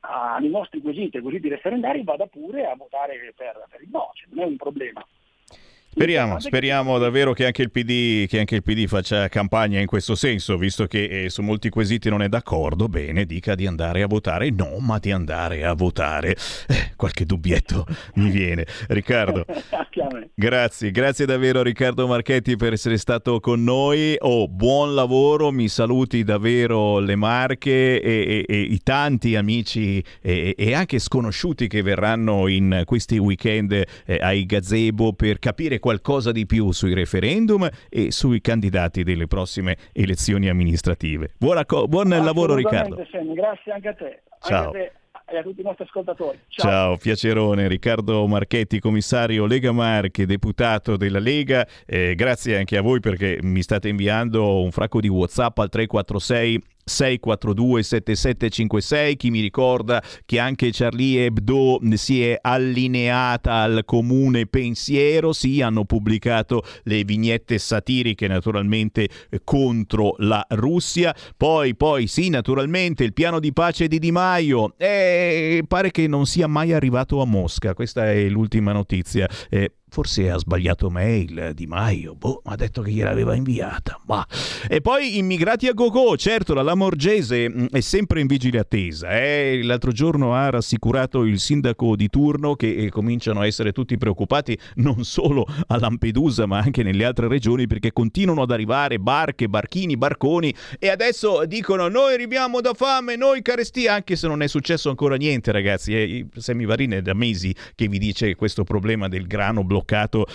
[0.00, 4.28] ai nostri quesiti, ai quesiti referendari, vada pure a votare per, per il no, cioè
[4.30, 5.04] non è un problema.
[5.98, 10.56] Speriamo, speriamo davvero che anche, PD, che anche, il PD, faccia campagna in questo senso,
[10.56, 14.48] visto che eh, su molti quesiti non è d'accordo, bene, dica di andare a votare,
[14.50, 16.36] no, ma di andare a votare.
[16.68, 17.84] Eh, qualche dubbietto
[18.14, 18.64] mi viene.
[18.86, 19.44] Riccardo,
[20.34, 24.14] grazie, grazie davvero Riccardo Marchetti per essere stato con noi.
[24.20, 30.54] Oh, buon lavoro, mi saluti davvero le Marche e, e, e i tanti amici e,
[30.56, 36.44] e, anche sconosciuti che verranno in questi weekend eh, ai gazebo per capire qualcosa di
[36.44, 41.30] più sui referendum e sui candidati delle prossime elezioni amministrative.
[41.38, 43.06] Buona co- buon lavoro Riccardo.
[43.10, 44.22] Sammy, grazie anche a te.
[44.38, 44.66] Ciao.
[44.66, 44.92] Anche a te
[45.30, 46.38] e a tutti i nostri ascoltatori.
[46.48, 46.70] Ciao.
[46.70, 47.68] Ciao, piacerone.
[47.68, 51.66] Riccardo Marchetti, commissario Lega Marche, deputato della Lega.
[51.86, 56.62] Eh, grazie anche a voi perché mi state inviando un fracco di WhatsApp al 346
[56.88, 65.32] 642 7756 chi mi ricorda che anche Charlie Hebdo si è allineata al comune pensiero
[65.32, 71.14] sì hanno pubblicato le vignette satiriche naturalmente eh, contro la Russia.
[71.36, 74.74] Poi poi sì naturalmente il piano di pace di Di Maio.
[74.76, 79.28] Eh, pare che non sia mai arrivato a Mosca questa è l'ultima notizia.
[79.48, 83.98] Eh, Forse ha sbagliato mail Di Maio, boh, ha detto che gliel'aveva inviata.
[84.06, 84.24] Ma.
[84.68, 89.18] E poi immigrati a gogo, certo la Lamorgese mh, è sempre in vigile attesa.
[89.18, 89.60] eh.
[89.62, 94.56] L'altro giorno ha rassicurato il sindaco di turno che eh, cominciano a essere tutti preoccupati
[94.76, 99.96] non solo a Lampedusa ma anche nelle altre regioni perché continuano ad arrivare barche, barchini,
[99.96, 104.90] barconi e adesso dicono noi arriviamo da fame, noi carestia, anche se non è successo
[104.90, 105.94] ancora niente ragazzi.
[105.94, 106.26] Eh.
[106.36, 109.77] Semivarin è da mesi che vi dice questo problema del grano bloccato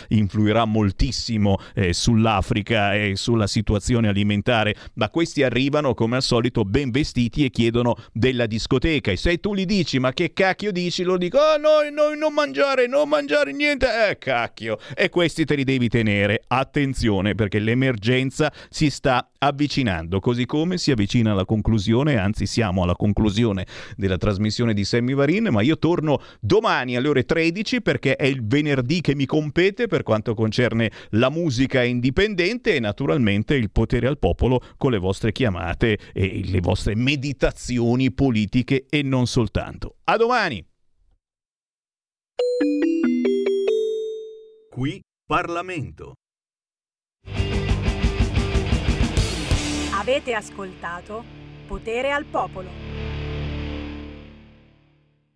[0.09, 6.91] influirà moltissimo eh, sull'Africa e sulla situazione alimentare, ma questi arrivano come al solito ben
[6.91, 9.11] vestiti e chiedono della discoteca.
[9.11, 12.33] E se tu gli dici ma che cacchio dici, lo dico ah noi, noi non
[12.33, 18.51] mangiare, non mangiare niente, eh cacchio, e questi te li devi tenere, attenzione perché l'emergenza
[18.69, 23.65] si sta avvicinando, così come si avvicina alla conclusione, anzi siamo alla conclusione
[23.97, 28.45] della trasmissione di Sammy Varin, ma io torno domani alle ore 13 perché è il
[28.45, 34.19] venerdì che mi compete per quanto concerne la musica indipendente e naturalmente il potere al
[34.19, 39.95] popolo con le vostre chiamate e le vostre meditazioni politiche e non soltanto.
[40.03, 40.63] A domani!
[44.69, 46.13] Qui Parlamento.
[49.95, 51.23] Avete ascoltato
[51.65, 52.82] Potere al Popolo.